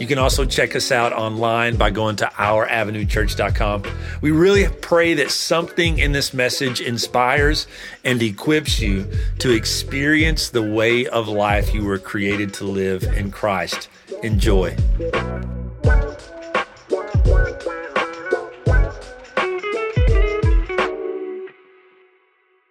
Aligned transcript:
You 0.00 0.06
can 0.06 0.16
also 0.16 0.46
check 0.46 0.74
us 0.74 0.90
out 0.90 1.12
online 1.12 1.76
by 1.76 1.90
going 1.90 2.16
to 2.16 2.24
ouravenuechurch.com. 2.24 3.82
We 4.22 4.30
really 4.30 4.66
pray 4.80 5.12
that 5.12 5.30
something 5.30 5.98
in 5.98 6.12
this 6.12 6.32
message 6.32 6.80
inspires 6.80 7.66
and 8.02 8.22
equips 8.22 8.80
you 8.80 9.06
to 9.40 9.50
experience 9.50 10.48
the 10.48 10.62
way 10.62 11.06
of 11.06 11.28
life 11.28 11.74
you 11.74 11.84
were 11.84 11.98
created 11.98 12.54
to 12.54 12.64
live 12.64 13.02
in 13.02 13.30
Christ. 13.30 13.90
Enjoy. 14.22 14.74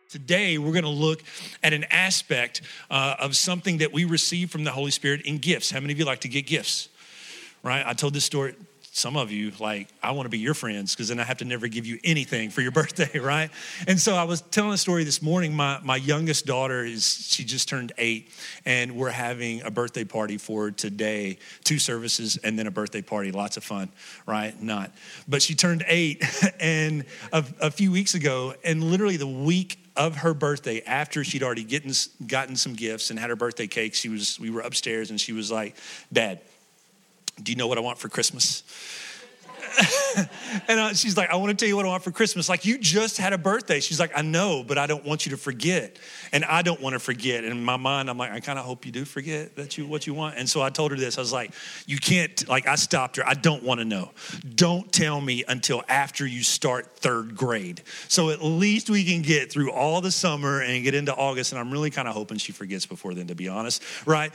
Today, 0.09 0.57
we're 0.57 0.71
going 0.71 0.83
to 0.83 0.89
look 0.89 1.21
at 1.61 1.73
an 1.73 1.83
aspect 1.91 2.63
uh, 2.89 3.17
of 3.19 3.35
something 3.35 3.77
that 3.77 3.93
we 3.93 4.05
receive 4.05 4.49
from 4.49 4.63
the 4.63 4.71
Holy 4.71 4.89
Spirit 4.89 5.21
in 5.27 5.37
gifts. 5.37 5.69
How 5.69 5.79
many 5.79 5.93
of 5.93 5.99
you 5.99 6.05
like 6.05 6.21
to 6.21 6.27
get 6.27 6.47
gifts? 6.47 6.89
Right? 7.63 7.85
I 7.85 7.93
told 7.93 8.13
this 8.13 8.25
story. 8.25 8.55
Some 8.91 9.15
of 9.15 9.31
you, 9.31 9.51
like, 9.59 9.87
I 10.01 10.11
want 10.11 10.25
to 10.25 10.29
be 10.29 10.39
your 10.39 10.55
friends 10.55 10.95
because 10.95 11.09
then 11.09 11.19
I 11.19 11.23
have 11.23 11.37
to 11.37 11.45
never 11.45 11.67
give 11.67 11.85
you 11.85 11.99
anything 12.03 12.49
for 12.49 12.61
your 12.61 12.71
birthday, 12.81 13.19
right? 13.19 13.51
And 13.87 13.99
so 13.99 14.15
I 14.15 14.23
was 14.23 14.41
telling 14.41 14.73
a 14.73 14.77
story 14.77 15.03
this 15.03 15.21
morning. 15.21 15.53
My, 15.53 15.79
my 15.83 15.95
youngest 15.95 16.47
daughter 16.47 16.83
is, 16.83 17.05
she 17.05 17.43
just 17.43 17.69
turned 17.69 17.93
eight, 17.97 18.31
and 18.65 18.95
we're 18.95 19.11
having 19.11 19.61
a 19.61 19.69
birthday 19.69 20.03
party 20.03 20.37
for 20.37 20.71
today, 20.71 21.37
two 21.63 21.77
services, 21.77 22.37
and 22.37 22.57
then 22.57 22.65
a 22.65 22.71
birthday 22.71 23.03
party. 23.03 23.31
Lots 23.31 23.57
of 23.57 23.63
fun, 23.63 23.89
right? 24.25 24.59
Not. 24.61 24.91
But 25.27 25.43
she 25.43 25.53
turned 25.53 25.85
eight, 25.87 26.23
and 26.59 27.05
a, 27.31 27.45
a 27.61 27.71
few 27.71 27.91
weeks 27.91 28.15
ago, 28.15 28.55
and 28.63 28.83
literally 28.83 29.17
the 29.17 29.27
week 29.27 29.77
of 29.95 30.15
her 30.17 30.33
birthday, 30.33 30.81
after 30.81 31.23
she'd 31.23 31.43
already 31.43 31.63
gotten, 31.63 31.91
gotten 32.25 32.55
some 32.55 32.73
gifts 32.73 33.11
and 33.11 33.19
had 33.19 33.29
her 33.29 33.35
birthday 33.35 33.67
cake, 33.67 33.93
she 33.93 34.09
was, 34.09 34.39
we 34.39 34.49
were 34.49 34.61
upstairs, 34.61 35.09
and 35.11 35.21
she 35.21 35.33
was 35.33 35.51
like, 35.51 35.75
Dad, 36.11 36.41
do 37.41 37.51
you 37.51 37.57
know 37.57 37.67
what 37.67 37.77
I 37.77 37.81
want 37.81 37.97
for 37.97 38.09
Christmas? 38.09 38.63
and 40.67 40.79
uh, 40.79 40.93
she's 40.93 41.17
like, 41.17 41.29
I 41.29 41.35
want 41.35 41.49
to 41.49 41.55
tell 41.55 41.67
you 41.67 41.75
what 41.75 41.85
I 41.85 41.89
want 41.89 42.03
for 42.03 42.11
Christmas. 42.11 42.49
Like, 42.49 42.65
you 42.65 42.77
just 42.77 43.17
had 43.17 43.33
a 43.33 43.37
birthday. 43.37 43.79
She's 43.79 43.99
like, 43.99 44.11
I 44.15 44.21
know, 44.21 44.63
but 44.65 44.77
I 44.77 44.87
don't 44.87 45.05
want 45.05 45.25
you 45.25 45.31
to 45.31 45.37
forget. 45.37 45.97
And 46.31 46.45
I 46.45 46.61
don't 46.61 46.81
want 46.81 46.93
to 46.93 46.99
forget. 46.99 47.43
And 47.43 47.53
in 47.53 47.63
my 47.63 47.77
mind, 47.77 48.09
I'm 48.09 48.17
like, 48.17 48.31
I 48.31 48.39
kind 48.39 48.59
of 48.59 48.65
hope 48.65 48.85
you 48.85 48.91
do 48.91 49.05
forget 49.05 49.55
that 49.55 49.77
you 49.77 49.85
what 49.87 50.07
you 50.07 50.13
want. 50.13 50.37
And 50.37 50.49
so 50.49 50.61
I 50.61 50.69
told 50.69 50.91
her 50.91 50.97
this. 50.97 51.17
I 51.17 51.21
was 51.21 51.33
like, 51.33 51.51
you 51.85 51.97
can't, 51.97 52.47
like, 52.47 52.67
I 52.67 52.75
stopped 52.75 53.17
her. 53.17 53.27
I 53.27 53.33
don't 53.33 53.63
want 53.63 53.79
to 53.79 53.85
know. 53.85 54.11
Don't 54.55 54.91
tell 54.91 55.19
me 55.19 55.43
until 55.47 55.83
after 55.87 56.25
you 56.25 56.43
start 56.43 56.97
third 56.97 57.35
grade. 57.35 57.81
So 58.07 58.29
at 58.29 58.43
least 58.43 58.89
we 58.89 59.03
can 59.05 59.21
get 59.21 59.51
through 59.51 59.71
all 59.71 60.01
the 60.01 60.11
summer 60.11 60.61
and 60.61 60.83
get 60.83 60.95
into 60.95 61.13
August. 61.13 61.51
And 61.51 61.59
I'm 61.59 61.71
really 61.71 61.89
kind 61.89 62.07
of 62.07 62.13
hoping 62.13 62.37
she 62.37 62.51
forgets 62.51 62.85
before 62.85 63.13
then, 63.13 63.27
to 63.27 63.35
be 63.35 63.47
honest, 63.47 63.83
right? 64.05 64.31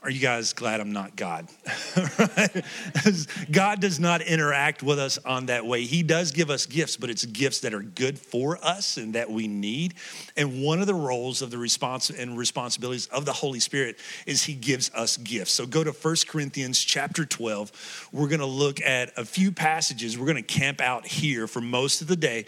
Are 0.00 0.10
you 0.10 0.20
guys 0.20 0.52
glad 0.52 0.80
I'm 0.80 0.92
not 0.92 1.16
God? 1.16 1.48
God 3.50 3.80
does 3.80 3.98
not 3.98 4.22
interact 4.22 4.80
with 4.80 4.96
us 4.96 5.18
on 5.18 5.46
that 5.46 5.66
way. 5.66 5.84
He 5.86 6.04
does 6.04 6.30
give 6.30 6.50
us 6.50 6.66
gifts, 6.66 6.96
but 6.96 7.10
it's 7.10 7.24
gifts 7.24 7.60
that 7.60 7.74
are 7.74 7.82
good 7.82 8.16
for 8.16 8.64
us 8.64 8.96
and 8.96 9.14
that 9.16 9.28
we 9.28 9.48
need. 9.48 9.94
And 10.36 10.62
one 10.62 10.80
of 10.80 10.86
the 10.86 10.94
roles 10.94 11.42
of 11.42 11.50
the 11.50 11.58
response 11.58 12.10
and 12.10 12.38
responsibilities 12.38 13.06
of 13.08 13.24
the 13.24 13.32
Holy 13.32 13.58
Spirit 13.58 13.98
is 14.24 14.44
He 14.44 14.54
gives 14.54 14.88
us 14.94 15.16
gifts. 15.16 15.50
So 15.50 15.66
go 15.66 15.82
to 15.82 15.90
1 15.90 16.16
Corinthians 16.28 16.78
chapter 16.78 17.26
12. 17.26 18.08
We're 18.12 18.28
going 18.28 18.38
to 18.38 18.46
look 18.46 18.80
at 18.80 19.12
a 19.18 19.24
few 19.24 19.50
passages. 19.50 20.16
We're 20.16 20.26
going 20.26 20.36
to 20.36 20.42
camp 20.42 20.80
out 20.80 21.06
here 21.06 21.48
for 21.48 21.60
most 21.60 22.02
of 22.02 22.06
the 22.06 22.16
day. 22.16 22.46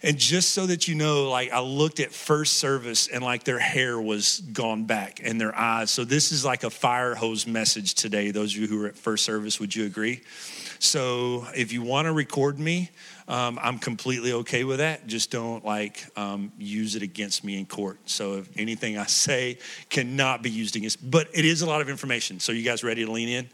And 0.00 0.16
just 0.16 0.50
so 0.50 0.66
that 0.66 0.86
you 0.86 0.94
know, 0.94 1.28
like 1.28 1.50
I 1.50 1.60
looked 1.60 1.98
at 1.98 2.12
first 2.12 2.58
service 2.58 3.08
and 3.08 3.22
like 3.22 3.42
their 3.42 3.58
hair 3.58 4.00
was 4.00 4.40
gone 4.40 4.84
back 4.84 5.20
and 5.24 5.40
their 5.40 5.56
eyes. 5.56 5.90
So 5.90 6.04
this 6.04 6.30
is 6.30 6.44
like 6.44 6.62
a 6.62 6.70
fire 6.70 7.16
hose 7.16 7.48
message 7.48 7.94
today. 7.94 8.30
Those 8.30 8.54
of 8.54 8.60
you 8.60 8.68
who 8.68 8.84
are 8.84 8.86
at 8.86 8.96
first 8.96 9.24
service, 9.24 9.58
would 9.58 9.74
you 9.74 9.86
agree? 9.86 10.22
So 10.78 11.48
if 11.56 11.72
you 11.72 11.82
want 11.82 12.06
to 12.06 12.12
record 12.12 12.60
me, 12.60 12.90
um, 13.26 13.58
I'm 13.60 13.80
completely 13.80 14.32
okay 14.32 14.62
with 14.62 14.78
that. 14.78 15.08
Just 15.08 15.32
don't 15.32 15.64
like 15.64 16.06
um, 16.16 16.52
use 16.58 16.94
it 16.94 17.02
against 17.02 17.42
me 17.42 17.58
in 17.58 17.66
court. 17.66 17.98
So 18.06 18.34
if 18.34 18.48
anything 18.56 18.96
I 18.96 19.06
say 19.06 19.58
cannot 19.90 20.44
be 20.44 20.50
used 20.50 20.76
against, 20.76 21.10
but 21.10 21.28
it 21.34 21.44
is 21.44 21.62
a 21.62 21.66
lot 21.66 21.80
of 21.80 21.88
information. 21.88 22.38
So 22.38 22.52
you 22.52 22.62
guys 22.62 22.84
ready 22.84 23.04
to 23.04 23.10
lean 23.10 23.28
in? 23.28 23.48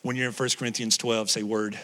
When 0.00 0.16
you're 0.16 0.28
in 0.28 0.32
1 0.32 0.48
Corinthians 0.58 0.96
12, 0.96 1.30
say 1.30 1.42
word. 1.42 1.78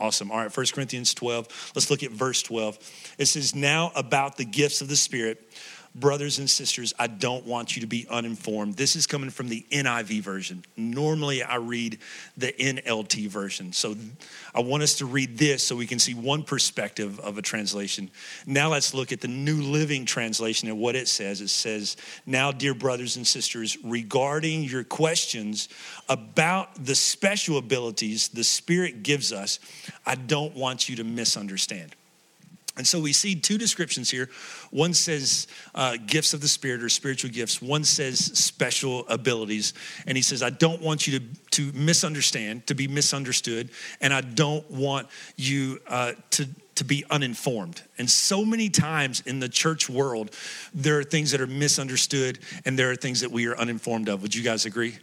Awesome. 0.00 0.30
All 0.30 0.38
right, 0.38 0.56
1 0.56 0.66
Corinthians 0.72 1.12
12. 1.12 1.72
Let's 1.74 1.90
look 1.90 2.02
at 2.02 2.10
verse 2.10 2.42
12. 2.42 2.78
It 3.18 3.26
says, 3.26 3.54
Now 3.54 3.92
about 3.94 4.38
the 4.38 4.46
gifts 4.46 4.80
of 4.80 4.88
the 4.88 4.96
Spirit, 4.96 5.46
brothers 5.94 6.38
and 6.38 6.48
sisters, 6.48 6.94
I 6.98 7.08
don't 7.08 7.44
want 7.46 7.74
you 7.74 7.80
to 7.80 7.86
be 7.86 8.06
uninformed. 8.08 8.76
This 8.76 8.94
is 8.94 9.06
coming 9.06 9.30
from 9.30 9.48
the 9.48 9.66
NIV 9.70 10.20
version. 10.20 10.64
Normally, 10.76 11.42
I 11.42 11.56
read 11.56 11.98
the 12.36 12.52
NLT 12.52 13.28
version. 13.28 13.72
So 13.72 13.96
I 14.54 14.60
want 14.60 14.82
us 14.82 14.98
to 14.98 15.06
read 15.06 15.36
this 15.36 15.64
so 15.64 15.74
we 15.74 15.86
can 15.86 15.98
see 15.98 16.14
one 16.14 16.44
perspective 16.44 17.18
of 17.20 17.38
a 17.38 17.42
translation. 17.42 18.10
Now, 18.46 18.70
let's 18.70 18.94
look 18.94 19.10
at 19.10 19.20
the 19.20 19.28
New 19.28 19.62
Living 19.62 20.04
Translation 20.04 20.68
and 20.68 20.78
what 20.78 20.94
it 20.94 21.08
says. 21.08 21.40
It 21.40 21.48
says, 21.48 21.96
Now, 22.24 22.52
dear 22.52 22.74
brothers 22.74 23.16
and 23.16 23.26
sisters, 23.26 23.76
regarding 23.82 24.62
your 24.64 24.84
questions 24.84 25.68
about 26.08 26.84
the 26.84 26.94
special 26.94 27.58
abilities 27.58 28.28
the 28.28 28.44
Spirit 28.44 29.02
gives 29.02 29.32
us, 29.32 29.58
I 30.06 30.14
don't 30.14 30.54
want 30.54 30.88
you 30.88 30.96
to 30.96 31.04
misunderstand. 31.04 31.96
And 32.76 32.86
so 32.86 33.00
we 33.00 33.12
see 33.12 33.34
two 33.34 33.58
descriptions 33.58 34.10
here. 34.10 34.30
One 34.70 34.94
says 34.94 35.48
uh, 35.74 35.96
gifts 36.06 36.34
of 36.34 36.40
the 36.40 36.48
Spirit 36.48 36.82
or 36.82 36.88
spiritual 36.88 37.30
gifts, 37.30 37.60
one 37.60 37.84
says 37.84 38.18
special 38.18 39.06
abilities. 39.08 39.74
And 40.06 40.16
he 40.16 40.22
says, 40.22 40.42
I 40.42 40.50
don't 40.50 40.80
want 40.80 41.06
you 41.06 41.18
to, 41.18 41.24
to 41.52 41.72
misunderstand, 41.76 42.66
to 42.68 42.74
be 42.74 42.86
misunderstood, 42.86 43.70
and 44.00 44.14
I 44.14 44.20
don't 44.20 44.68
want 44.70 45.08
you 45.36 45.80
uh, 45.88 46.12
to, 46.30 46.48
to 46.76 46.84
be 46.84 47.04
uninformed. 47.10 47.82
And 48.00 48.10
so 48.10 48.46
many 48.46 48.70
times 48.70 49.22
in 49.26 49.40
the 49.40 49.48
church 49.48 49.90
world, 49.90 50.34
there 50.72 50.98
are 50.98 51.04
things 51.04 51.32
that 51.32 51.40
are 51.42 51.46
misunderstood 51.46 52.38
and 52.64 52.78
there 52.78 52.90
are 52.90 52.96
things 52.96 53.20
that 53.20 53.30
we 53.30 53.46
are 53.46 53.54
uninformed 53.56 54.08
of. 54.08 54.22
Would 54.22 54.34
you 54.34 54.42
guys 54.42 54.64
agree? 54.64 54.96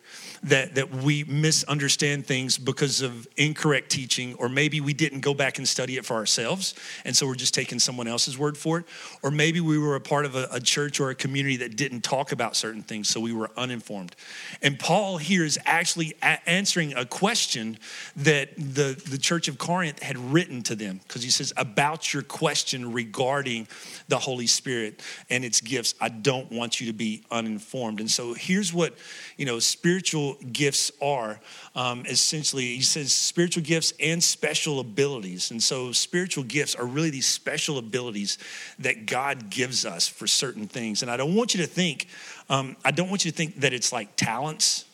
that, 0.44 0.75
that 0.75 0.91
we 0.91 1.24
misunderstand 1.24 2.25
things 2.25 2.58
because 2.58 3.02
of 3.02 3.28
incorrect 3.38 3.90
teaching, 3.90 4.35
or 4.35 4.50
maybe 4.50 4.81
we 4.81 4.94
didn't 4.94 5.22
go 5.22 5.34
back 5.34 5.58
and 5.58 5.68
study 5.68 5.97
it 5.97 6.06
for 6.06 6.16
ourselves, 6.16 6.74
and 7.06 7.16
so 7.16 7.25
we're 7.25 7.35
just 7.35 7.53
taking 7.53 7.80
someone 7.80 8.08
else's 8.08 8.38
word 8.38 8.58
for 8.58 8.80
it. 8.80 8.85
Or 9.24 9.31
maybe 9.31 9.59
we 9.59 9.78
were 9.78 9.96
a 9.96 10.02
part 10.02 10.25
of 10.25 10.35
a, 10.35 10.47
a 10.52 10.59
church 10.59 11.00
or 11.00 11.09
a 11.09 11.16
community 11.16 11.58
that 11.58 11.75
didn't 11.75 12.02
talk 12.02 12.31
about 12.31 12.56
certain 12.56 12.84
things, 12.84 13.09
so 13.09 13.19
we 13.19 13.34
were 13.34 13.50
uninformed. 13.58 14.16
And 14.62 14.79
Paul 14.79 15.18
here 15.18 15.44
is 15.44 15.59
actually 15.66 16.14
a- 16.22 16.50
answering 16.50 16.94
a 16.94 17.06
question 17.06 17.78
that 18.16 18.56
the, 18.56 19.02
the 19.09 19.18
church 19.18 19.47
of 19.47 19.58
Corinth 19.58 20.02
had 20.02 20.18
written 20.18 20.62
to 20.64 20.75
them, 20.75 21.00
because 21.08 21.24
he 21.24 21.29
says, 21.29 21.53
About 21.58 22.14
your 22.14 22.24
question 22.24 22.86
regarding 22.93 23.67
the 24.07 24.17
Holy 24.17 24.47
Spirit 24.47 25.01
and 25.29 25.43
its 25.45 25.61
gifts, 25.61 25.93
I 25.99 26.09
don't 26.09 26.51
want 26.51 26.79
you 26.79 26.87
to 26.87 26.93
be 26.93 27.23
uninformed. 27.29 27.99
And 27.99 28.09
so 28.09 28.33
here's 28.33 28.73
what, 28.73 28.95
you 29.37 29.45
know, 29.45 29.59
spiritual 29.59 30.35
gifts 30.51 30.91
are. 31.01 31.39
Um, 31.75 32.05
essentially, 32.07 32.75
he 32.75 32.81
says 32.81 33.11
spiritual 33.11 33.63
gifts 33.63 33.93
and 33.99 34.23
special 34.23 34.79
abilities. 34.79 35.51
And 35.51 35.61
so, 35.61 35.91
spiritual 35.91 36.43
gifts 36.43 36.75
are 36.75 36.85
really 36.85 37.09
these 37.09 37.28
special 37.28 37.78
abilities 37.78 38.37
that 38.79 39.05
God 39.05 39.49
gives 39.49 39.85
us 39.85 40.07
for 40.07 40.28
certain 40.28 40.67
things. 40.67 41.01
And 41.01 41.11
I 41.11 41.17
don't 41.17 41.35
want 41.35 41.53
you 41.53 41.61
to 41.61 41.67
think, 41.67 42.07
um, 42.49 42.75
I 42.83 42.91
don't 42.91 43.09
want 43.09 43.25
you 43.25 43.31
to 43.31 43.37
think 43.37 43.61
that 43.61 43.73
it's 43.73 43.91
like 43.91 44.16
talents. 44.16 44.85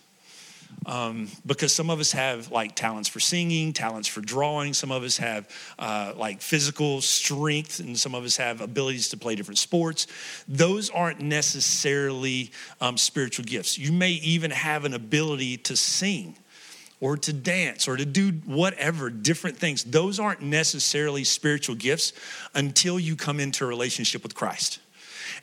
Um, 0.86 1.30
because 1.46 1.74
some 1.74 1.90
of 1.90 2.00
us 2.00 2.12
have 2.12 2.52
like 2.52 2.76
talents 2.76 3.08
for 3.10 3.20
singing, 3.20 3.74
talents 3.74 4.08
for 4.08 4.22
drawing. 4.22 4.74
Some 4.74 4.92
of 4.92 5.04
us 5.04 5.18
have 5.18 5.50
uh, 5.80 6.14
like 6.16 6.42
physical 6.42 7.02
strength, 7.02 7.80
and 7.80 7.98
some 7.98 8.16
of 8.16 8.24
us 8.24 8.38
have 8.38 8.62
abilities 8.62 9.10
to 9.10 9.18
play 9.18 9.36
different 9.36 9.58
sports. 9.58 10.08
Those 10.48 10.90
aren't 10.90 11.22
necessarily 11.22 12.52
um, 12.82 12.98
spiritual 12.98 13.46
gifts. 13.46 13.78
You 13.78 13.92
may 13.92 14.12
even 14.12 14.52
have 14.52 14.86
an 14.86 14.94
ability 14.94 15.58
to 15.58 15.78
sing 15.78 16.36
or 17.04 17.18
to 17.18 17.34
dance 17.34 17.88
or 17.88 17.98
to 17.98 18.06
do 18.06 18.32
whatever, 18.46 19.10
different 19.10 19.58
things. 19.58 19.84
Those 19.84 20.22
aren't 20.22 20.42
necessarily 20.42 21.26
spiritual 21.26 21.76
gifts 21.76 22.14
until 22.56 22.98
you 22.98 23.18
come 23.18 23.42
into 23.42 23.66
a 23.66 23.68
relationship 23.68 24.24
with 24.24 24.36
Christ. 24.36 24.80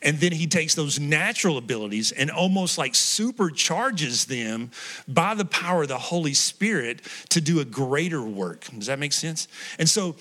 And 0.02 0.19
then 0.19 0.32
he 0.32 0.47
takes 0.47 0.75
those 0.75 0.99
natural 0.99 1.58
abilities 1.58 2.11
and 2.12 2.31
almost 2.31 2.79
like 2.79 2.94
supercharges 2.94 4.26
them 4.26 4.70
by 5.06 5.35
the 5.35 5.44
power 5.44 5.82
of 5.82 5.88
the 5.88 5.99
Holy 5.99 6.35
Spirit 6.35 7.02
to 7.31 7.41
do 7.41 7.61
a 7.61 7.64
greater 7.64 8.23
work. 8.23 8.67
Does 8.76 8.87
that 8.87 8.99
make 8.99 9.12
sense? 9.12 9.47
And 9.79 9.88
so 9.88 10.17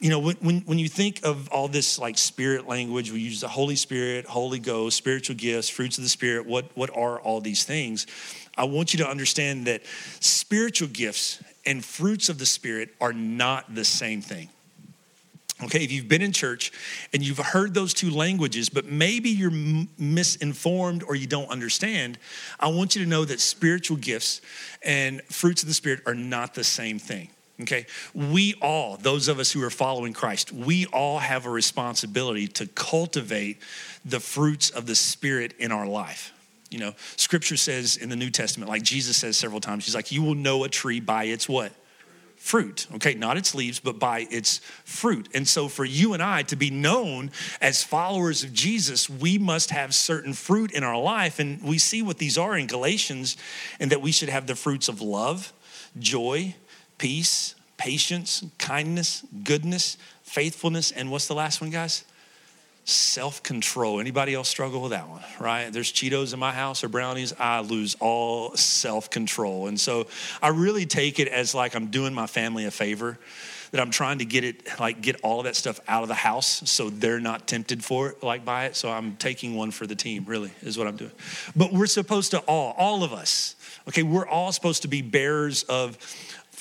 you 0.00 0.10
know, 0.10 0.18
when, 0.18 0.60
when, 0.66 0.78
you 0.78 0.88
think 0.88 1.24
of 1.24 1.48
all 1.48 1.68
this 1.68 1.98
like 1.98 2.18
spirit 2.18 2.68
language, 2.68 3.10
we 3.10 3.20
use 3.20 3.40
the 3.40 3.48
Holy 3.48 3.76
Spirit, 3.76 4.26
Holy 4.26 4.58
Ghost, 4.58 4.96
spiritual 4.96 5.36
gifts, 5.36 5.68
fruits 5.68 5.98
of 5.98 6.04
the 6.04 6.10
Spirit. 6.10 6.46
What, 6.46 6.66
what 6.76 6.90
are 6.94 7.20
all 7.20 7.40
these 7.40 7.64
things? 7.64 8.06
I 8.56 8.64
want 8.64 8.92
you 8.92 8.98
to 8.98 9.08
understand 9.08 9.66
that 9.66 9.82
spiritual 10.20 10.88
gifts 10.88 11.42
and 11.64 11.82
fruits 11.82 12.28
of 12.28 12.38
the 12.38 12.44
Spirit 12.44 12.90
are 13.00 13.12
not 13.12 13.74
the 13.74 13.84
same 13.84 14.20
thing. 14.20 14.48
Okay, 15.64 15.82
if 15.82 15.90
you've 15.90 16.08
been 16.08 16.22
in 16.22 16.32
church 16.32 16.72
and 17.12 17.24
you've 17.24 17.38
heard 17.38 17.74
those 17.74 17.94
two 17.94 18.10
languages, 18.10 18.68
but 18.68 18.84
maybe 18.84 19.30
you're 19.30 19.50
misinformed 19.98 21.02
or 21.02 21.14
you 21.14 21.26
don't 21.26 21.48
understand, 21.48 22.18
I 22.60 22.68
want 22.68 22.94
you 22.94 23.02
to 23.02 23.08
know 23.08 23.24
that 23.24 23.40
spiritual 23.40 23.96
gifts 23.96 24.40
and 24.82 25.22
fruits 25.22 25.62
of 25.62 25.68
the 25.68 25.74
Spirit 25.74 26.02
are 26.06 26.14
not 26.14 26.54
the 26.54 26.64
same 26.64 26.98
thing. 26.98 27.30
Okay, 27.62 27.86
we 28.14 28.54
all, 28.60 28.96
those 28.96 29.28
of 29.28 29.38
us 29.38 29.52
who 29.52 29.62
are 29.62 29.70
following 29.70 30.12
Christ, 30.12 30.50
we 30.50 30.86
all 30.86 31.20
have 31.20 31.46
a 31.46 31.50
responsibility 31.50 32.48
to 32.48 32.66
cultivate 32.66 33.58
the 34.04 34.18
fruits 34.18 34.70
of 34.70 34.86
the 34.86 34.96
Spirit 34.96 35.54
in 35.60 35.70
our 35.70 35.86
life. 35.86 36.32
You 36.70 36.80
know, 36.80 36.94
scripture 37.16 37.56
says 37.56 37.96
in 37.96 38.08
the 38.08 38.16
New 38.16 38.30
Testament, 38.30 38.68
like 38.68 38.82
Jesus 38.82 39.16
says 39.16 39.36
several 39.36 39.60
times, 39.60 39.84
he's 39.84 39.94
like, 39.94 40.10
you 40.10 40.22
will 40.24 40.34
know 40.34 40.64
a 40.64 40.68
tree 40.68 40.98
by 40.98 41.24
its 41.24 41.48
what? 41.48 41.72
Fruit, 42.44 42.86
okay, 42.96 43.14
not 43.14 43.38
its 43.38 43.54
leaves, 43.54 43.80
but 43.80 43.98
by 43.98 44.26
its 44.30 44.58
fruit. 44.84 45.30
And 45.32 45.48
so, 45.48 45.66
for 45.66 45.82
you 45.82 46.12
and 46.12 46.22
I 46.22 46.42
to 46.42 46.56
be 46.56 46.68
known 46.68 47.30
as 47.58 47.82
followers 47.82 48.44
of 48.44 48.52
Jesus, 48.52 49.08
we 49.08 49.38
must 49.38 49.70
have 49.70 49.94
certain 49.94 50.34
fruit 50.34 50.70
in 50.70 50.84
our 50.84 51.00
life. 51.00 51.38
And 51.38 51.62
we 51.62 51.78
see 51.78 52.02
what 52.02 52.18
these 52.18 52.36
are 52.36 52.54
in 52.54 52.66
Galatians, 52.66 53.38
and 53.80 53.90
that 53.90 54.02
we 54.02 54.12
should 54.12 54.28
have 54.28 54.46
the 54.46 54.54
fruits 54.54 54.90
of 54.90 55.00
love, 55.00 55.54
joy, 55.98 56.54
peace, 56.98 57.54
patience, 57.78 58.44
kindness, 58.58 59.24
goodness, 59.42 59.96
faithfulness, 60.22 60.92
and 60.92 61.10
what's 61.10 61.26
the 61.26 61.34
last 61.34 61.62
one, 61.62 61.70
guys? 61.70 62.04
Self-control. 62.84 63.98
Anybody 64.00 64.34
else 64.34 64.48
struggle 64.48 64.82
with 64.82 64.90
that 64.90 65.08
one 65.08 65.22
right? 65.40 65.72
There's 65.72 65.92
cheetos 65.92 66.32
in 66.32 66.38
my 66.38 66.52
house 66.52 66.84
or 66.84 66.88
brownies. 66.88 67.32
I 67.38 67.60
lose 67.60 67.96
all 68.00 68.54
self-control. 68.56 69.68
And 69.68 69.80
so 69.80 70.06
i 70.42 70.48
really 70.48 70.86
take 70.86 71.18
it 71.18 71.28
as 71.28 71.54
like 71.54 71.74
i'm 71.74 71.86
doing 71.88 72.14
my 72.14 72.26
family 72.26 72.64
a 72.64 72.70
favor 72.70 73.18
that 73.70 73.80
i'm 73.80 73.90
trying 73.90 74.18
to 74.18 74.24
get 74.24 74.44
it 74.44 74.62
like 74.78 75.00
get 75.00 75.20
all 75.22 75.40
of 75.40 75.44
that 75.44 75.56
stuff 75.56 75.80
out 75.88 76.02
of 76.02 76.08
the 76.08 76.14
house 76.14 76.62
so 76.70 76.90
they're 76.90 77.20
not 77.20 77.46
tempted 77.46 77.84
for 77.84 78.10
it 78.10 78.22
like 78.22 78.44
by 78.44 78.66
it. 78.66 78.76
So 78.76 78.90
i'm 78.90 79.16
taking 79.16 79.54
one 79.54 79.70
for 79.70 79.86
the 79.86 79.94
team 79.94 80.24
really 80.26 80.52
is 80.62 80.78
what 80.78 80.86
i'm 80.86 80.96
doing. 80.96 81.12
But 81.56 81.72
we're 81.72 81.86
supposed 81.86 82.32
to 82.32 82.38
all 82.40 82.74
all 82.76 83.02
of 83.02 83.12
us 83.12 83.56
okay 83.88 84.02
we're 84.02 84.26
all 84.26 84.52
supposed 84.52 84.82
to 84.82 84.88
be 84.88 85.02
bearers 85.02 85.62
of 85.64 85.98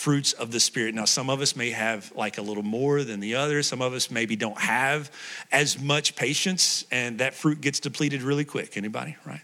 fruits 0.04 0.34
of 0.34 0.52
the 0.52 0.60
Spirit. 0.60 0.94
Now, 0.94 1.06
some 1.06 1.30
of 1.30 1.40
us 1.40 1.56
may 1.56 1.70
have 1.70 2.12
like 2.14 2.38
a 2.38 2.42
little 2.42 2.62
more 2.62 3.06
than 3.06 3.22
the 3.22 3.36
others. 3.36 3.68
Some 3.68 3.82
of 3.82 3.94
us 3.94 4.12
maybe 4.12 4.36
don't 4.36 4.60
have 4.60 5.10
as 5.50 5.80
much 5.80 6.18
patience, 6.18 6.84
and 6.92 7.20
that 7.20 7.34
fruit 7.34 7.62
gets 7.62 7.80
depleted 7.80 8.22
really 8.22 8.44
quick. 8.44 8.76
Anybody, 8.76 9.16
right? 9.26 9.40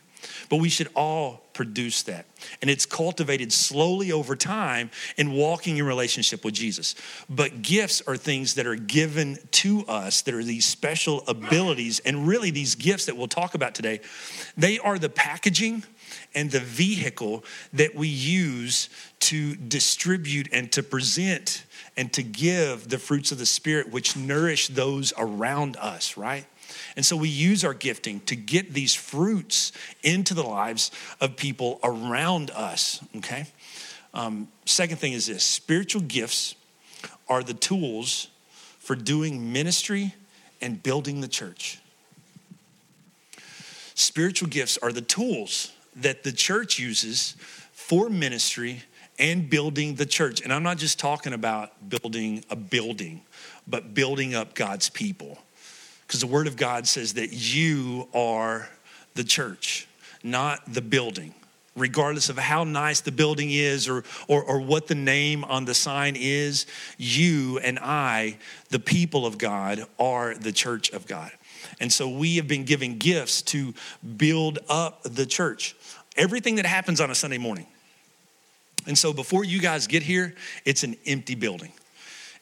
But 0.50 0.58
we 0.58 0.68
should 0.68 0.90
all 0.98 1.46
produce 1.54 2.04
that. 2.04 2.26
And 2.62 2.70
it's 2.70 2.86
cultivated 2.86 3.54
slowly 3.54 4.12
over 4.12 4.36
time 4.36 4.92
in 5.16 5.32
walking 5.32 5.78
in 5.78 5.86
relationship 5.86 6.44
with 6.44 6.56
Jesus. 6.56 6.94
But 7.30 7.62
gifts 7.62 8.02
are 8.06 8.18
things 8.18 8.56
that 8.56 8.68
are 8.68 8.76
given 8.76 9.38
to 9.52 9.86
us 9.88 10.24
that 10.24 10.34
are 10.34 10.44
these 10.44 10.66
special 10.66 11.24
abilities. 11.26 12.02
And 12.02 12.28
really, 12.28 12.52
these 12.52 12.76
gifts 12.76 13.06
that 13.06 13.16
we'll 13.16 13.30
talk 13.30 13.56
about 13.56 13.76
today, 13.76 14.02
they 14.58 14.78
are 14.78 15.00
the 15.00 15.10
packaging 15.10 15.84
and 16.36 16.52
the 16.52 16.60
vehicle 16.60 17.44
that 17.74 17.96
we 17.96 18.08
use 18.08 18.90
to 19.20 19.56
distribute 19.56 20.48
and 20.52 20.72
to 20.72 20.84
present 20.84 21.66
and 21.98 22.14
to 22.14 22.24
give 22.24 22.90
the 22.90 22.98
fruits 22.98 23.32
of 23.32 23.38
the 23.38 23.46
Spirit, 23.46 23.92
which 23.92 24.16
nourish 24.16 24.68
those 24.68 25.12
around 25.18 25.76
us, 25.78 26.18
right? 26.18 26.46
And 26.96 27.06
so 27.06 27.18
we 27.18 27.30
use 27.30 27.66
our 27.66 27.74
gifting 27.74 28.20
to 28.22 28.36
get 28.36 28.74
these 28.74 28.94
fruits 28.94 29.72
into 30.04 30.34
the 30.34 30.44
lives 30.44 30.92
of 31.20 31.36
people 31.36 31.80
around 31.84 32.52
us, 32.52 33.04
okay? 33.18 33.48
Um, 34.14 34.48
second 34.66 34.98
thing 34.98 35.14
is 35.14 35.28
this 35.28 35.44
spiritual 35.44 36.02
gifts 36.02 36.56
are 37.28 37.44
the 37.44 37.54
tools 37.54 38.28
for 38.80 38.96
doing 38.96 39.52
ministry 39.52 40.14
and 40.62 40.82
building 40.82 41.22
the 41.22 41.28
church. 41.28 41.80
Spiritual 43.94 44.48
gifts 44.50 44.78
are 44.78 44.92
the 44.92 45.02
tools 45.02 45.72
that 46.02 46.24
the 46.24 46.32
church 46.32 46.80
uses 46.80 47.36
for 47.72 48.10
ministry 48.10 48.84
and 49.20 49.50
building 49.50 49.96
the 49.96 50.06
church. 50.06 50.42
And 50.42 50.54
I'm 50.54 50.64
not 50.64 50.78
just 50.78 50.98
talking 51.00 51.34
about 51.34 51.90
building 51.90 52.44
a 52.50 52.56
building, 52.56 53.22
but 53.68 53.94
building 53.94 54.34
up 54.34 54.56
God's 54.56 54.90
people. 54.90 55.38
Because 56.08 56.22
the 56.22 56.28
Word 56.28 56.48
of 56.48 56.56
God 56.56 56.88
says 56.88 57.14
that 57.14 57.34
you 57.34 58.08
are 58.14 58.70
the 59.14 59.24
church, 59.24 59.88
not 60.24 60.74
the 60.74 60.82
building. 60.82 61.34
Regardless 61.76 62.30
of 62.30 62.38
how 62.38 62.64
nice 62.64 63.02
the 63.02 63.12
building 63.12 63.52
is 63.52 63.88
or, 63.88 64.04
or, 64.28 64.44
or 64.44 64.60
what 64.60 64.88
the 64.88 64.96
name 64.96 65.44
on 65.44 65.66
the 65.66 65.74
sign 65.74 66.16
is, 66.18 66.66
you 66.98 67.60
and 67.60 67.78
I, 67.80 68.38
the 68.70 68.80
people 68.80 69.26
of 69.26 69.38
God, 69.38 69.86
are 70.00 70.34
the 70.34 70.52
church 70.52 70.90
of 70.92 71.06
God. 71.06 71.32
And 71.80 71.92
so 71.92 72.10
we 72.10 72.38
have 72.38 72.48
been 72.48 72.66
giving 72.66 72.98
gifts 72.98 73.42
to 73.44 73.74
build 74.18 74.60
up 74.70 75.04
the 75.04 75.26
church. 75.26 75.76
Everything 76.18 76.56
that 76.56 76.66
happens 76.66 77.02
on 77.02 77.12
a 77.12 77.16
Sunday 77.16 77.38
morning. 77.38 77.68
And 78.88 78.98
so 78.98 79.14
before 79.14 79.44
you 79.44 79.60
guys 79.60 79.88
get 79.88 80.04
here, 80.04 80.36
it's 80.66 80.84
an 80.84 80.96
empty 81.06 81.36
building. 81.36 81.72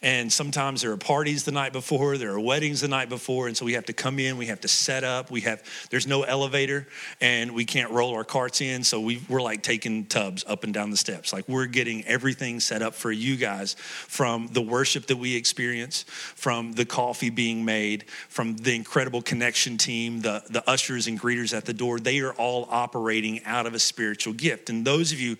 And 0.04 0.32
sometimes 0.32 0.84
there 0.84 0.92
are 0.92 0.98
parties 0.98 1.44
the 1.44 1.52
night 1.52 1.74
before, 1.74 2.18
there 2.18 2.32
are 2.32 2.40
weddings 2.40 2.82
the 2.82 2.88
night 2.88 3.10
before, 3.10 3.48
and 3.48 3.58
so 3.58 3.66
we 3.66 3.74
have 3.74 3.86
to 3.86 3.94
come 3.94 4.20
in, 4.20 4.38
we 4.38 4.46
have 4.46 4.62
to 4.62 4.68
set 4.68 5.04
up. 5.04 5.32
We 5.32 5.42
have 5.42 5.64
there's 5.90 6.06
no 6.06 6.22
elevator, 6.22 6.88
and 7.20 7.56
we 7.56 7.66
can't 7.66 7.90
roll 7.90 8.14
our 8.14 8.24
carts 8.24 8.62
in, 8.62 8.84
so 8.84 9.02
we, 9.02 9.24
we're 9.28 9.42
like 9.42 9.64
taking 9.64 10.06
tubs 10.06 10.46
up 10.48 10.64
and 10.64 10.72
down 10.72 10.92
the 10.92 10.98
steps. 10.98 11.34
Like 11.34 11.50
we're 11.50 11.66
getting 11.66 12.06
everything 12.06 12.60
set 12.60 12.84
up 12.84 12.94
for 12.94 13.12
you 13.12 13.38
guys, 13.38 13.74
from 13.74 14.50
the 14.52 14.62
worship 14.62 15.08
that 15.08 15.18
we 15.18 15.36
experience, 15.36 16.04
from 16.04 16.74
the 16.74 16.86
coffee 16.86 17.32
being 17.32 17.66
made, 17.66 18.08
from 18.30 18.56
the 18.58 18.76
incredible 18.76 19.24
connection 19.24 19.80
team, 19.80 20.22
the 20.22 20.44
the 20.48 20.68
ushers 20.70 21.08
and 21.08 21.20
greeters 21.20 21.58
at 21.58 21.66
the 21.66 21.74
door. 21.74 22.00
They 22.00 22.20
are 22.20 22.34
all 22.34 22.68
operating 22.70 23.44
out 23.46 23.66
of 23.66 23.74
a 23.74 23.80
spiritual 23.80 24.34
gift, 24.34 24.70
and 24.70 24.86
those 24.86 25.12
of 25.12 25.20
you 25.20 25.38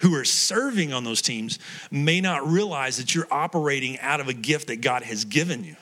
who 0.00 0.14
are 0.14 0.24
serving 0.24 0.94
on 0.94 1.04
those 1.04 1.20
teams 1.20 1.58
may 1.90 2.22
not 2.22 2.48
realize 2.48 2.96
that 2.96 3.14
you're 3.14 3.28
operating 3.30 3.97
out 4.00 4.20
of 4.20 4.28
a 4.28 4.34
gift 4.34 4.68
that 4.68 4.80
God 4.80 5.02
has 5.02 5.24
given 5.24 5.64
you. 5.64 5.76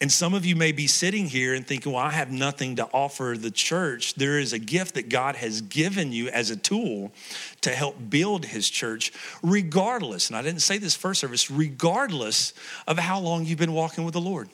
And 0.00 0.10
some 0.12 0.34
of 0.34 0.44
you 0.44 0.56
may 0.56 0.72
be 0.72 0.86
sitting 0.86 1.26
here 1.26 1.54
and 1.54 1.66
thinking, 1.66 1.92
well, 1.92 2.04
I 2.04 2.10
have 2.10 2.30
nothing 2.30 2.76
to 2.76 2.84
offer 2.92 3.36
the 3.38 3.50
church. 3.50 4.14
There 4.16 4.38
is 4.38 4.52
a 4.52 4.58
gift 4.58 4.96
that 4.96 5.08
God 5.08 5.36
has 5.36 5.62
given 5.62 6.12
you 6.12 6.28
as 6.28 6.50
a 6.50 6.56
tool 6.56 7.12
to 7.60 7.70
help 7.70 7.96
build 8.10 8.44
his 8.44 8.68
church, 8.68 9.12
regardless, 9.42 10.28
and 10.28 10.36
I 10.36 10.42
didn't 10.42 10.62
say 10.62 10.78
this 10.78 10.94
first 10.94 11.20
service, 11.20 11.50
regardless 11.50 12.52
of 12.86 12.98
how 12.98 13.20
long 13.20 13.46
you've 13.46 13.58
been 13.58 13.72
walking 13.72 14.04
with 14.04 14.14
the 14.14 14.20
Lord. 14.20 14.48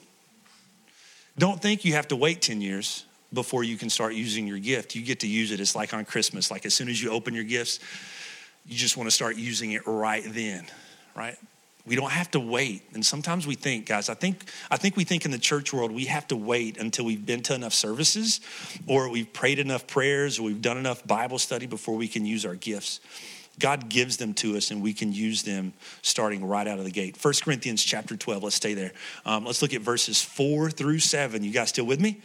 Don't 1.37 1.61
think 1.61 1.85
you 1.85 1.93
have 1.93 2.07
to 2.09 2.15
wait 2.15 2.41
10 2.41 2.61
years 2.61 3.05
before 3.33 3.63
you 3.63 3.77
can 3.77 3.89
start 3.89 4.13
using 4.13 4.45
your 4.47 4.59
gift. 4.59 4.95
You 4.95 5.01
get 5.01 5.21
to 5.21 5.27
use 5.27 5.51
it. 5.51 5.59
It's 5.59 5.75
like 5.75 5.93
on 5.93 6.05
Christmas. 6.05 6.51
Like 6.51 6.65
as 6.65 6.73
soon 6.73 6.87
as 6.87 7.01
you 7.01 7.11
open 7.11 7.33
your 7.33 7.45
gifts, 7.45 7.79
you 8.65 8.77
just 8.77 8.95
want 8.95 9.07
to 9.07 9.11
start 9.11 9.37
using 9.37 9.71
it 9.71 9.81
right 9.85 10.23
then, 10.27 10.65
right? 11.15 11.37
We 11.85 11.95
don't 11.95 12.11
have 12.11 12.29
to 12.31 12.39
wait. 12.39 12.83
And 12.93 13.05
sometimes 13.05 13.47
we 13.47 13.55
think, 13.55 13.87
guys, 13.87 14.09
I 14.09 14.13
think 14.13 14.49
I 14.69 14.77
think 14.77 14.95
we 14.95 15.03
think 15.03 15.25
in 15.25 15.31
the 15.31 15.39
church 15.39 15.73
world 15.73 15.91
we 15.91 16.05
have 16.05 16.27
to 16.27 16.35
wait 16.35 16.77
until 16.77 17.05
we've 17.05 17.25
been 17.25 17.41
to 17.43 17.55
enough 17.55 17.73
services 17.73 18.39
or 18.87 19.09
we've 19.09 19.31
prayed 19.33 19.59
enough 19.59 19.87
prayers 19.87 20.39
or 20.39 20.43
we've 20.43 20.61
done 20.61 20.77
enough 20.77 21.05
Bible 21.07 21.39
study 21.39 21.65
before 21.65 21.95
we 21.95 22.07
can 22.07 22.25
use 22.25 22.45
our 22.45 22.55
gifts. 22.55 22.99
God 23.59 23.89
gives 23.89 24.17
them 24.17 24.33
to 24.35 24.55
us 24.57 24.71
and 24.71 24.81
we 24.81 24.93
can 24.93 25.11
use 25.11 25.43
them 25.43 25.73
starting 26.01 26.45
right 26.45 26.67
out 26.67 26.79
of 26.79 26.85
the 26.85 26.91
gate. 26.91 27.17
1 27.21 27.33
Corinthians 27.43 27.83
chapter 27.83 28.15
12, 28.15 28.43
let's 28.43 28.55
stay 28.55 28.73
there. 28.73 28.93
Um, 29.25 29.45
let's 29.45 29.61
look 29.61 29.73
at 29.73 29.81
verses 29.81 30.21
4 30.21 30.71
through 30.71 30.99
7. 30.99 31.43
You 31.43 31.51
guys 31.51 31.69
still 31.69 31.85
with 31.85 31.99
me? 31.99 32.21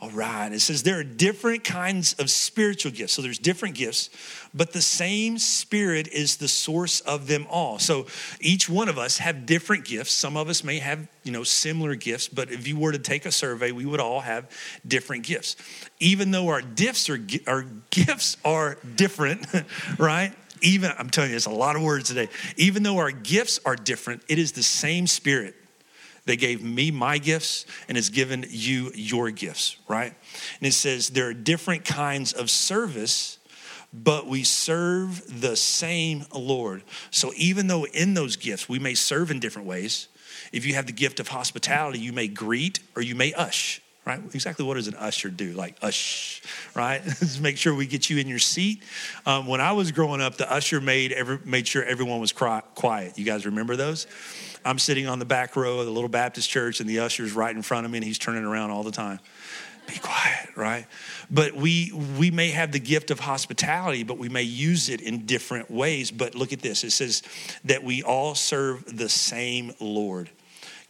All 0.00 0.10
right. 0.10 0.52
It 0.52 0.60
says 0.60 0.84
there 0.84 1.00
are 1.00 1.04
different 1.04 1.64
kinds 1.64 2.14
of 2.14 2.30
spiritual 2.30 2.92
gifts. 2.92 3.14
So 3.14 3.22
there's 3.22 3.38
different 3.38 3.74
gifts, 3.74 4.10
but 4.54 4.72
the 4.72 4.80
same 4.80 5.38
spirit 5.38 6.06
is 6.08 6.36
the 6.36 6.46
source 6.46 7.00
of 7.00 7.26
them 7.26 7.48
all. 7.50 7.80
So 7.80 8.06
each 8.40 8.68
one 8.68 8.88
of 8.88 8.96
us 8.96 9.18
have 9.18 9.44
different 9.44 9.84
gifts. 9.84 10.12
Some 10.12 10.36
of 10.36 10.48
us 10.48 10.62
may 10.62 10.78
have, 10.78 11.08
you 11.24 11.32
know, 11.32 11.42
similar 11.42 11.96
gifts, 11.96 12.28
but 12.28 12.52
if 12.52 12.68
you 12.68 12.78
were 12.78 12.92
to 12.92 12.98
take 12.98 13.26
a 13.26 13.32
survey, 13.32 13.72
we 13.72 13.86
would 13.86 13.98
all 13.98 14.20
have 14.20 14.48
different 14.86 15.24
gifts. 15.24 15.56
Even 15.98 16.30
though 16.30 16.48
our 16.48 16.62
gifts 16.62 17.10
are 17.10 17.18
our 17.48 17.66
gifts 17.90 18.36
are 18.44 18.78
different, 18.94 19.46
right? 19.98 20.32
Even 20.62 20.92
I'm 20.96 21.10
telling 21.10 21.30
you, 21.30 21.36
it's 21.36 21.46
a 21.46 21.50
lot 21.50 21.74
of 21.74 21.82
words 21.82 22.08
today. 22.08 22.28
Even 22.56 22.84
though 22.84 22.98
our 22.98 23.10
gifts 23.10 23.58
are 23.64 23.74
different, 23.74 24.22
it 24.28 24.38
is 24.38 24.52
the 24.52 24.62
same 24.62 25.08
spirit 25.08 25.56
they 26.28 26.36
gave 26.36 26.62
me 26.62 26.92
my 26.92 27.18
gifts 27.18 27.66
and 27.88 27.96
has 27.96 28.08
given 28.10 28.46
you 28.48 28.92
your 28.94 29.32
gifts, 29.32 29.76
right? 29.88 30.14
And 30.60 30.68
it 30.68 30.74
says 30.74 31.08
there 31.10 31.26
are 31.26 31.34
different 31.34 31.84
kinds 31.84 32.32
of 32.32 32.50
service, 32.50 33.38
but 33.92 34.28
we 34.28 34.44
serve 34.44 35.40
the 35.40 35.56
same 35.56 36.24
Lord. 36.32 36.84
So 37.10 37.32
even 37.34 37.66
though 37.66 37.84
in 37.86 38.14
those 38.14 38.36
gifts 38.36 38.68
we 38.68 38.78
may 38.78 38.94
serve 38.94 39.32
in 39.32 39.40
different 39.40 39.66
ways, 39.66 40.08
If 40.52 40.64
you 40.66 40.74
have 40.74 40.86
the 40.86 40.92
gift 40.92 41.20
of 41.20 41.28
hospitality, 41.28 41.98
you 41.98 42.12
may 42.12 42.28
greet 42.28 42.80
or 42.96 43.02
you 43.02 43.14
may 43.14 43.32
ush 43.34 43.80
right? 44.08 44.20
Exactly 44.32 44.64
what 44.64 44.74
does 44.74 44.88
an 44.88 44.94
usher 44.94 45.28
do? 45.28 45.52
Like 45.52 45.76
ush, 45.82 46.40
right? 46.74 47.02
Make 47.40 47.58
sure 47.58 47.74
we 47.74 47.86
get 47.86 48.08
you 48.08 48.18
in 48.18 48.26
your 48.26 48.38
seat. 48.38 48.82
Um, 49.26 49.46
when 49.46 49.60
I 49.60 49.72
was 49.72 49.92
growing 49.92 50.22
up, 50.22 50.36
the 50.36 50.50
usher 50.50 50.80
made 50.80 51.12
every, 51.12 51.38
made 51.44 51.68
sure 51.68 51.84
everyone 51.84 52.18
was 52.18 52.32
quiet. 52.32 53.18
You 53.18 53.24
guys 53.24 53.44
remember 53.44 53.76
those? 53.76 54.06
I'm 54.64 54.78
sitting 54.78 55.06
on 55.06 55.18
the 55.18 55.26
back 55.26 55.56
row 55.56 55.78
of 55.80 55.86
the 55.86 55.92
little 55.92 56.08
Baptist 56.08 56.48
church, 56.48 56.80
and 56.80 56.88
the 56.88 57.00
usher's 57.00 57.32
right 57.32 57.54
in 57.54 57.62
front 57.62 57.84
of 57.84 57.92
me, 57.92 57.98
and 57.98 58.04
he's 58.04 58.18
turning 58.18 58.44
around 58.44 58.70
all 58.70 58.82
the 58.82 58.90
time. 58.90 59.20
Be 59.86 59.98
quiet, 59.98 60.50
right? 60.56 60.86
But 61.30 61.54
we 61.54 61.92
we 62.18 62.30
may 62.30 62.50
have 62.50 62.72
the 62.72 62.80
gift 62.80 63.10
of 63.10 63.20
hospitality, 63.20 64.04
but 64.04 64.18
we 64.18 64.28
may 64.28 64.42
use 64.42 64.88
it 64.88 65.00
in 65.00 65.26
different 65.26 65.70
ways. 65.70 66.10
But 66.10 66.34
look 66.34 66.52
at 66.52 66.60
this: 66.60 66.82
it 66.82 66.90
says 66.90 67.22
that 67.64 67.84
we 67.84 68.02
all 68.02 68.34
serve 68.34 68.84
the 68.96 69.08
same 69.08 69.72
Lord. 69.80 70.30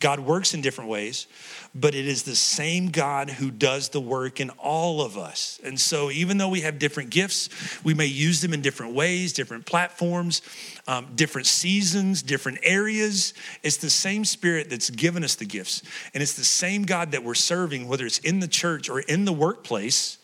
God 0.00 0.20
works 0.20 0.54
in 0.54 0.60
different 0.60 0.90
ways, 0.90 1.26
but 1.74 1.92
it 1.92 2.06
is 2.06 2.22
the 2.22 2.36
same 2.36 2.90
God 2.90 3.30
who 3.30 3.50
does 3.50 3.88
the 3.88 4.00
work 4.00 4.38
in 4.38 4.50
all 4.50 5.02
of 5.02 5.18
us. 5.18 5.58
And 5.64 5.78
so, 5.78 6.08
even 6.12 6.38
though 6.38 6.48
we 6.48 6.60
have 6.60 6.78
different 6.78 7.10
gifts, 7.10 7.48
we 7.82 7.94
may 7.94 8.06
use 8.06 8.40
them 8.40 8.54
in 8.54 8.62
different 8.62 8.94
ways, 8.94 9.32
different 9.32 9.66
platforms, 9.66 10.40
um, 10.86 11.08
different 11.16 11.48
seasons, 11.48 12.22
different 12.22 12.58
areas. 12.62 13.34
It's 13.64 13.78
the 13.78 13.90
same 13.90 14.24
Spirit 14.24 14.70
that's 14.70 14.88
given 14.90 15.24
us 15.24 15.34
the 15.34 15.46
gifts. 15.46 15.82
And 16.14 16.22
it's 16.22 16.34
the 16.34 16.44
same 16.44 16.84
God 16.84 17.10
that 17.10 17.24
we're 17.24 17.34
serving, 17.34 17.88
whether 17.88 18.06
it's 18.06 18.18
in 18.18 18.38
the 18.38 18.48
church 18.48 18.88
or 18.88 19.00
in 19.00 19.24
the 19.24 19.32
workplace, 19.32 20.18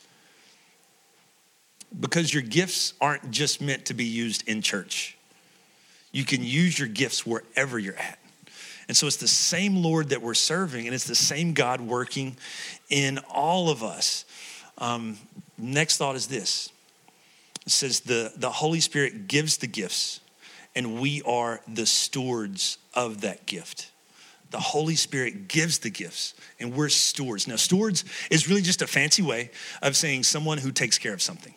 because 1.99 2.33
your 2.33 2.45
gifts 2.45 2.95
aren't 3.01 3.33
just 3.33 3.61
meant 3.61 3.87
to 3.87 3.95
be 3.95 4.05
used 4.05 4.49
in 4.49 4.63
church. 4.63 5.19
You 6.13 6.25
can 6.25 6.45
use 6.45 6.79
your 6.79 6.87
gifts 6.87 7.27
wherever 7.27 7.77
you're 7.77 7.97
at. 7.97 8.21
And 8.89 8.97
so 8.97 9.07
it's 9.07 9.17
the 9.17 9.29
same 9.29 9.83
Lord 9.83 10.11
that 10.11 10.21
we're 10.21 10.35
serving, 10.35 10.87
and 10.87 10.95
it's 10.95 11.07
the 11.07 11.15
same 11.15 11.55
God 11.55 11.81
working 11.81 12.37
in 12.91 13.19
all 13.31 13.71
of 13.71 13.83
us. 13.83 14.25
Um, 14.79 15.19
next 15.57 15.97
thought 15.97 16.17
is 16.17 16.27
this 16.27 16.71
it 17.65 17.71
says, 17.73 18.01
the, 18.01 18.33
the 18.37 18.51
Holy 18.51 18.81
Spirit 18.81 19.27
gives 19.27 19.57
the 19.57 19.67
gifts, 19.67 20.21
and 20.75 21.01
we 21.01 21.23
are 21.23 21.61
the 21.67 21.87
stewards 21.87 22.79
of 22.93 23.23
that 23.23 23.47
gift. 23.47 23.91
The 24.51 24.61
Holy 24.61 24.95
Spirit 24.95 25.49
gives 25.49 25.79
the 25.79 25.91
gifts, 25.91 26.35
and 26.61 26.75
we're 26.75 26.91
stewards. 26.91 27.49
Now, 27.49 27.57
stewards 27.57 28.05
is 28.31 28.49
really 28.49 28.63
just 28.63 28.83
a 28.83 28.87
fancy 28.87 29.23
way 29.23 29.51
of 29.83 29.97
saying 29.97 30.25
someone 30.25 30.59
who 30.59 30.71
takes 30.71 30.99
care 30.99 31.15
of 31.15 31.23
something. 31.23 31.55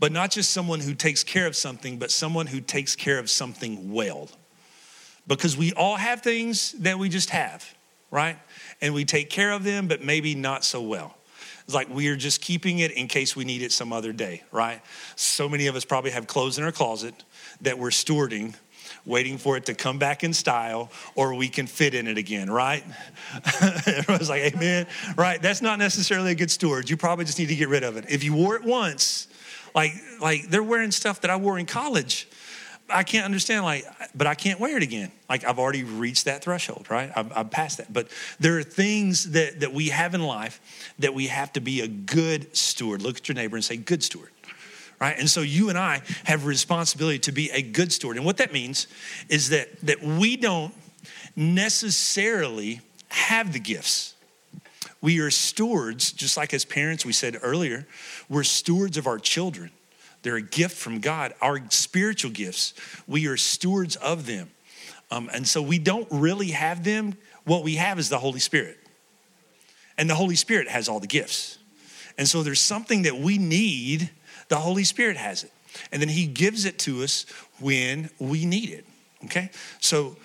But 0.00 0.12
not 0.12 0.30
just 0.30 0.50
someone 0.50 0.80
who 0.80 0.94
takes 0.94 1.22
care 1.22 1.46
of 1.46 1.54
something, 1.54 1.98
but 1.98 2.10
someone 2.10 2.46
who 2.46 2.60
takes 2.60 2.96
care 2.96 3.18
of 3.18 3.28
something 3.28 3.92
well 3.92 4.30
because 5.28 5.56
we 5.56 5.72
all 5.74 5.96
have 5.96 6.22
things 6.22 6.72
that 6.72 6.98
we 6.98 7.08
just 7.08 7.30
have, 7.30 7.64
right? 8.10 8.38
And 8.80 8.94
we 8.94 9.04
take 9.04 9.30
care 9.30 9.52
of 9.52 9.62
them, 9.62 9.86
but 9.86 10.02
maybe 10.02 10.34
not 10.34 10.64
so 10.64 10.82
well. 10.82 11.14
It's 11.64 11.74
like 11.74 11.90
we 11.90 12.08
are 12.08 12.16
just 12.16 12.40
keeping 12.40 12.78
it 12.78 12.92
in 12.92 13.08
case 13.08 13.36
we 13.36 13.44
need 13.44 13.60
it 13.60 13.72
some 13.72 13.92
other 13.92 14.12
day, 14.12 14.42
right? 14.50 14.80
So 15.16 15.50
many 15.50 15.66
of 15.66 15.76
us 15.76 15.84
probably 15.84 16.10
have 16.12 16.26
clothes 16.26 16.56
in 16.56 16.64
our 16.64 16.72
closet 16.72 17.14
that 17.60 17.78
we're 17.78 17.90
stewarding, 17.90 18.54
waiting 19.04 19.36
for 19.36 19.58
it 19.58 19.66
to 19.66 19.74
come 19.74 19.98
back 19.98 20.24
in 20.24 20.32
style 20.32 20.90
or 21.14 21.34
we 21.34 21.48
can 21.48 21.66
fit 21.66 21.92
in 21.92 22.06
it 22.06 22.16
again, 22.16 22.48
right? 22.48 22.82
Everyone's 23.86 24.30
like, 24.30 24.54
amen, 24.54 24.86
right? 25.14 25.42
That's 25.42 25.60
not 25.60 25.78
necessarily 25.78 26.30
a 26.30 26.34
good 26.34 26.50
steward. 26.50 26.88
You 26.88 26.96
probably 26.96 27.26
just 27.26 27.38
need 27.38 27.48
to 27.48 27.56
get 27.56 27.68
rid 27.68 27.84
of 27.84 27.98
it. 27.98 28.06
If 28.08 28.24
you 28.24 28.32
wore 28.32 28.56
it 28.56 28.64
once, 28.64 29.28
like, 29.74 29.92
like 30.22 30.48
they're 30.48 30.62
wearing 30.62 30.90
stuff 30.90 31.20
that 31.20 31.30
I 31.30 31.36
wore 31.36 31.58
in 31.58 31.66
college 31.66 32.28
I 32.90 33.02
can't 33.02 33.24
understand, 33.24 33.64
like, 33.64 33.86
but 34.14 34.26
I 34.26 34.34
can't 34.34 34.58
wear 34.58 34.76
it 34.76 34.82
again. 34.82 35.12
Like, 35.28 35.44
I've 35.44 35.58
already 35.58 35.84
reached 35.84 36.24
that 36.24 36.42
threshold, 36.42 36.86
right? 36.90 37.10
I'm, 37.14 37.30
I'm 37.34 37.48
past 37.48 37.78
that. 37.78 37.92
But 37.92 38.08
there 38.40 38.58
are 38.58 38.62
things 38.62 39.32
that, 39.32 39.60
that 39.60 39.72
we 39.72 39.88
have 39.88 40.14
in 40.14 40.22
life 40.22 40.60
that 40.98 41.12
we 41.12 41.26
have 41.26 41.52
to 41.54 41.60
be 41.60 41.82
a 41.82 41.88
good 41.88 42.56
steward. 42.56 43.02
Look 43.02 43.18
at 43.18 43.28
your 43.28 43.34
neighbor 43.34 43.56
and 43.56 43.64
say, 43.64 43.76
good 43.76 44.02
steward, 44.02 44.30
right? 45.00 45.18
And 45.18 45.28
so 45.28 45.42
you 45.42 45.68
and 45.68 45.78
I 45.78 46.02
have 46.24 46.46
responsibility 46.46 47.18
to 47.20 47.32
be 47.32 47.50
a 47.50 47.62
good 47.62 47.92
steward. 47.92 48.16
And 48.16 48.24
what 48.24 48.38
that 48.38 48.52
means 48.52 48.86
is 49.28 49.50
that, 49.50 49.80
that 49.82 50.02
we 50.02 50.36
don't 50.36 50.74
necessarily 51.36 52.80
have 53.08 53.52
the 53.52 53.60
gifts. 53.60 54.14
We 55.00 55.20
are 55.20 55.30
stewards, 55.30 56.10
just 56.12 56.36
like 56.36 56.52
as 56.52 56.64
parents, 56.64 57.04
we 57.04 57.12
said 57.12 57.38
earlier, 57.42 57.86
we're 58.28 58.42
stewards 58.44 58.96
of 58.96 59.06
our 59.06 59.18
children. 59.18 59.70
They're 60.22 60.36
a 60.36 60.42
gift 60.42 60.76
from 60.76 61.00
God. 61.00 61.34
Our 61.40 61.60
spiritual 61.70 62.30
gifts, 62.30 62.74
we 63.06 63.26
are 63.26 63.36
stewards 63.36 63.96
of 63.96 64.26
them. 64.26 64.50
Um, 65.10 65.30
and 65.32 65.46
so 65.46 65.62
we 65.62 65.78
don't 65.78 66.08
really 66.10 66.50
have 66.50 66.84
them. 66.84 67.16
What 67.44 67.64
we 67.64 67.76
have 67.76 67.98
is 67.98 68.08
the 68.08 68.18
Holy 68.18 68.40
Spirit. 68.40 68.78
And 69.96 70.08
the 70.08 70.14
Holy 70.14 70.36
Spirit 70.36 70.68
has 70.68 70.88
all 70.88 71.00
the 71.00 71.06
gifts. 71.06 71.58
And 72.18 72.28
so 72.28 72.42
there's 72.42 72.60
something 72.60 73.02
that 73.02 73.16
we 73.16 73.38
need, 73.38 74.10
the 74.48 74.56
Holy 74.56 74.84
Spirit 74.84 75.16
has 75.16 75.44
it. 75.44 75.52
And 75.92 76.02
then 76.02 76.08
He 76.08 76.26
gives 76.26 76.64
it 76.64 76.78
to 76.80 77.02
us 77.02 77.24
when 77.60 78.10
we 78.18 78.44
need 78.44 78.70
it. 78.70 78.84
Okay? 79.24 79.50
So 79.80 80.16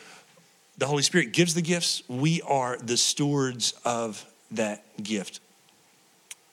the 0.78 0.88
Holy 0.88 1.04
Spirit 1.04 1.32
gives 1.32 1.54
the 1.54 1.62
gifts. 1.62 2.04
We 2.08 2.42
are 2.42 2.78
the 2.78 2.98
stewards 2.98 3.74
of 3.86 4.26
that 4.52 4.84
gift 5.02 5.40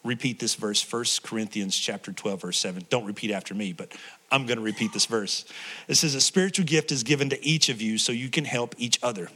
repeat 0.05 0.39
this 0.39 0.55
verse 0.55 0.83
1 0.91 1.05
corinthians 1.23 1.77
chapter 1.77 2.13
12 2.13 2.41
verse 2.41 2.59
7 2.59 2.85
don't 2.89 3.05
repeat 3.05 3.31
after 3.31 3.55
me 3.55 3.73
but 3.73 3.93
i'm 4.31 4.47
going 4.47 4.59
to 4.59 4.65
repeat 4.65 4.93
this 4.93 5.07
verse. 5.07 5.45
It 5.89 5.97
says 5.97 6.15
a 6.15 6.21
spiritual 6.21 6.65
gift 6.65 6.93
is 6.93 7.03
given 7.03 7.31
to 7.31 7.45
each 7.45 7.69
of 7.69 7.83
you 7.83 7.99
so 7.99 8.13
you 8.13 8.31
can 8.31 8.45
help 8.45 8.75
each 8.79 8.99
other. 9.03 9.29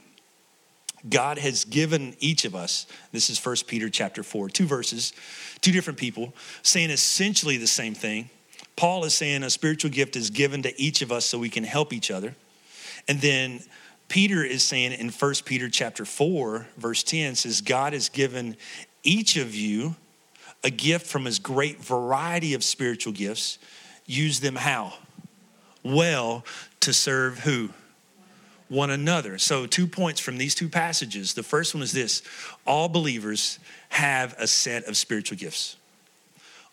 God 1.06 1.38
has 1.38 1.66
given 1.66 2.16
each 2.18 2.44
of 2.44 2.54
us 2.54 2.86
this 3.12 3.28
is 3.28 3.44
1 3.44 3.56
peter 3.66 3.90
chapter 3.90 4.22
4 4.22 4.48
two 4.48 4.66
verses 4.66 5.12
two 5.60 5.72
different 5.72 5.98
people 5.98 6.32
saying 6.62 6.90
essentially 6.90 7.56
the 7.56 7.66
same 7.66 7.94
thing. 7.94 8.30
Paul 8.76 9.04
is 9.04 9.14
saying 9.14 9.42
a 9.42 9.50
spiritual 9.50 9.90
gift 9.90 10.16
is 10.16 10.30
given 10.30 10.62
to 10.62 10.80
each 10.80 11.02
of 11.02 11.12
us 11.12 11.24
so 11.24 11.38
we 11.38 11.48
can 11.48 11.62
help 11.62 11.92
each 11.92 12.10
other. 12.10 12.34
And 13.06 13.20
then 13.20 13.60
peter 14.08 14.42
is 14.44 14.62
saying 14.62 14.92
in 14.92 15.10
1 15.10 15.34
peter 15.44 15.68
chapter 15.68 16.04
4 16.04 16.66
verse 16.76 17.02
10 17.02 17.34
says 17.34 17.60
god 17.60 17.92
has 17.92 18.08
given 18.08 18.56
each 19.02 19.36
of 19.36 19.54
you 19.54 19.96
a 20.64 20.70
gift 20.70 21.06
from 21.06 21.26
his 21.26 21.38
great 21.38 21.78
variety 21.78 22.54
of 22.54 22.64
spiritual 22.64 23.12
gifts, 23.12 23.58
use 24.06 24.40
them 24.40 24.56
how? 24.56 24.94
Well, 25.82 26.44
to 26.80 26.92
serve 26.92 27.40
who? 27.40 27.70
One 28.68 28.90
another. 28.90 29.36
So, 29.36 29.66
two 29.66 29.86
points 29.86 30.20
from 30.20 30.38
these 30.38 30.54
two 30.54 30.70
passages. 30.70 31.34
The 31.34 31.42
first 31.42 31.74
one 31.74 31.82
is 31.82 31.92
this 31.92 32.22
all 32.66 32.88
believers 32.88 33.58
have 33.90 34.34
a 34.38 34.46
set 34.46 34.84
of 34.84 34.96
spiritual 34.96 35.36
gifts. 35.36 35.76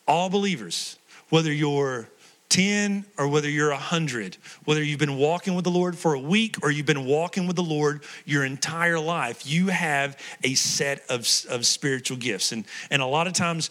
All 0.07 0.29
believers, 0.29 0.97
whether 1.29 1.51
you're 1.51 2.07
10 2.51 3.05
or 3.17 3.29
whether 3.29 3.49
you're 3.49 3.69
100, 3.69 4.37
whether 4.65 4.83
you've 4.83 4.99
been 4.99 5.17
walking 5.17 5.55
with 5.55 5.63
the 5.63 5.71
Lord 5.71 5.97
for 5.97 6.13
a 6.13 6.19
week 6.19 6.57
or 6.61 6.69
you've 6.69 6.85
been 6.85 7.05
walking 7.05 7.47
with 7.47 7.55
the 7.55 7.63
Lord 7.63 8.03
your 8.25 8.43
entire 8.43 8.99
life, 8.99 9.47
you 9.47 9.69
have 9.69 10.17
a 10.43 10.53
set 10.53 11.01
of, 11.09 11.21
of 11.49 11.65
spiritual 11.65 12.17
gifts. 12.17 12.51
And, 12.51 12.65
and 12.89 13.01
a 13.01 13.05
lot 13.05 13.25
of 13.25 13.33
times, 13.33 13.69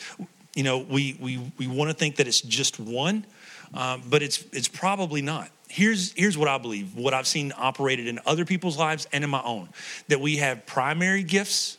you 0.55 0.63
know, 0.63 0.79
we, 0.79 1.17
we, 1.21 1.53
we 1.59 1.67
want 1.67 1.91
to 1.91 1.95
think 1.95 2.17
that 2.17 2.27
it's 2.27 2.41
just 2.41 2.81
one, 2.81 3.27
um, 3.75 4.03
but 4.09 4.23
it's, 4.23 4.45
it's 4.53 4.69
probably 4.69 5.21
not. 5.21 5.51
Here's, 5.69 6.13
here's 6.15 6.39
what 6.39 6.49
I 6.49 6.57
believe, 6.57 6.97
what 6.97 7.13
I've 7.13 7.29
seen 7.29 7.53
operated 7.57 8.09
in 8.09 8.19
other 8.25 8.47
people's 8.47 8.79
lives 8.79 9.07
and 9.13 9.23
in 9.23 9.31
my 9.31 9.43
own 9.43 9.69
that 10.09 10.21
we 10.21 10.39
have 10.39 10.65
primary 10.65 11.23
gifts 11.23 11.77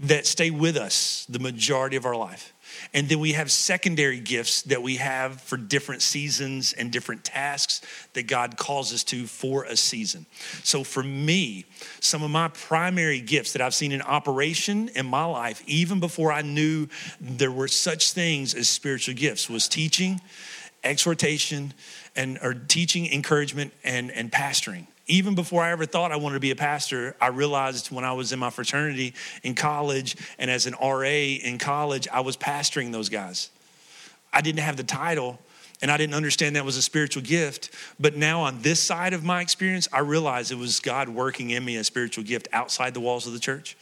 that 0.00 0.26
stay 0.26 0.50
with 0.50 0.76
us 0.76 1.26
the 1.28 1.38
majority 1.38 1.96
of 1.96 2.04
our 2.04 2.14
life. 2.14 2.52
And 2.94 3.08
then 3.08 3.18
we 3.18 3.32
have 3.32 3.50
secondary 3.50 4.20
gifts 4.20 4.62
that 4.62 4.82
we 4.82 4.96
have 4.96 5.40
for 5.40 5.56
different 5.56 6.02
seasons 6.02 6.72
and 6.72 6.90
different 6.90 7.24
tasks 7.24 7.80
that 8.14 8.26
God 8.26 8.56
calls 8.56 8.92
us 8.92 9.04
to 9.04 9.26
for 9.26 9.64
a 9.64 9.76
season. 9.76 10.26
So 10.62 10.84
for 10.84 11.02
me, 11.02 11.64
some 12.00 12.22
of 12.22 12.30
my 12.30 12.48
primary 12.48 13.20
gifts 13.20 13.52
that 13.52 13.62
I've 13.62 13.74
seen 13.74 13.92
in 13.92 14.02
operation 14.02 14.88
in 14.88 15.06
my 15.06 15.24
life, 15.24 15.62
even 15.66 16.00
before 16.00 16.32
I 16.32 16.42
knew 16.42 16.88
there 17.20 17.52
were 17.52 17.68
such 17.68 18.12
things 18.12 18.54
as 18.54 18.68
spiritual 18.68 19.14
gifts, 19.14 19.48
was 19.48 19.68
teaching, 19.68 20.20
exhortation, 20.84 21.74
and 22.16 22.38
or 22.42 22.54
teaching, 22.54 23.06
encouragement, 23.12 23.72
and, 23.84 24.10
and 24.10 24.32
pastoring 24.32 24.86
even 25.08 25.34
before 25.34 25.62
I 25.62 25.70
ever 25.72 25.86
thought 25.86 26.12
I 26.12 26.16
wanted 26.16 26.34
to 26.34 26.40
be 26.40 26.50
a 26.50 26.56
pastor, 26.56 27.16
I 27.20 27.28
realized 27.28 27.90
when 27.90 28.04
I 28.04 28.12
was 28.12 28.32
in 28.32 28.38
my 28.38 28.50
fraternity 28.50 29.14
in 29.42 29.54
college 29.54 30.16
and 30.38 30.50
as 30.50 30.66
an 30.66 30.74
RA 30.80 31.02
in 31.02 31.58
college, 31.58 32.06
I 32.12 32.20
was 32.20 32.36
pastoring 32.36 32.92
those 32.92 33.08
guys. 33.08 33.50
I 34.32 34.42
didn't 34.42 34.60
have 34.60 34.76
the 34.76 34.84
title 34.84 35.38
and 35.80 35.90
I 35.90 35.96
didn't 35.96 36.14
understand 36.14 36.56
that 36.56 36.64
was 36.64 36.76
a 36.76 36.82
spiritual 36.82 37.22
gift. 37.22 37.70
But 37.98 38.16
now, 38.16 38.42
on 38.42 38.62
this 38.62 38.82
side 38.82 39.14
of 39.14 39.24
my 39.24 39.40
experience, 39.40 39.88
I 39.92 40.00
realized 40.00 40.50
it 40.50 40.58
was 40.58 40.80
God 40.80 41.08
working 41.08 41.50
in 41.50 41.64
me 41.64 41.76
a 41.76 41.84
spiritual 41.84 42.24
gift 42.24 42.48
outside 42.52 42.94
the 42.94 43.00
walls 43.00 43.26
of 43.26 43.32
the 43.32 43.38
church. 43.38 43.76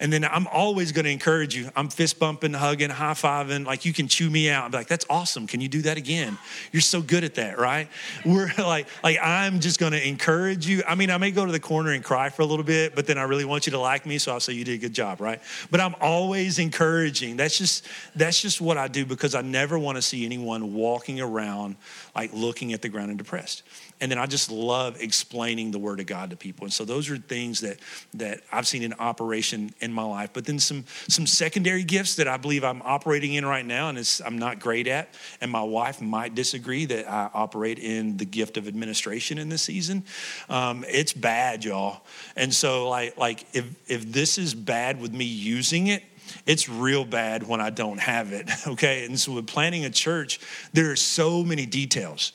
And 0.00 0.12
then 0.12 0.24
I'm 0.24 0.46
always 0.46 0.92
going 0.92 1.06
to 1.06 1.10
encourage 1.10 1.56
you. 1.56 1.70
I'm 1.74 1.88
fist 1.88 2.20
bumping, 2.20 2.52
hugging, 2.52 2.90
high 2.90 3.14
fiving. 3.14 3.66
Like 3.66 3.84
you 3.84 3.92
can 3.92 4.06
chew 4.06 4.30
me 4.30 4.48
out. 4.48 4.66
I'm 4.66 4.70
like, 4.70 4.86
that's 4.86 5.04
awesome. 5.10 5.48
Can 5.48 5.60
you 5.60 5.68
do 5.68 5.82
that 5.82 5.96
again? 5.96 6.38
You're 6.70 6.82
so 6.82 7.02
good 7.02 7.24
at 7.24 7.34
that, 7.34 7.58
right? 7.58 7.88
We're 8.24 8.52
like, 8.58 8.86
like 9.02 9.18
I'm 9.20 9.58
just 9.58 9.80
going 9.80 9.92
to 9.92 10.06
encourage 10.08 10.66
you. 10.66 10.82
I 10.86 10.94
mean, 10.94 11.10
I 11.10 11.18
may 11.18 11.32
go 11.32 11.44
to 11.44 11.50
the 11.50 11.60
corner 11.60 11.92
and 11.92 12.04
cry 12.04 12.28
for 12.28 12.42
a 12.42 12.46
little 12.46 12.64
bit, 12.64 12.94
but 12.94 13.06
then 13.06 13.18
I 13.18 13.22
really 13.22 13.44
want 13.44 13.66
you 13.66 13.72
to 13.72 13.80
like 13.80 14.06
me, 14.06 14.18
so 14.18 14.32
I'll 14.32 14.40
say 14.40 14.52
you 14.52 14.64
did 14.64 14.74
a 14.74 14.78
good 14.78 14.94
job, 14.94 15.20
right? 15.20 15.40
But 15.70 15.80
I'm 15.80 15.96
always 16.00 16.60
encouraging. 16.60 17.36
That's 17.36 17.58
just 17.58 17.86
that's 18.14 18.40
just 18.40 18.60
what 18.60 18.78
I 18.78 18.86
do 18.86 19.04
because 19.04 19.34
I 19.34 19.42
never 19.42 19.78
want 19.78 19.96
to 19.96 20.02
see 20.02 20.24
anyone 20.24 20.74
walking 20.74 21.20
around 21.20 21.76
like 22.14 22.32
looking 22.32 22.72
at 22.72 22.82
the 22.82 22.88
ground 22.88 23.10
and 23.10 23.18
depressed 23.18 23.62
and 24.00 24.10
then 24.10 24.18
I 24.18 24.26
just 24.26 24.50
love 24.50 25.00
explaining 25.00 25.70
the 25.70 25.78
word 25.78 26.00
of 26.00 26.06
God 26.06 26.30
to 26.30 26.36
people. 26.36 26.64
And 26.64 26.72
so 26.72 26.84
those 26.84 27.10
are 27.10 27.16
things 27.16 27.60
that 27.60 27.78
that 28.14 28.42
I've 28.52 28.66
seen 28.66 28.82
in 28.82 28.92
operation 28.94 29.74
in 29.80 29.92
my 29.92 30.02
life. 30.02 30.30
But 30.32 30.44
then 30.44 30.58
some 30.58 30.84
some 31.08 31.26
secondary 31.26 31.82
gifts 31.82 32.16
that 32.16 32.28
I 32.28 32.36
believe 32.36 32.64
I'm 32.64 32.82
operating 32.82 33.34
in 33.34 33.44
right 33.44 33.66
now, 33.66 33.88
and 33.88 34.20
I'm 34.24 34.38
not 34.38 34.60
great 34.60 34.86
at. 34.86 35.14
And 35.40 35.50
my 35.50 35.62
wife 35.62 36.00
might 36.00 36.34
disagree 36.34 36.84
that 36.86 37.10
I 37.10 37.30
operate 37.34 37.78
in 37.78 38.16
the 38.16 38.24
gift 38.24 38.56
of 38.56 38.68
administration 38.68 39.38
in 39.38 39.48
this 39.48 39.62
season. 39.62 40.04
Um, 40.48 40.84
it's 40.88 41.12
bad, 41.12 41.64
y'all. 41.64 42.02
And 42.36 42.54
so 42.54 42.88
like 42.88 43.16
like 43.16 43.46
if 43.52 43.66
if 43.88 44.12
this 44.12 44.38
is 44.38 44.54
bad 44.54 45.00
with 45.00 45.12
me 45.12 45.24
using 45.24 45.88
it 45.88 46.02
it's 46.44 46.68
real 46.68 47.06
bad 47.06 47.46
when 47.46 47.58
I 47.58 47.70
don't 47.70 47.98
have 47.98 48.32
it. 48.32 48.50
Okay. 48.68 49.06
And 49.06 49.18
so 49.18 49.32
with 49.32 49.46
planning 49.46 49.86
a 49.86 49.90
church, 49.90 50.40
there 50.74 50.90
are 50.90 50.96
so 50.96 51.42
many 51.42 51.64
details 51.64 52.32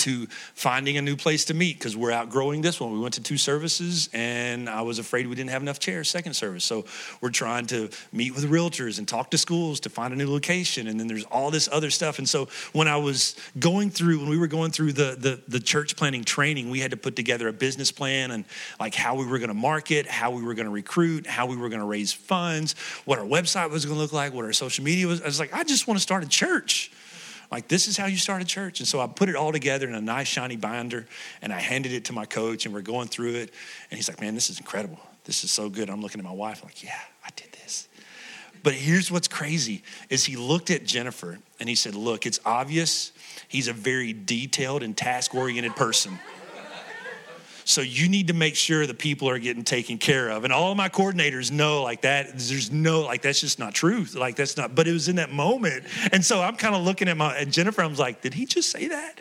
to 0.00 0.26
finding 0.54 0.96
a 0.96 1.02
new 1.02 1.16
place 1.16 1.44
to 1.46 1.54
meet 1.54 1.78
because 1.78 1.96
we're 1.96 2.10
outgrowing 2.10 2.62
this 2.62 2.80
one. 2.80 2.92
We 2.92 2.98
went 2.98 3.14
to 3.14 3.22
two 3.22 3.36
services 3.36 4.08
and 4.12 4.68
I 4.68 4.82
was 4.82 4.98
afraid 4.98 5.26
we 5.26 5.34
didn't 5.34 5.50
have 5.50 5.62
enough 5.62 5.78
chairs, 5.78 6.08
second 6.08 6.34
service. 6.34 6.64
So 6.64 6.84
we're 7.20 7.30
trying 7.30 7.66
to 7.66 7.88
meet 8.12 8.34
with 8.34 8.50
realtors 8.50 8.98
and 8.98 9.06
talk 9.06 9.30
to 9.30 9.38
schools 9.38 9.80
to 9.80 9.88
find 9.88 10.12
a 10.12 10.16
new 10.16 10.30
location. 10.30 10.86
And 10.86 10.98
then 10.98 11.06
there's 11.06 11.24
all 11.24 11.50
this 11.50 11.68
other 11.70 11.90
stuff. 11.90 12.18
And 12.18 12.28
so 12.28 12.48
when 12.72 12.88
I 12.88 12.96
was 12.96 13.36
going 13.58 13.90
through, 13.90 14.20
when 14.20 14.28
we 14.28 14.38
were 14.38 14.46
going 14.46 14.70
through 14.70 14.92
the, 14.92 15.16
the, 15.18 15.40
the 15.48 15.60
church 15.60 15.96
planning 15.96 16.24
training, 16.24 16.70
we 16.70 16.80
had 16.80 16.90
to 16.90 16.96
put 16.96 17.16
together 17.16 17.48
a 17.48 17.52
business 17.52 17.92
plan 17.92 18.30
and 18.30 18.44
like 18.78 18.94
how 18.94 19.14
we 19.14 19.26
were 19.26 19.38
going 19.38 19.48
to 19.48 19.54
market, 19.54 20.06
how 20.06 20.30
we 20.30 20.42
were 20.42 20.54
going 20.54 20.66
to 20.66 20.72
recruit, 20.72 21.26
how 21.26 21.46
we 21.46 21.56
were 21.56 21.68
going 21.68 21.80
to 21.80 21.86
raise 21.86 22.12
funds, 22.12 22.74
what 23.04 23.18
our 23.18 23.24
website 23.24 23.70
was 23.70 23.84
going 23.84 23.96
to 23.96 24.00
look 24.00 24.12
like, 24.12 24.32
what 24.32 24.44
our 24.44 24.52
social 24.52 24.84
media 24.84 25.06
was. 25.06 25.20
I 25.22 25.26
was 25.26 25.38
like, 25.38 25.52
I 25.52 25.64
just 25.64 25.86
want 25.86 25.98
to 25.98 26.02
start 26.02 26.24
a 26.24 26.28
church. 26.28 26.90
Like, 27.50 27.66
this 27.66 27.88
is 27.88 27.96
how 27.96 28.06
you 28.06 28.16
start 28.16 28.42
a 28.42 28.44
church. 28.44 28.78
And 28.78 28.86
so 28.86 29.00
I 29.00 29.06
put 29.06 29.28
it 29.28 29.34
all 29.34 29.50
together 29.50 29.88
in 29.88 29.94
a 29.94 30.00
nice, 30.00 30.28
shiny 30.28 30.56
binder 30.56 31.06
and 31.42 31.52
I 31.52 31.60
handed 31.60 31.92
it 31.92 32.04
to 32.06 32.12
my 32.12 32.24
coach 32.24 32.64
and 32.64 32.74
we're 32.74 32.80
going 32.80 33.08
through 33.08 33.34
it. 33.34 33.52
And 33.90 33.98
he's 33.98 34.08
like, 34.08 34.20
man, 34.20 34.34
this 34.34 34.50
is 34.50 34.58
incredible. 34.60 35.00
This 35.24 35.42
is 35.42 35.50
so 35.50 35.68
good. 35.68 35.90
I'm 35.90 36.00
looking 36.00 36.20
at 36.20 36.24
my 36.24 36.32
wife, 36.32 36.60
I'm 36.62 36.68
like, 36.68 36.82
yeah, 36.82 37.00
I 37.24 37.28
did 37.34 37.52
this. 37.52 37.88
But 38.62 38.74
here's 38.74 39.10
what's 39.10 39.28
crazy 39.28 39.82
is 40.10 40.24
he 40.24 40.36
looked 40.36 40.70
at 40.70 40.84
Jennifer 40.84 41.38
and 41.58 41.68
he 41.68 41.74
said, 41.74 41.94
look, 41.94 42.26
it's 42.26 42.40
obvious 42.44 43.12
he's 43.48 43.68
a 43.68 43.72
very 43.72 44.12
detailed 44.12 44.82
and 44.82 44.96
task-oriented 44.96 45.74
person. 45.76 46.18
So 47.70 47.82
you 47.82 48.08
need 48.08 48.26
to 48.26 48.34
make 48.34 48.56
sure 48.56 48.84
the 48.84 48.94
people 48.94 49.28
are 49.28 49.38
getting 49.38 49.62
taken 49.62 49.96
care 49.96 50.28
of. 50.30 50.42
And 50.42 50.52
all 50.52 50.74
my 50.74 50.88
coordinators 50.88 51.52
know 51.52 51.84
like 51.84 52.02
that. 52.02 52.26
There's 52.32 52.72
no, 52.72 53.02
like, 53.02 53.22
that's 53.22 53.40
just 53.40 53.60
not 53.60 53.74
truth. 53.74 54.16
Like, 54.16 54.34
that's 54.34 54.56
not, 54.56 54.74
but 54.74 54.88
it 54.88 54.92
was 54.92 55.08
in 55.08 55.16
that 55.16 55.30
moment. 55.30 55.84
And 56.10 56.24
so 56.24 56.42
I'm 56.42 56.56
kind 56.56 56.74
of 56.74 56.82
looking 56.82 57.06
at 57.06 57.16
my, 57.16 57.36
and 57.36 57.52
Jennifer, 57.52 57.82
I 57.82 57.86
was 57.86 58.00
like, 58.00 58.22
did 58.22 58.34
he 58.34 58.44
just 58.44 58.70
say 58.70 58.88
that? 58.88 59.20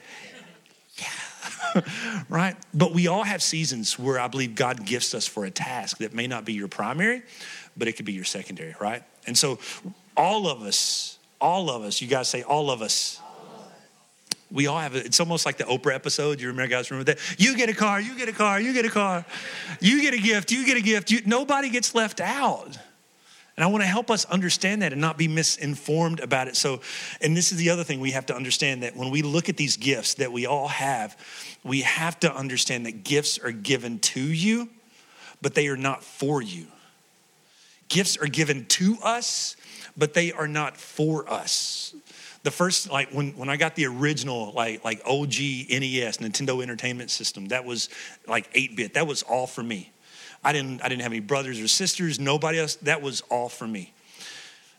Yeah. 0.97 1.81
right? 2.29 2.55
But 2.73 2.91
we 2.91 3.05
all 3.05 3.21
have 3.21 3.43
seasons 3.43 3.99
where 3.99 4.19
I 4.19 4.27
believe 4.27 4.55
God 4.55 4.83
gifts 4.83 5.13
us 5.13 5.27
for 5.27 5.45
a 5.45 5.51
task 5.51 5.99
that 5.99 6.15
may 6.15 6.25
not 6.25 6.43
be 6.43 6.53
your 6.53 6.67
primary, 6.67 7.21
but 7.77 7.87
it 7.87 7.93
could 7.93 8.05
be 8.05 8.13
your 8.13 8.25
secondary, 8.25 8.73
right? 8.81 9.03
And 9.27 9.37
so 9.37 9.59
all 10.17 10.47
of 10.47 10.63
us, 10.63 11.19
all 11.39 11.69
of 11.69 11.83
us, 11.83 12.01
you 12.01 12.07
guys 12.07 12.27
say, 12.27 12.41
all 12.41 12.71
of 12.71 12.81
us 12.81 13.21
we 14.51 14.67
all 14.67 14.79
have 14.79 14.95
it. 14.95 15.05
It's 15.05 15.19
almost 15.19 15.45
like 15.45 15.57
the 15.57 15.65
Oprah 15.65 15.93
episode. 15.93 16.41
You 16.41 16.47
remember, 16.47 16.69
guys, 16.69 16.89
remember 16.89 17.13
that? 17.13 17.39
You 17.39 17.55
get 17.55 17.69
a 17.69 17.73
car, 17.73 18.01
you 18.01 18.17
get 18.17 18.29
a 18.29 18.33
car, 18.33 18.59
you 18.59 18.73
get 18.73 18.85
a 18.85 18.89
car. 18.89 19.25
You 19.79 20.01
get 20.01 20.13
a 20.13 20.17
gift, 20.17 20.51
you 20.51 20.65
get 20.65 20.77
a 20.77 20.81
gift. 20.81 21.11
You, 21.11 21.21
nobody 21.25 21.69
gets 21.69 21.93
left 21.93 22.19
out. 22.19 22.77
And 23.55 23.63
I 23.63 23.67
want 23.67 23.83
to 23.83 23.87
help 23.87 24.09
us 24.09 24.23
understand 24.25 24.81
that 24.81 24.93
and 24.93 25.01
not 25.01 25.17
be 25.17 25.27
misinformed 25.27 26.21
about 26.21 26.47
it. 26.47 26.55
So, 26.55 26.79
and 27.21 27.35
this 27.35 27.51
is 27.51 27.57
the 27.57 27.69
other 27.69 27.83
thing 27.83 27.99
we 27.99 28.11
have 28.11 28.25
to 28.27 28.35
understand 28.35 28.83
that 28.83 28.95
when 28.95 29.11
we 29.11 29.21
look 29.21 29.49
at 29.49 29.57
these 29.57 29.75
gifts 29.75 30.13
that 30.15 30.31
we 30.31 30.45
all 30.45 30.69
have, 30.69 31.17
we 31.63 31.81
have 31.81 32.19
to 32.21 32.33
understand 32.33 32.85
that 32.85 33.03
gifts 33.03 33.37
are 33.37 33.51
given 33.51 33.99
to 33.99 34.21
you, 34.21 34.69
but 35.41 35.55
they 35.55 35.67
are 35.67 35.77
not 35.77 36.03
for 36.03 36.41
you. 36.41 36.67
Gifts 37.89 38.17
are 38.17 38.27
given 38.27 38.65
to 38.67 38.97
us, 39.03 39.57
but 39.97 40.13
they 40.13 40.31
are 40.31 40.47
not 40.47 40.77
for 40.77 41.29
us 41.29 41.93
the 42.43 42.51
first 42.51 42.89
like 42.89 43.09
when, 43.11 43.31
when 43.31 43.49
i 43.49 43.57
got 43.57 43.75
the 43.75 43.85
original 43.85 44.51
like 44.53 44.83
like 44.83 45.01
og 45.05 45.27
nes 45.27 46.17
nintendo 46.17 46.61
entertainment 46.61 47.11
system 47.11 47.47
that 47.47 47.65
was 47.65 47.89
like 48.27 48.51
8-bit 48.53 48.93
that 48.93 49.07
was 49.07 49.23
all 49.23 49.47
for 49.47 49.63
me. 49.63 49.91
I 50.43 50.53
didn't 50.53 50.81
i 50.83 50.89
didn't 50.89 51.01
have 51.01 51.11
any 51.11 51.19
brothers 51.19 51.59
or 51.59 51.67
sisters 51.67 52.19
nobody 52.19 52.59
else. 52.59 52.75
That 52.75 53.01
was 53.01 53.21
all 53.29 53.49
for 53.49 53.67
me. 53.67 53.93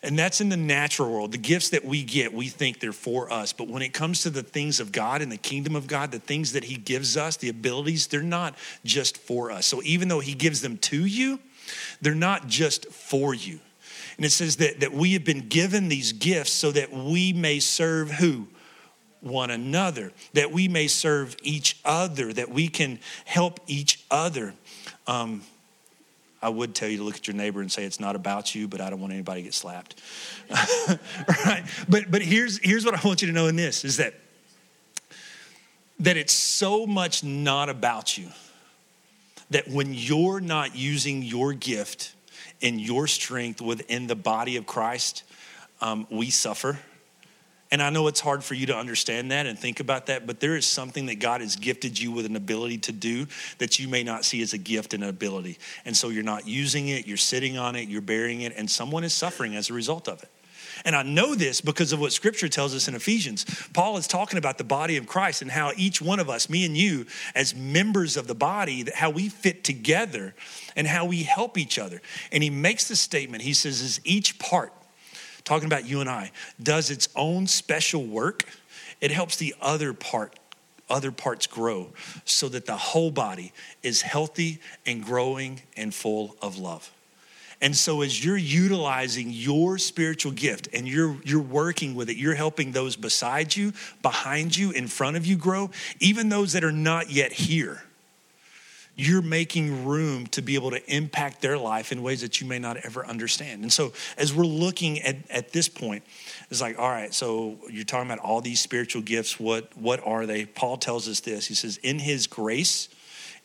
And 0.03 0.19
that's 0.19 0.41
in 0.41 0.49
the 0.49 0.57
natural 0.57 1.13
world. 1.13 1.31
The 1.33 1.39
gifts 1.39 1.69
that 1.71 1.85
we 1.85 2.03
get 2.03 2.33
we 2.33 2.49
think 2.49 2.81
they're 2.81 2.93
for 2.93 3.31
us. 3.31 3.53
But 3.53 3.69
when 3.69 3.83
it 3.83 3.93
comes 3.93 4.23
to 4.23 4.31
the 4.31 4.43
things 4.43 4.81
of 4.81 4.93
god 4.93 5.21
and 5.21 5.31
the 5.31 5.37
kingdom 5.37 5.77
of 5.77 5.87
god 5.87 6.13
the 6.13 6.19
things 6.19 6.53
that 6.53 6.65
he 6.65 6.77
gives 6.77 7.17
us 7.17 7.37
the 7.37 7.51
abilities 7.51 8.07
they're 8.07 8.23
not 8.23 8.55
just 8.85 9.19
for 9.19 9.51
us. 9.51 9.67
So 9.67 9.83
even 9.83 10.09
though 10.09 10.21
he 10.21 10.35
gives 10.35 10.63
them 10.63 10.79
to 10.79 11.05
you 11.05 11.39
they're 12.01 12.15
not 12.15 12.47
just 12.47 12.87
for 12.87 13.35
you 13.35 13.61
and 14.21 14.27
it 14.27 14.33
says 14.33 14.57
that, 14.57 14.81
that 14.81 14.93
we 14.93 15.15
have 15.15 15.25
been 15.25 15.49
given 15.49 15.89
these 15.89 16.13
gifts 16.13 16.53
so 16.53 16.71
that 16.73 16.93
we 16.93 17.33
may 17.33 17.59
serve 17.59 18.11
who? 18.11 18.49
One 19.23 19.49
another, 19.49 20.13
that 20.35 20.53
we 20.53 20.69
may 20.69 20.89
serve 20.89 21.35
each 21.43 21.79
other, 21.87 22.31
that 22.35 22.51
we 22.51 22.69
can 22.69 22.99
help 23.25 23.61
each 23.67 24.05
other. 24.11 24.53
Um, 25.07 25.41
I 26.43 26.51
would 26.51 26.75
tell 26.75 26.87
you 26.87 26.99
to 26.99 27.03
look 27.03 27.17
at 27.17 27.29
your 27.29 27.35
neighbor 27.35 27.63
and 27.63 27.73
say 27.73 27.85
it's 27.85 27.99
not 27.99 28.15
about 28.15 28.55
you, 28.55 28.69
but 28.69 28.83
I 28.83 28.91
don't 28.91 29.01
want 29.01 29.15
anybody 29.15 29.41
to 29.41 29.45
get 29.45 29.55
slapped. 29.55 29.99
right? 30.51 31.65
But 31.89 32.11
but 32.11 32.21
here's 32.21 32.59
here's 32.59 32.85
what 32.85 32.93
I 32.93 33.01
want 33.03 33.23
you 33.23 33.29
to 33.29 33.33
know 33.33 33.47
in 33.47 33.57
this 33.57 33.87
is 33.87 33.97
that 33.97 34.13
that 36.01 36.19
it's 36.19 36.35
so 36.35 36.87
much 36.87 37.25
not 37.25 37.71
about 37.71 38.19
you 38.19 38.29
that 39.49 39.67
when 39.67 39.95
you're 39.95 40.41
not 40.41 40.77
using 40.77 41.23
your 41.23 41.55
gift 41.55 42.13
in 42.61 42.79
your 42.79 43.07
strength 43.07 43.61
within 43.61 44.07
the 44.07 44.17
body 44.17 44.57
of 44.57 44.67
Christ, 44.67 45.25
um, 45.81 46.07
we 46.11 46.31
suffer. 46.31 46.79
And 47.73 47.81
I 47.81 47.91
know 47.91 48.09
it's 48.09 48.21
hard 48.21 48.43
for 48.43 48.55
you 48.55 48.67
to 48.67 48.77
understand 48.77 49.31
that 49.31 49.47
and 49.47 49.57
think 49.57 49.79
about 49.79 50.07
that, 50.07 50.27
but 50.27 50.41
there 50.41 50.57
is 50.57 50.67
something 50.67 51.07
that 51.07 51.21
God 51.21 51.41
has 51.41 51.55
gifted 51.55 51.99
you 52.01 52.11
with 52.11 52.27
an 52.27 52.35
ability 52.35 52.79
to 52.79 52.93
do 52.93 53.27
that 53.59 53.79
you 53.79 53.87
may 53.87 54.03
not 54.03 54.25
see 54.25 54.43
as 54.43 54.53
a 54.53 54.59
gift 54.59 54.93
and 54.93 55.05
an 55.05 55.09
ability. 55.09 55.57
And 55.85 55.97
so 55.97 56.09
you're 56.09 56.25
not 56.25 56.49
using 56.49 56.89
it, 56.89 57.07
you're 57.07 57.17
sitting 57.17 57.59
on 57.59 57.77
it, 57.77 57.89
you're 57.89 58.01
bearing 58.01 58.41
it, 58.41 58.55
and 58.57 58.69
someone 58.69 59.05
is 59.05 59.13
suffering 59.13 59.55
as 59.55 59.71
a 59.71 59.73
result 59.73 60.09
of 60.09 60.21
it. 60.23 60.29
And 60.85 60.97
I 60.97 61.03
know 61.03 61.35
this 61.35 61.61
because 61.61 61.93
of 61.93 62.01
what 62.01 62.13
scripture 62.13 62.49
tells 62.49 62.75
us 62.75 62.89
in 62.89 62.95
Ephesians. 62.95 63.45
Paul 63.73 63.97
is 63.97 64.07
talking 64.07 64.39
about 64.39 64.59
the 64.59 64.65
body 64.65 64.97
of 64.97 65.07
Christ 65.07 65.43
and 65.43 65.51
how 65.51 65.73
each 65.77 66.01
one 66.01 66.21
of 66.21 66.31
us, 66.31 66.49
me 66.49 66.65
and 66.65 66.77
you, 66.77 67.07
as 67.35 67.55
members 67.55 68.17
of 68.17 68.27
the 68.27 68.35
body, 68.35 68.87
how 68.95 69.11
we 69.11 69.29
fit 69.29 69.65
together 69.65 70.35
and 70.77 70.87
how 70.87 71.05
we 71.05 71.23
help 71.23 71.59
each 71.59 71.79
other. 71.79 72.01
And 72.33 72.43
he 72.43 72.51
makes 72.51 72.89
the 72.89 72.97
statement 72.97 73.43
he 73.43 73.55
says, 73.55 73.81
is 73.81 74.01
each 74.05 74.39
part, 74.39 74.73
talking 75.45 75.67
about 75.67 75.87
you 75.87 76.01
and 76.01 76.09
I, 76.09 76.33
does 76.63 76.91
its 76.91 77.09
own 77.17 77.47
special 77.47 78.05
work, 78.05 78.45
it 79.01 79.11
helps 79.11 79.37
the 79.37 79.55
other 79.61 79.93
part 79.93 80.37
other 80.91 81.13
parts 81.13 81.47
grow 81.47 81.93
so 82.25 82.49
that 82.49 82.67
the 82.67 82.77
whole 82.77 83.13
body 83.13 83.53
is 83.83 84.03
healthy 84.03 84.59
and 84.85 85.05
growing 85.05 85.63
and 85.77 85.95
full 85.95 86.37
of 86.43 86.59
love. 86.59 86.91
And 87.63 87.77
so 87.77 88.01
as 88.01 88.25
you're 88.25 88.39
utilizing 88.39 89.31
your 89.31 89.77
spiritual 89.77 90.33
gift 90.33 90.69
and 90.73 90.89
you're 90.89 91.17
you're 91.25 91.43
working 91.43 91.95
with 91.95 92.09
it, 92.09 92.17
you're 92.17 92.35
helping 92.35 92.73
those 92.73 92.97
beside 92.97 93.55
you, 93.55 93.73
behind 94.01 94.57
you, 94.57 94.71
in 94.71 94.87
front 94.87 95.17
of 95.17 95.27
you 95.27 95.37
grow, 95.37 95.71
even 95.99 96.31
those 96.31 96.55
that 96.55 96.65
are 96.65 96.73
not 96.73 97.11
yet 97.11 97.33
here. 97.33 97.83
You're 98.97 99.23
making 99.23 99.87
room 99.87 100.27
to 100.29 100.43
be 100.43 100.57
able 100.57 100.73
to 100.73 100.95
impact 100.95 101.41
their 101.41 101.57
life 101.57 101.93
in 101.93 102.03
ways 102.03 102.21
that 102.23 102.41
you 102.41 102.47
may 102.47 102.59
not 102.59 102.77
ever 102.79 103.07
understand. 103.07 103.63
And 103.63 103.73
so, 103.73 103.93
as 104.19 104.35
we're 104.35 104.45
looking 104.45 105.01
at, 105.01 105.17
at 105.31 105.53
this 105.53 105.69
point, 105.69 106.03
it's 106.51 106.61
like, 106.61 106.79
all 106.79 106.89
right, 106.89 107.15
so 107.15 107.57
you're 107.71 107.85
talking 107.85 108.11
about 108.11 108.19
all 108.19 108.41
these 108.41 108.61
spiritual 108.61 109.01
gifts. 109.01 109.41
What, 109.41 109.75
what 109.77 110.01
are 110.05 110.27
they? 110.27 110.45
Paul 110.45 110.77
tells 110.77 111.09
us 111.09 111.21
this. 111.21 111.47
He 111.47 111.55
says, 111.55 111.79
In 111.79 111.99
his 111.99 112.27
grace, 112.27 112.89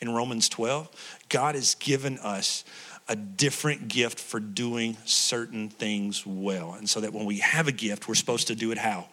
in 0.01 0.09
Romans 0.13 0.49
12, 0.49 0.89
God 1.29 1.55
has 1.55 1.75
given 1.75 2.17
us 2.19 2.65
a 3.07 3.15
different 3.15 3.87
gift 3.87 4.19
for 4.19 4.39
doing 4.39 4.97
certain 5.05 5.69
things 5.69 6.25
well. 6.25 6.73
And 6.73 6.89
so 6.89 7.01
that 7.01 7.13
when 7.13 7.25
we 7.25 7.39
have 7.39 7.67
a 7.67 7.71
gift, 7.71 8.07
we're 8.07 8.15
supposed 8.15 8.47
to 8.47 8.55
do 8.55 8.71
it 8.71 8.77
how? 8.77 9.07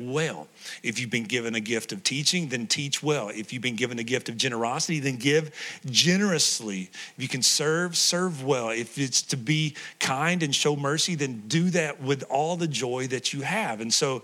well. 0.00 0.48
If 0.82 0.98
you've 0.98 1.10
been 1.10 1.24
given 1.24 1.54
a 1.54 1.60
gift 1.60 1.92
of 1.92 2.02
teaching, 2.02 2.48
then 2.48 2.66
teach 2.66 3.02
well. 3.02 3.28
If 3.28 3.52
you've 3.52 3.62
been 3.62 3.76
given 3.76 3.98
a 3.98 4.02
gift 4.02 4.28
of 4.28 4.36
generosity, 4.36 5.00
then 5.00 5.16
give 5.16 5.50
generously. 5.86 6.90
If 6.92 7.14
you 7.18 7.28
can 7.28 7.42
serve, 7.42 7.96
serve 7.96 8.42
well. 8.42 8.70
If 8.70 8.98
it's 8.98 9.22
to 9.22 9.36
be 9.36 9.76
kind 9.98 10.42
and 10.42 10.54
show 10.54 10.74
mercy, 10.76 11.14
then 11.14 11.44
do 11.46 11.70
that 11.70 12.00
with 12.00 12.24
all 12.24 12.56
the 12.56 12.68
joy 12.68 13.06
that 13.08 13.32
you 13.32 13.42
have. 13.42 13.80
And 13.80 13.92
so, 13.92 14.22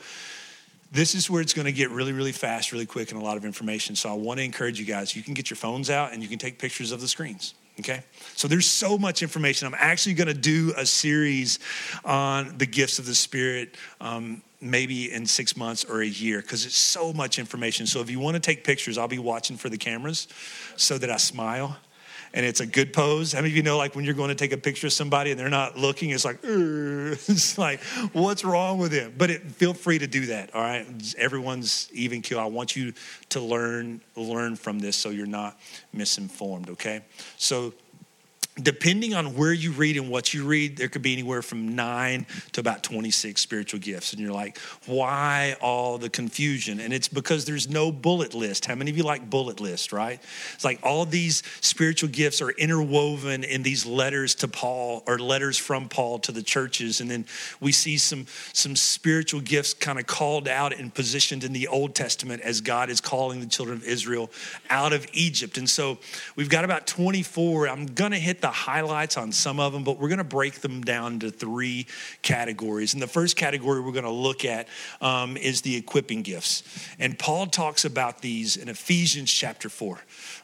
this 0.92 1.16
is 1.16 1.28
where 1.28 1.42
it's 1.42 1.52
going 1.52 1.66
to 1.66 1.72
get 1.72 1.90
really, 1.90 2.12
really 2.12 2.32
fast, 2.32 2.70
really 2.70 2.86
quick, 2.86 3.10
and 3.10 3.20
a 3.20 3.24
lot 3.24 3.36
of 3.36 3.44
information. 3.44 3.96
So 3.96 4.08
I 4.08 4.12
want 4.14 4.38
to 4.38 4.44
encourage 4.44 4.78
you 4.78 4.86
guys. 4.86 5.16
You 5.16 5.22
can 5.22 5.34
get 5.34 5.50
your 5.50 5.56
phones 5.56 5.90
out 5.90 6.12
and 6.12 6.22
you 6.22 6.28
can 6.28 6.38
take 6.38 6.60
pictures 6.60 6.92
of 6.92 7.00
the 7.00 7.08
screens. 7.08 7.54
Okay? 7.80 8.02
So 8.34 8.48
there's 8.48 8.66
so 8.66 8.96
much 8.98 9.22
information. 9.22 9.66
I'm 9.66 9.76
actually 9.78 10.14
going 10.14 10.28
to 10.28 10.34
do 10.34 10.72
a 10.76 10.86
series 10.86 11.58
on 12.04 12.56
the 12.58 12.66
gifts 12.66 12.98
of 12.98 13.06
the 13.06 13.14
Spirit. 13.14 13.74
Um, 14.00 14.42
maybe 14.58 15.12
in 15.12 15.26
six 15.26 15.56
months 15.56 15.84
or 15.84 16.00
a 16.00 16.06
year 16.06 16.40
because 16.40 16.64
it's 16.64 16.76
so 16.76 17.12
much 17.12 17.38
information. 17.38 17.86
So 17.86 18.00
if 18.00 18.10
you 18.10 18.18
want 18.18 18.34
to 18.34 18.40
take 18.40 18.64
pictures, 18.64 18.96
I'll 18.96 19.06
be 19.06 19.18
watching 19.18 19.56
for 19.58 19.68
the 19.68 19.76
cameras 19.76 20.28
so 20.76 20.96
that 20.98 21.10
I 21.10 21.18
smile 21.18 21.76
and 22.34 22.44
it's 22.44 22.60
a 22.60 22.66
good 22.66 22.92
pose. 22.92 23.32
How 23.32 23.40
many 23.40 23.52
of 23.52 23.56
you 23.56 23.62
know, 23.62 23.76
like 23.76 23.94
when 23.94 24.04
you're 24.04 24.14
going 24.14 24.28
to 24.28 24.34
take 24.34 24.52
a 24.52 24.56
picture 24.56 24.86
of 24.86 24.92
somebody 24.92 25.30
and 25.30 25.38
they're 25.40 25.48
not 25.48 25.76
looking, 25.76 26.10
it's 26.10 26.24
like, 26.24 26.38
it's 26.42 27.58
like, 27.58 27.82
what's 28.12 28.44
wrong 28.44 28.78
with 28.78 28.92
him? 28.92 29.14
But 29.16 29.30
it, 29.30 29.42
feel 29.42 29.74
free 29.74 29.98
to 29.98 30.06
do 30.06 30.26
that. 30.26 30.54
All 30.54 30.62
right, 30.62 30.86
everyone's 31.18 31.88
even 31.92 32.22
kill. 32.22 32.38
I 32.38 32.46
want 32.46 32.76
you 32.76 32.92
to 33.30 33.40
learn 33.40 34.00
learn 34.14 34.56
from 34.56 34.78
this 34.78 34.96
so 34.96 35.10
you're 35.10 35.26
not 35.26 35.58
misinformed. 35.92 36.70
Okay, 36.70 37.02
so 37.36 37.72
depending 38.62 39.12
on 39.12 39.34
where 39.34 39.52
you 39.52 39.70
read 39.70 39.98
and 39.98 40.08
what 40.08 40.32
you 40.32 40.46
read, 40.46 40.78
there 40.78 40.88
could 40.88 41.02
be 41.02 41.12
anywhere 41.12 41.42
from 41.42 41.74
nine 41.74 42.24
to 42.52 42.60
about 42.60 42.82
26 42.82 43.38
spiritual 43.38 43.80
gifts. 43.80 44.12
And 44.12 44.20
you're 44.20 44.32
like, 44.32 44.56
why 44.86 45.56
all 45.60 45.98
the 45.98 46.08
confusion? 46.08 46.80
And 46.80 46.94
it's 46.94 47.08
because 47.08 47.44
there's 47.44 47.68
no 47.68 47.92
bullet 47.92 48.32
list. 48.32 48.64
How 48.64 48.74
many 48.74 48.90
of 48.90 48.96
you 48.96 49.02
like 49.02 49.28
bullet 49.28 49.60
list, 49.60 49.92
right? 49.92 50.18
It's 50.54 50.64
like 50.64 50.80
all 50.82 51.04
these 51.04 51.42
spiritual 51.60 52.08
gifts 52.08 52.40
are 52.40 52.50
interwoven 52.50 53.44
in 53.44 53.62
these 53.62 53.84
letters 53.84 54.34
to 54.36 54.48
Paul 54.48 55.02
or 55.06 55.18
letters 55.18 55.58
from 55.58 55.90
Paul 55.90 56.18
to 56.20 56.32
the 56.32 56.42
churches. 56.42 57.02
And 57.02 57.10
then 57.10 57.26
we 57.60 57.72
see 57.72 57.98
some, 57.98 58.26
some 58.54 58.74
spiritual 58.74 59.42
gifts 59.42 59.74
kind 59.74 59.98
of 59.98 60.06
called 60.06 60.48
out 60.48 60.72
and 60.72 60.94
positioned 60.94 61.44
in 61.44 61.52
the 61.52 61.68
Old 61.68 61.94
Testament 61.94 62.40
as 62.40 62.62
God 62.62 62.88
is 62.88 63.02
calling 63.02 63.40
the 63.40 63.46
children 63.46 63.76
of 63.76 63.84
Israel 63.84 64.30
out 64.70 64.94
of 64.94 65.06
Egypt. 65.12 65.58
And 65.58 65.68
so 65.68 65.98
we've 66.36 66.48
got 66.48 66.64
about 66.64 66.86
24. 66.86 67.68
I'm 67.68 67.84
going 67.84 68.12
to 68.12 68.18
hit 68.18 68.40
the 68.46 68.52
highlights 68.52 69.16
on 69.16 69.32
some 69.32 69.58
of 69.58 69.72
them, 69.72 69.82
but 69.82 69.98
we're 69.98 70.08
going 70.08 70.18
to 70.18 70.24
break 70.24 70.60
them 70.60 70.80
down 70.80 71.14
into 71.14 71.30
three 71.32 71.88
categories. 72.22 72.94
And 72.94 73.02
the 73.02 73.08
first 73.08 73.34
category 73.34 73.80
we're 73.80 73.90
going 73.90 74.04
to 74.04 74.10
look 74.10 74.44
at 74.44 74.68
um, 75.00 75.36
is 75.36 75.62
the 75.62 75.74
equipping 75.74 76.22
gifts. 76.22 76.62
And 77.00 77.18
Paul 77.18 77.46
talks 77.48 77.84
about 77.84 78.22
these 78.22 78.56
in 78.56 78.68
Ephesians 78.68 79.32
chapter 79.32 79.68
4. 79.68 79.98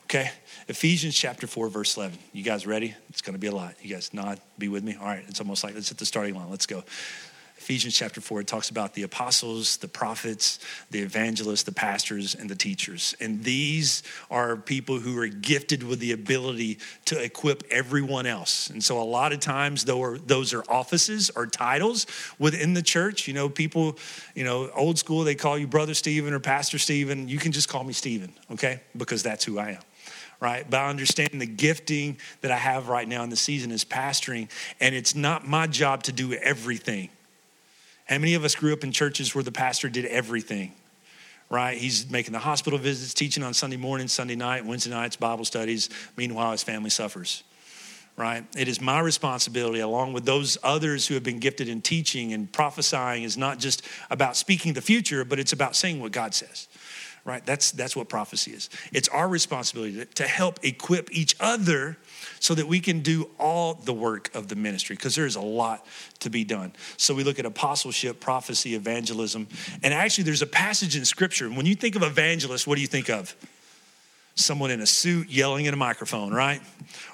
Okay? 0.07 0.33
Ephesians 0.67 1.15
chapter 1.15 1.47
4, 1.47 1.69
verse 1.69 1.97
11. 1.97 2.19
You 2.33 2.43
guys 2.43 2.67
ready? 2.67 2.93
It's 3.09 3.23
going 3.23 3.35
to 3.35 3.39
be 3.39 3.47
a 3.47 3.55
lot. 3.55 3.77
You 3.81 3.95
guys 3.95 4.13
nod, 4.13 4.41
be 4.59 4.67
with 4.67 4.83
me? 4.83 4.97
All 4.99 5.07
right, 5.07 5.23
it's 5.29 5.41
almost 5.41 5.63
like 5.63 5.77
let's 5.77 5.89
hit 5.89 5.99
the 5.99 6.07
starting 6.07 6.35
line. 6.35 6.51
Let's 6.51 6.67
go. 6.67 6.83
Ephesians 7.63 7.95
chapter 7.95 8.21
4, 8.21 8.41
it 8.41 8.49
talks 8.49 8.71
about 8.71 8.95
the 8.95 9.05
apostles, 9.05 9.77
the 9.77 9.87
prophets, 9.87 10.59
the 10.91 10.99
evangelists, 10.99 11.63
the 11.63 11.71
pastors, 11.71 12.35
and 12.35 12.51
the 12.51 12.57
teachers. 12.57 13.15
And 13.21 13.45
these 13.45 14.03
are 14.33 14.57
people 14.57 14.99
who 14.99 15.17
are 15.21 15.29
gifted 15.29 15.85
with 15.85 16.01
the 16.01 16.11
ability 16.11 16.79
to 17.05 17.23
equip 17.23 17.63
everyone 17.71 18.27
else. 18.27 18.69
And 18.69 18.83
so, 18.83 19.01
a 19.01 19.05
lot 19.05 19.33
of 19.33 19.39
times, 19.39 19.85
those 19.85 20.53
are 20.53 20.65
offices 20.69 21.31
or 21.37 21.47
titles 21.47 22.09
within 22.37 22.75
the 22.75 22.83
church. 22.83 23.29
You 23.29 23.35
know, 23.35 23.49
people, 23.49 23.97
you 24.35 24.43
know, 24.43 24.69
old 24.75 24.99
school, 24.99 25.23
they 25.23 25.37
call 25.37 25.57
you 25.57 25.69
Brother 25.69 25.95
Stephen 25.95 26.35
or 26.35 26.41
Pastor 26.41 26.79
Stephen. 26.79 27.29
You 27.29 27.39
can 27.39 27.53
just 27.53 27.69
call 27.69 27.85
me 27.85 27.93
Stephen, 27.93 28.33
okay? 28.51 28.81
Because 28.97 29.23
that's 29.23 29.45
who 29.45 29.61
I 29.61 29.71
am 29.71 29.83
right? 30.41 30.69
But 30.69 30.81
I 30.81 30.89
understand 30.89 31.41
the 31.41 31.47
gifting 31.47 32.19
that 32.41 32.51
I 32.51 32.57
have 32.57 32.89
right 32.89 33.07
now 33.07 33.23
in 33.23 33.31
the 33.31 33.37
season 33.37 33.71
is 33.71 33.85
pastoring, 33.85 34.51
and 34.81 34.93
it's 34.93 35.15
not 35.15 35.47
my 35.47 35.69
job 35.69 36.03
to 36.05 36.13
do 36.13 36.33
everything. 36.33 37.11
How 38.07 38.19
many 38.19 38.35
of 38.35 38.45
us 38.45 38.55
grew 38.55 38.73
up 38.73 38.85
in 38.85 38.93
churches 38.93 39.35
where 39.35 39.45
the 39.45 39.53
pastor 39.53 39.89
did 39.89 40.05
everything? 40.07 40.73
Right? 41.49 41.77
He's 41.77 42.11
making 42.11 42.33
the 42.33 42.39
hospital 42.39 42.79
visits, 42.79 43.15
teaching 43.15 43.43
on 43.43 43.55
Sunday 43.55 43.77
morning, 43.77 44.09
Sunday 44.09 44.37
night, 44.37 44.65
Wednesday 44.65 44.91
nights, 44.91 45.17
Bible 45.17 45.45
studies. 45.45 45.91
Meanwhile, 46.17 46.53
his 46.53 46.63
family 46.63 46.91
suffers. 46.91 47.43
Right? 48.17 48.45
It 48.57 48.69
is 48.69 48.81
my 48.81 49.01
responsibility, 49.01 49.81
along 49.81 50.13
with 50.13 50.25
those 50.25 50.59
others 50.63 51.07
who 51.07 51.15
have 51.15 51.23
been 51.23 51.39
gifted 51.39 51.69
in 51.69 51.81
teaching 51.81 52.33
and 52.33 52.51
prophesying, 52.51 53.23
is 53.23 53.37
not 53.37 53.59
just 53.59 53.83
about 54.11 54.37
speaking 54.37 54.73
the 54.73 54.83
future, 54.83 55.25
but 55.25 55.39
it's 55.39 55.53
about 55.53 55.77
saying 55.77 56.01
what 56.01 56.13
God 56.13 56.35
says 56.35 56.69
right? 57.25 57.45
That's, 57.47 57.71
that's 57.71 57.95
what 57.95 58.09
prophecy 58.09 58.53
is. 58.53 58.69
It's 58.93 59.09
our 59.09 59.29
responsibility 59.29 59.95
to, 59.95 60.05
to, 60.07 60.27
help 60.27 60.59
equip 60.65 61.13
each 61.13 61.37
other 61.39 61.97
so 62.41 62.55
that 62.55 62.67
we 62.67 62.81
can 62.81 63.01
do 63.01 63.31
all 63.39 63.75
the 63.75 63.93
work 63.93 64.35
of 64.35 64.49
the 64.49 64.57
ministry 64.57 64.97
because 64.97 65.15
there's 65.15 65.37
a 65.37 65.41
lot 65.41 65.87
to 66.21 66.31
be 66.31 66.45
done. 66.45 66.73
So 66.97 67.15
we 67.15 67.25
look 67.25 67.39
at 67.39 67.47
apostleship, 67.47 68.21
prophecy, 68.21 68.75
evangelism, 68.75 69.49
and 69.83 69.93
actually 69.95 70.25
there's 70.25 70.43
a 70.43 70.47
passage 70.47 70.97
in 70.97 71.05
scripture. 71.05 71.49
When 71.49 71.67
you 71.67 71.75
think 71.75 71.97
of 71.97 72.03
evangelist, 72.03 72.67
what 72.67 72.77
do 72.77 72.81
you 72.81 72.87
think 72.87 73.11
of? 73.11 73.35
Someone 74.35 74.71
in 74.71 74.81
a 74.81 74.87
suit 74.87 75.29
yelling 75.29 75.67
in 75.67 75.75
a 75.75 75.77
microphone, 75.77 76.33
right? 76.33 76.63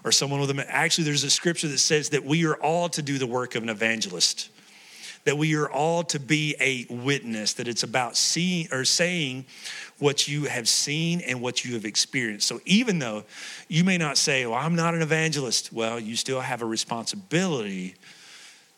Or 0.05 0.13
someone 0.13 0.41
with 0.41 0.51
a. 0.51 0.67
Actually, 0.73 1.05
there's 1.05 1.25
a 1.25 1.31
scripture 1.31 1.67
that 1.67 1.79
says 1.79 2.11
that 2.11 2.25
we 2.25 2.47
are 2.47 2.55
all 2.55 2.89
to 2.91 3.03
do 3.03 3.19
the 3.19 3.27
work 3.27 3.57
of 3.57 3.65
an 3.65 3.69
evangelist 3.69 4.51
that 5.29 5.37
we 5.37 5.55
are 5.57 5.69
all 5.69 6.03
to 6.03 6.19
be 6.19 6.57
a 6.59 6.87
witness, 6.89 7.53
that 7.53 7.69
it's 7.69 7.83
about 7.83 8.17
seeing 8.17 8.67
or 8.73 8.83
saying 8.83 9.45
what 9.99 10.27
you 10.27 10.45
have 10.45 10.67
seen 10.67 11.21
and 11.21 11.43
what 11.43 11.67
you 11.67 11.75
have 11.75 11.85
experienced. 11.85 12.49
So 12.49 12.63
even 12.65 12.99
though 12.99 13.25
you 13.69 13.85
may 13.85 13.99
not 13.99 14.17
say, 14.17 14.47
Well, 14.47 14.55
I'm 14.55 14.75
not 14.75 14.95
an 14.95 15.03
evangelist, 15.03 15.71
well, 15.71 16.01
you 16.01 16.17
still 16.17 16.41
have 16.41 16.63
a 16.63 16.65
responsibility 16.65 17.95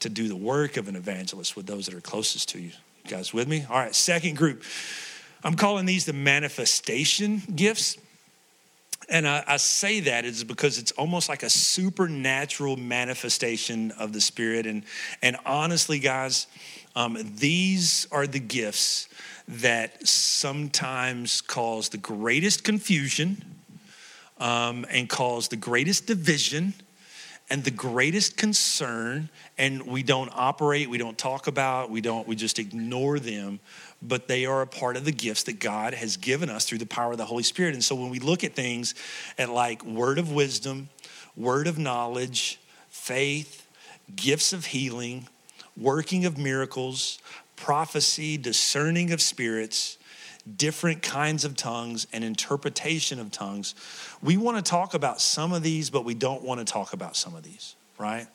to 0.00 0.08
do 0.08 0.26
the 0.26 0.34
work 0.34 0.76
of 0.76 0.88
an 0.88 0.96
evangelist 0.96 1.54
with 1.54 1.66
those 1.66 1.86
that 1.86 1.94
are 1.94 2.00
closest 2.00 2.48
to 2.48 2.58
you. 2.58 2.72
You 3.04 3.10
guys 3.10 3.32
with 3.32 3.46
me? 3.46 3.64
All 3.70 3.76
right, 3.78 3.94
second 3.94 4.36
group. 4.36 4.64
I'm 5.44 5.54
calling 5.54 5.86
these 5.86 6.04
the 6.04 6.12
manifestation 6.12 7.42
gifts. 7.54 7.96
And 9.10 9.26
I, 9.26 9.42
I, 9.46 9.56
say 9.56 10.00
that 10.00 10.24
is 10.24 10.44
because 10.44 10.78
it's 10.78 10.92
almost 10.92 11.28
like 11.28 11.42
a 11.42 11.50
supernatural 11.50 12.76
manifestation 12.76 13.90
of 13.98 14.12
the 14.12 14.20
Spirit. 14.20 14.66
And, 14.66 14.84
and 15.20 15.36
honestly, 15.44 15.98
guys, 15.98 16.46
um, 16.94 17.18
these 17.36 18.06
are 18.12 18.28
the 18.28 18.38
gifts 18.38 19.08
that 19.48 20.06
sometimes 20.06 21.40
cause 21.40 21.88
the 21.88 21.98
greatest 21.98 22.62
confusion 22.62 23.44
um, 24.38 24.86
and 24.90 25.08
cause 25.08 25.48
the 25.48 25.56
greatest 25.56 26.06
division 26.06 26.72
and 27.50 27.64
the 27.64 27.70
greatest 27.70 28.36
concern 28.36 29.28
and 29.58 29.82
we 29.82 30.04
don't 30.04 30.30
operate 30.34 30.88
we 30.88 30.98
don't 30.98 31.18
talk 31.18 31.48
about 31.48 31.90
we 31.90 32.00
don't 32.00 32.28
we 32.28 32.36
just 32.36 32.60
ignore 32.60 33.18
them 33.18 33.58
but 34.02 34.28
they 34.28 34.46
are 34.46 34.62
a 34.62 34.66
part 34.66 34.96
of 34.96 35.04
the 35.04 35.12
gifts 35.12 35.44
that 35.44 35.60
God 35.60 35.94
has 35.94 36.16
given 36.16 36.48
us 36.48 36.64
through 36.64 36.78
the 36.78 36.86
power 36.86 37.12
of 37.12 37.18
the 37.18 37.26
Holy 37.26 37.42
Spirit. 37.42 37.74
And 37.74 37.84
so 37.84 37.94
when 37.94 38.10
we 38.10 38.18
look 38.18 38.44
at 38.44 38.54
things 38.54 38.94
at 39.38 39.50
like 39.50 39.84
word 39.84 40.18
of 40.18 40.32
wisdom, 40.32 40.88
word 41.36 41.66
of 41.66 41.78
knowledge, 41.78 42.58
faith, 42.88 43.66
gifts 44.14 44.52
of 44.52 44.66
healing, 44.66 45.28
working 45.76 46.24
of 46.24 46.38
miracles, 46.38 47.18
prophecy, 47.56 48.36
discerning 48.36 49.12
of 49.12 49.20
spirits, 49.20 49.98
different 50.56 51.02
kinds 51.02 51.44
of 51.44 51.56
tongues, 51.56 52.06
and 52.12 52.24
interpretation 52.24 53.20
of 53.20 53.30
tongues, 53.30 53.74
we 54.22 54.36
want 54.36 54.56
to 54.56 54.62
talk 54.62 54.94
about 54.94 55.20
some 55.20 55.52
of 55.52 55.62
these, 55.62 55.90
but 55.90 56.04
we 56.04 56.14
don't 56.14 56.42
want 56.42 56.58
to 56.58 56.64
talk 56.70 56.92
about 56.92 57.16
some 57.16 57.34
of 57.34 57.42
these, 57.42 57.76
right? 57.98 58.26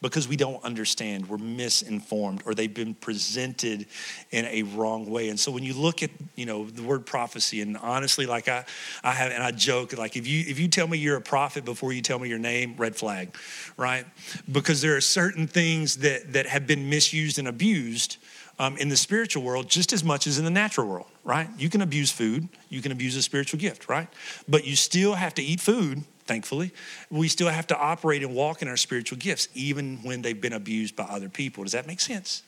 Because 0.00 0.26
we 0.26 0.36
don't 0.36 0.62
understand. 0.64 1.28
We're 1.28 1.38
misinformed 1.38 2.42
or 2.46 2.54
they've 2.54 2.72
been 2.72 2.94
presented 2.94 3.86
in 4.30 4.46
a 4.46 4.62
wrong 4.62 5.08
way. 5.10 5.28
And 5.28 5.38
so 5.38 5.52
when 5.52 5.62
you 5.62 5.74
look 5.74 6.02
at, 6.02 6.10
you 6.36 6.46
know, 6.46 6.64
the 6.64 6.82
word 6.82 7.04
prophecy, 7.04 7.60
and 7.60 7.76
honestly, 7.76 8.26
like 8.26 8.48
I, 8.48 8.64
I 9.04 9.12
have, 9.12 9.32
and 9.32 9.42
I 9.42 9.50
joke, 9.50 9.96
like 9.96 10.16
if 10.16 10.26
you 10.26 10.44
if 10.46 10.58
you 10.58 10.68
tell 10.68 10.86
me 10.86 10.98
you're 10.98 11.16
a 11.16 11.22
prophet 11.22 11.64
before 11.64 11.92
you 11.92 12.02
tell 12.02 12.18
me 12.18 12.28
your 12.28 12.38
name, 12.38 12.74
red 12.76 12.96
flag, 12.96 13.34
right? 13.76 14.06
Because 14.50 14.80
there 14.80 14.96
are 14.96 15.02
certain 15.02 15.46
things 15.46 15.98
that 15.98 16.32
that 16.32 16.46
have 16.46 16.66
been 16.66 16.88
misused 16.88 17.38
and 17.38 17.48
abused. 17.48 18.16
Um, 18.58 18.76
in 18.76 18.90
the 18.90 18.96
spiritual 18.96 19.42
world 19.42 19.70
just 19.70 19.90
as 19.94 20.04
much 20.04 20.26
as 20.26 20.38
in 20.38 20.44
the 20.44 20.50
natural 20.50 20.86
world, 20.86 21.06
right? 21.24 21.48
You 21.56 21.70
can 21.70 21.80
abuse 21.80 22.12
food, 22.12 22.46
you 22.68 22.82
can 22.82 22.92
abuse 22.92 23.16
a 23.16 23.22
spiritual 23.22 23.58
gift, 23.58 23.88
right? 23.88 24.06
But 24.50 24.66
you 24.66 24.76
still 24.76 25.14
have 25.14 25.32
to 25.36 25.42
eat 25.42 25.62
food 25.62 26.04
thankfully. 26.30 26.70
We 27.10 27.26
still 27.26 27.48
have 27.48 27.66
to 27.66 27.76
operate 27.76 28.22
and 28.22 28.36
walk 28.36 28.62
in 28.62 28.68
our 28.68 28.76
spiritual 28.76 29.18
gifts, 29.18 29.48
even 29.52 29.96
when 30.04 30.22
they've 30.22 30.40
been 30.40 30.52
abused 30.52 30.94
by 30.94 31.02
other 31.02 31.28
people. 31.28 31.64
Does 31.64 31.72
that 31.72 31.88
make 31.88 31.98
sense? 31.98 32.44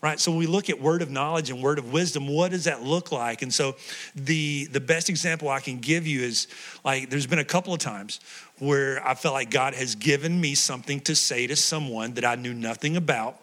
Right, 0.00 0.18
so 0.18 0.34
we 0.34 0.48
look 0.48 0.68
at 0.68 0.80
word 0.80 1.00
of 1.02 1.08
knowledge 1.12 1.48
and 1.48 1.62
word 1.62 1.78
of 1.78 1.92
wisdom. 1.92 2.26
What 2.26 2.50
does 2.50 2.64
that 2.64 2.82
look 2.82 3.12
like? 3.12 3.42
And 3.42 3.54
so, 3.54 3.76
the 4.16 4.64
the 4.64 4.80
best 4.80 5.08
example 5.08 5.48
I 5.48 5.60
can 5.60 5.78
give 5.78 6.04
you 6.04 6.22
is 6.22 6.48
like 6.84 7.08
there's 7.10 7.28
been 7.28 7.38
a 7.38 7.44
couple 7.44 7.72
of 7.72 7.78
times 7.78 8.18
where 8.58 9.06
I 9.06 9.14
felt 9.14 9.34
like 9.34 9.50
God 9.50 9.74
has 9.74 9.94
given 9.94 10.40
me 10.40 10.56
something 10.56 10.98
to 11.02 11.14
say 11.14 11.46
to 11.46 11.54
someone 11.54 12.14
that 12.14 12.24
I 12.24 12.34
knew 12.34 12.52
nothing 12.52 12.96
about, 12.96 13.40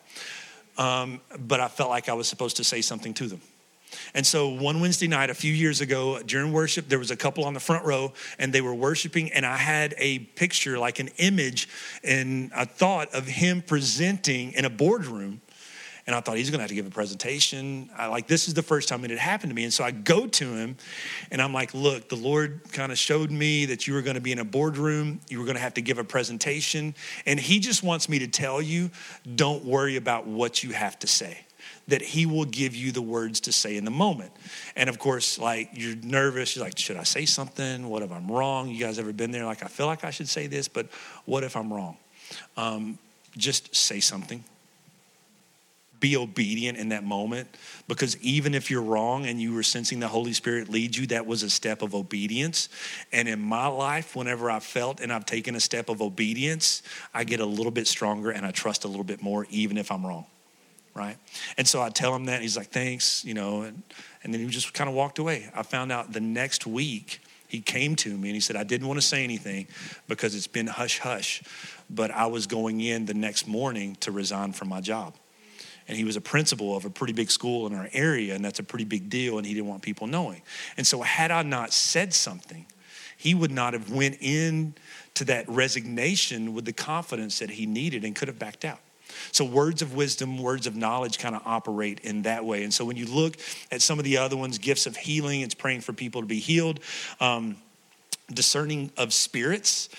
um, 0.78 1.22
but 1.48 1.62
I 1.62 1.70
felt 1.70 1.90
like 1.90 2.10
I 2.10 2.14
was 2.14 2.28
supposed 2.28 2.58
to 2.58 2.66
say 2.66 2.82
something 2.82 3.14
to 3.14 3.28
them 3.28 3.40
And 4.14 4.26
so 4.26 4.50
one 4.50 4.82
Wednesday 4.82 5.08
night, 5.08 5.30
a 5.30 5.34
few 5.34 5.54
years 5.54 5.82
ago, 5.82 6.22
during 6.24 6.52
worship, 6.52 6.88
there 6.88 7.00
was 7.00 7.12
a 7.12 7.16
couple 7.16 7.46
on 7.46 7.54
the 7.54 7.60
front 7.60 7.86
row 7.86 8.14
and 8.38 8.54
they 8.54 8.62
were 8.62 8.74
worshiping. 8.74 9.32
And 9.32 9.46
I 9.46 9.58
had 9.58 9.96
a 9.98 10.20
picture, 10.20 10.78
like 10.80 11.00
an 11.00 11.10
image, 11.18 11.68
and 12.04 12.52
a 12.56 12.66
thought 12.66 13.14
of 13.14 13.28
him 13.28 13.62
presenting 13.62 14.54
in 14.54 14.66
a 14.66 14.70
boardroom. 14.70 15.42
And 16.08 16.16
I 16.16 16.22
thought 16.22 16.38
he's 16.38 16.50
gonna 16.50 16.64
have 16.64 16.70
to 16.70 16.76
give 16.76 16.88
a 16.88 16.92
presentation. 16.92 17.88
I 17.96 18.08
like 18.08 18.26
this 18.26 18.48
is 18.48 18.56
the 18.56 18.64
first 18.64 18.90
time 18.90 19.06
it 19.06 19.12
had 19.12 19.20
happened 19.20 19.52
to 19.52 19.56
me. 19.56 19.64
And 19.64 19.72
so 19.72 19.84
I 19.84 19.92
go 19.92 20.26
to 20.26 20.54
him 20.56 20.76
and 21.30 21.40
I'm 21.40 21.54
like, 21.54 21.76
look, 21.76 22.10
the 22.10 22.16
Lord 22.16 22.62
kind 22.72 22.92
of 22.92 22.98
showed 22.98 23.30
me 23.30 23.66
that 23.66 23.86
you 23.86 23.94
were 23.94 24.02
gonna 24.02 24.20
be 24.20 24.32
in 24.32 24.40
a 24.40 24.46
boardroom, 24.46 25.20
you 25.30 25.40
were 25.40 25.46
gonna 25.46 25.60
have 25.60 25.76
to 25.76 25.84
give 25.84 26.00
a 26.00 26.04
presentation. 26.04 26.96
And 27.28 27.40
he 27.40 27.60
just 27.60 27.84
wants 27.84 28.10
me 28.10 28.18
to 28.20 28.28
tell 28.28 28.60
you, 28.60 28.90
don't 29.36 29.64
worry 29.64 29.98
about 29.98 30.26
what 30.26 30.64
you 30.64 30.72
have 30.72 30.98
to 31.00 31.08
say 31.08 31.46
that 31.90 32.02
he 32.02 32.26
will 32.26 32.46
give 32.46 32.76
you 32.76 32.92
the 32.92 33.02
words 33.02 33.42
to 33.42 33.52
say 33.52 33.78
in 33.78 33.86
the 33.86 33.92
moment. 33.92 34.32
And 34.76 34.90
of 34.90 35.00
course, 35.00 35.38
like 35.38 35.70
you're 35.74 35.96
nervous, 35.98 36.56
you're 36.56 36.66
like, 36.66 36.78
should 36.78 36.98
I 36.98 37.04
say 37.04 37.26
something? 37.26 37.88
What 37.88 38.04
if 38.04 38.12
I'm 38.12 38.32
wrong? 38.32 38.70
You 38.70 38.80
guys 38.80 39.00
ever 39.00 39.14
been 39.14 39.32
there? 39.32 39.46
Like, 39.46 39.64
I 39.64 39.68
feel 39.68 39.86
like 39.86 40.04
I 40.04 40.12
should 40.12 40.30
say 40.30 40.48
this, 40.48 40.68
but 40.68 40.88
what 41.26 41.44
if 41.44 41.56
I'm 41.56 41.72
wrong? 41.72 41.98
Um, 42.58 42.98
just 43.38 43.76
say 43.76 44.00
something. 44.00 44.44
Be 46.00 46.16
obedient 46.16 46.78
in 46.78 46.90
that 46.90 47.04
moment 47.04 47.50
because 47.90 48.16
even 48.22 48.56
if 48.56 48.72
you're 48.72 48.82
wrong 48.82 49.26
and 49.26 49.42
you 49.42 49.54
were 49.54 49.64
sensing 49.64 50.00
the 50.00 50.08
Holy 50.08 50.32
Spirit 50.32 50.70
lead 50.70 50.96
you, 50.96 51.08
that 51.08 51.26
was 51.26 51.44
a 51.44 51.50
step 51.50 51.82
of 51.82 51.94
obedience. 51.94 52.70
And 53.12 53.28
in 53.28 53.42
my 53.42 53.68
life, 53.68 54.16
whenever 54.16 54.50
I've 54.50 54.64
felt 54.64 55.02
and 55.02 55.12
I've 55.12 55.26
taken 55.26 55.56
a 55.56 55.60
step 55.60 55.90
of 55.90 56.02
obedience, 56.02 56.84
I 57.14 57.26
get 57.26 57.42
a 57.42 57.46
little 57.46 57.72
bit 57.72 57.86
stronger 57.86 58.32
and 58.32 58.46
I 58.46 58.52
trust 58.52 58.86
a 58.86 58.88
little 58.88 59.04
bit 59.04 59.22
more, 59.22 59.46
even 59.50 59.78
if 59.78 59.92
I'm 59.92 60.06
wrong 60.06 60.26
right? 61.00 61.18
And 61.58 61.66
so 61.68 61.82
I 61.82 61.90
tell 61.90 62.14
him 62.14 62.26
that, 62.26 62.42
he's 62.42 62.58
like, 62.58 62.68
thanks, 62.68 63.24
you 63.24 63.34
know, 63.34 63.62
and, 63.62 63.82
and 64.24 64.34
then 64.34 64.42
he 64.42 64.48
just 64.48 64.74
kind 64.74 64.90
of 64.90 64.96
walked 64.96 65.18
away. 65.18 65.50
I 65.56 65.64
found 65.64 65.92
out 65.92 66.12
the 66.12 66.20
next 66.20 66.68
week 66.68 67.22
he 67.48 67.62
came 67.62 67.96
to 67.96 68.10
me 68.10 68.30
and 68.30 68.36
he 68.36 68.42
said, 68.42 68.58
I 68.58 68.64
didn't 68.64 68.88
want 68.88 69.00
to 69.00 69.06
say 69.06 69.24
anything 69.24 69.68
because 70.10 70.36
it's 70.36 70.46
been 70.46 70.68
hush 70.68 71.00
hush, 71.00 71.42
but 71.90 72.12
I 72.12 72.26
was 72.28 72.48
going 72.48 72.82
in 72.82 73.06
the 73.06 73.14
next 73.14 73.48
morning 73.48 73.96
to 74.02 74.12
resign 74.12 74.52
from 74.52 74.68
my 74.68 74.82
job. 74.82 75.16
And 75.88 75.98
he 75.98 76.04
was 76.04 76.18
a 76.18 76.22
principal 76.22 76.76
of 76.76 76.86
a 76.86 76.90
pretty 76.90 77.14
big 77.14 77.32
school 77.32 77.66
in 77.66 77.74
our 77.74 77.90
area, 77.94 78.36
and 78.36 78.46
that's 78.46 78.60
a 78.60 78.64
pretty 78.64 78.86
big 78.86 79.10
deal, 79.10 79.40
and 79.40 79.48
he 79.48 79.56
didn't 79.56 79.68
want 79.68 79.82
people 79.82 80.06
knowing. 80.06 80.44
And 80.78 80.86
so, 80.86 81.02
had 81.02 81.32
I 81.32 81.42
not 81.42 81.74
said 81.74 82.14
something, 82.14 82.68
he 83.18 83.34
would 83.34 83.50
not 83.50 83.74
have 83.74 83.92
went 83.92 84.18
in 84.22 84.76
to 85.16 85.26
that 85.26 85.50
resignation 85.50 86.54
with 86.54 86.66
the 86.66 86.74
confidence 86.74 87.40
that 87.40 87.50
he 87.50 87.66
needed 87.66 88.06
and 88.06 88.16
could 88.16 88.28
have 88.28 88.38
backed 88.38 88.66
out. 88.66 88.80
So, 89.32 89.46
words 89.46 89.82
of 89.82 89.96
wisdom, 89.96 90.38
words 90.38 90.68
of 90.68 90.76
knowledge 90.76 91.20
kind 91.20 91.36
of 91.36 91.42
operate 91.46 92.00
in 92.02 92.24
that 92.24 92.46
way. 92.46 92.64
And 92.64 92.74
so, 92.74 92.86
when 92.86 92.98
you 92.98 93.06
look 93.06 93.38
at 93.72 93.82
some 93.82 94.00
of 94.00 94.06
the 94.06 94.18
other 94.18 94.38
ones, 94.38 94.58
gifts 94.58 94.86
of 94.86 94.96
healing, 94.96 95.42
it's 95.42 95.54
praying 95.56 95.82
for 95.82 95.94
people 95.94 96.22
to 96.22 96.28
be 96.28 96.40
healed, 96.40 96.80
um, 97.20 97.58
discerning 98.34 98.92
of 98.98 99.14
spirits. 99.14 99.90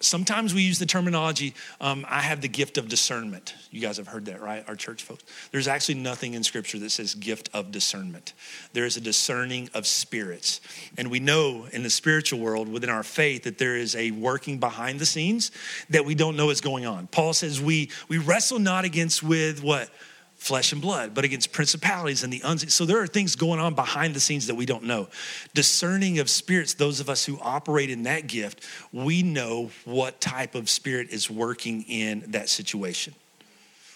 Sometimes 0.00 0.54
we 0.54 0.62
use 0.62 0.78
the 0.78 0.86
terminology, 0.86 1.54
um, 1.80 2.06
I 2.08 2.20
have 2.20 2.40
the 2.40 2.48
gift 2.48 2.78
of 2.78 2.88
discernment. 2.88 3.54
You 3.72 3.80
guys 3.80 3.96
have 3.96 4.06
heard 4.06 4.26
that, 4.26 4.40
right? 4.40 4.64
Our 4.68 4.76
church 4.76 5.02
folks. 5.02 5.24
There's 5.50 5.66
actually 5.66 5.96
nothing 5.96 6.34
in 6.34 6.44
Scripture 6.44 6.78
that 6.78 6.90
says 6.90 7.14
gift 7.16 7.50
of 7.52 7.72
discernment. 7.72 8.32
There 8.74 8.86
is 8.86 8.96
a 8.96 9.00
discerning 9.00 9.68
of 9.74 9.88
spirits. 9.88 10.60
And 10.96 11.10
we 11.10 11.18
know 11.18 11.66
in 11.72 11.82
the 11.82 11.90
spiritual 11.90 12.38
world, 12.38 12.68
within 12.68 12.90
our 12.90 13.02
faith, 13.02 13.42
that 13.42 13.58
there 13.58 13.76
is 13.76 13.96
a 13.96 14.12
working 14.12 14.58
behind 14.58 15.00
the 15.00 15.06
scenes 15.06 15.50
that 15.90 16.04
we 16.04 16.14
don't 16.14 16.36
know 16.36 16.50
is 16.50 16.60
going 16.60 16.86
on. 16.86 17.08
Paul 17.08 17.32
says 17.32 17.60
we, 17.60 17.90
we 18.08 18.18
wrestle 18.18 18.60
not 18.60 18.84
against 18.84 19.24
with 19.24 19.64
what? 19.64 19.90
Flesh 20.38 20.72
and 20.72 20.80
blood, 20.80 21.14
but 21.14 21.24
against 21.24 21.52
principalities 21.52 22.22
and 22.22 22.32
the 22.32 22.40
unseen. 22.44 22.70
So 22.70 22.86
there 22.86 23.02
are 23.02 23.08
things 23.08 23.34
going 23.34 23.58
on 23.60 23.74
behind 23.74 24.14
the 24.14 24.20
scenes 24.20 24.46
that 24.46 24.54
we 24.54 24.64
don't 24.66 24.84
know. 24.84 25.08
Discerning 25.52 26.20
of 26.20 26.30
spirits, 26.30 26.74
those 26.74 27.00
of 27.00 27.10
us 27.10 27.24
who 27.24 27.38
operate 27.42 27.90
in 27.90 28.04
that 28.04 28.28
gift, 28.28 28.64
we 28.92 29.22
know 29.22 29.70
what 29.84 30.20
type 30.20 30.54
of 30.54 30.70
spirit 30.70 31.10
is 31.10 31.28
working 31.28 31.82
in 31.82 32.24
that 32.28 32.48
situation. 32.48 33.14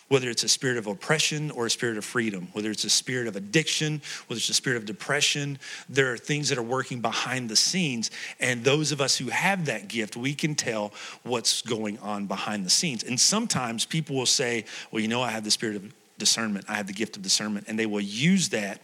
Whether 0.08 0.28
it's 0.28 0.42
a 0.42 0.48
spirit 0.48 0.76
of 0.76 0.86
oppression 0.88 1.50
or 1.52 1.66
a 1.66 1.70
spirit 1.70 1.96
of 1.96 2.04
freedom, 2.04 2.48
whether 2.52 2.70
it's 2.70 2.84
a 2.84 2.90
spirit 2.90 3.28
of 3.28 3.36
addiction, 3.36 4.02
whether 4.26 4.36
it's 4.36 4.50
a 4.50 4.54
spirit 4.54 4.76
of 4.76 4.84
depression, 4.84 5.58
there 5.88 6.12
are 6.12 6.18
things 6.18 6.50
that 6.50 6.58
are 6.58 6.62
working 6.62 7.00
behind 7.00 7.48
the 7.48 7.56
scenes. 7.56 8.10
And 8.40 8.62
those 8.62 8.92
of 8.92 9.00
us 9.00 9.16
who 9.16 9.30
have 9.30 9.66
that 9.66 9.88
gift, 9.88 10.16
we 10.16 10.34
can 10.34 10.54
tell 10.54 10.92
what's 11.22 11.62
going 11.62 11.98
on 12.00 12.26
behind 12.26 12.66
the 12.66 12.70
scenes. 12.70 13.04
And 13.04 13.18
sometimes 13.18 13.86
people 13.86 14.16
will 14.16 14.26
say, 14.26 14.66
Well, 14.90 15.00
you 15.00 15.08
know, 15.08 15.22
I 15.22 15.30
have 15.30 15.44
the 15.44 15.50
spirit 15.50 15.76
of 15.76 15.94
discernment. 16.22 16.66
I 16.68 16.74
have 16.74 16.86
the 16.86 16.92
gift 16.92 17.16
of 17.16 17.22
discernment. 17.22 17.66
And 17.68 17.76
they 17.76 17.86
will 17.86 18.00
use 18.00 18.50
that 18.50 18.80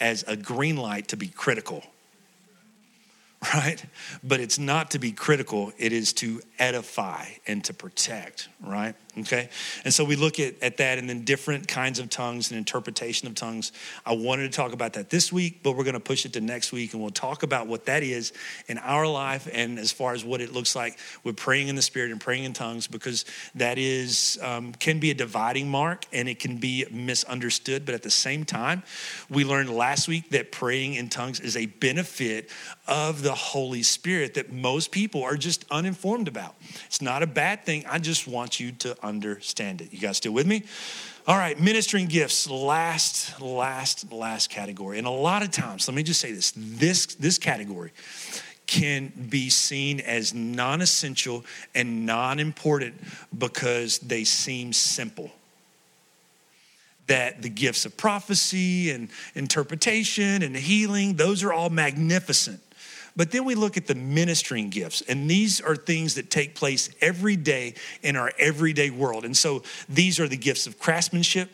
as 0.00 0.24
a 0.26 0.36
green 0.36 0.76
light 0.76 1.06
to 1.08 1.16
be 1.16 1.28
critical. 1.28 1.84
Right? 3.54 3.82
But 4.22 4.40
it's 4.40 4.58
not 4.58 4.90
to 4.90 4.98
be 4.98 5.12
critical, 5.12 5.72
it 5.78 5.92
is 5.92 6.12
to 6.14 6.42
edify 6.58 7.24
and 7.46 7.64
to 7.64 7.72
protect, 7.72 8.48
right? 8.60 8.94
Okay? 9.20 9.48
And 9.84 9.92
so 9.92 10.04
we 10.04 10.16
look 10.16 10.38
at, 10.40 10.54
at 10.62 10.76
that 10.78 10.98
and 10.98 11.08
then 11.08 11.24
different 11.24 11.68
kinds 11.68 11.98
of 11.98 12.10
tongues 12.10 12.50
and 12.50 12.58
interpretation 12.58 13.28
of 13.28 13.34
tongues. 13.34 13.72
I 14.04 14.14
wanted 14.14 14.50
to 14.50 14.56
talk 14.56 14.72
about 14.72 14.94
that 14.94 15.10
this 15.10 15.32
week, 15.32 15.62
but 15.62 15.76
we're 15.76 15.84
going 15.84 15.94
to 15.94 16.00
push 16.00 16.24
it 16.24 16.32
to 16.34 16.40
next 16.40 16.72
week 16.72 16.92
and 16.92 17.02
we'll 17.02 17.10
talk 17.10 17.42
about 17.42 17.66
what 17.66 17.86
that 17.86 18.02
is 18.02 18.32
in 18.68 18.78
our 18.78 19.06
life 19.06 19.48
and 19.52 19.78
as 19.78 19.92
far 19.92 20.12
as 20.12 20.24
what 20.24 20.40
it 20.40 20.52
looks 20.52 20.74
like 20.74 20.98
with 21.24 21.36
praying 21.36 21.68
in 21.68 21.76
the 21.76 21.82
Spirit 21.82 22.10
and 22.10 22.20
praying 22.20 22.44
in 22.44 22.52
tongues 22.52 22.86
because 22.86 23.24
that 23.54 23.78
is, 23.78 24.38
um, 24.42 24.72
can 24.72 24.98
be 24.98 25.10
a 25.10 25.14
dividing 25.14 25.68
mark 25.68 26.06
and 26.12 26.28
it 26.28 26.38
can 26.38 26.56
be 26.58 26.86
misunderstood. 26.90 27.84
But 27.84 27.94
at 27.94 28.02
the 28.02 28.10
same 28.10 28.44
time, 28.44 28.82
we 29.28 29.44
learned 29.44 29.70
last 29.70 30.08
week 30.08 30.30
that 30.30 30.52
praying 30.52 30.94
in 30.94 31.08
tongues 31.08 31.40
is 31.40 31.56
a 31.56 31.66
benefit 31.66 32.50
of 32.86 33.22
the 33.22 33.34
Holy 33.34 33.82
Spirit 33.82 34.34
that 34.34 34.52
most 34.52 34.90
people 34.90 35.22
are 35.22 35.36
just 35.36 35.64
uninformed 35.70 36.28
about. 36.28 36.56
It's 36.86 37.00
not 37.00 37.22
a 37.22 37.26
bad 37.26 37.64
thing. 37.64 37.84
I 37.86 37.98
just 37.98 38.26
want 38.26 38.60
you 38.60 38.72
to 38.72 38.96
understand 39.10 39.82
it. 39.82 39.92
You 39.92 39.98
guys 39.98 40.16
still 40.16 40.32
with 40.32 40.46
me? 40.46 40.64
All 41.26 41.36
right, 41.36 41.60
ministering 41.60 42.06
gifts, 42.06 42.48
last, 42.48 43.40
last, 43.40 44.10
last 44.10 44.48
category. 44.48 44.96
And 44.96 45.06
a 45.06 45.10
lot 45.10 45.42
of 45.42 45.50
times, 45.50 45.86
let 45.86 45.94
me 45.94 46.02
just 46.02 46.20
say 46.20 46.32
this 46.32 46.52
this, 46.56 47.06
this 47.14 47.36
category 47.36 47.92
can 48.66 49.12
be 49.28 49.50
seen 49.50 50.00
as 50.00 50.32
non 50.32 50.80
essential 50.80 51.44
and 51.74 52.06
non 52.06 52.38
important 52.38 52.94
because 53.36 53.98
they 53.98 54.24
seem 54.24 54.72
simple. 54.72 55.30
That 57.06 57.42
the 57.42 57.48
gifts 57.48 57.84
of 57.84 57.96
prophecy 57.96 58.92
and 58.92 59.08
interpretation 59.34 60.42
and 60.42 60.56
healing, 60.56 61.16
those 61.16 61.42
are 61.42 61.52
all 61.52 61.68
magnificent. 61.68 62.60
But 63.16 63.32
then 63.32 63.44
we 63.44 63.54
look 63.54 63.76
at 63.76 63.86
the 63.86 63.94
ministering 63.94 64.70
gifts, 64.70 65.02
and 65.02 65.28
these 65.28 65.60
are 65.60 65.76
things 65.76 66.14
that 66.14 66.30
take 66.30 66.54
place 66.54 66.90
every 67.00 67.36
day 67.36 67.74
in 68.02 68.16
our 68.16 68.32
everyday 68.38 68.90
world. 68.90 69.24
And 69.24 69.36
so 69.36 69.62
these 69.88 70.20
are 70.20 70.28
the 70.28 70.36
gifts 70.36 70.66
of 70.66 70.78
craftsmanship, 70.78 71.50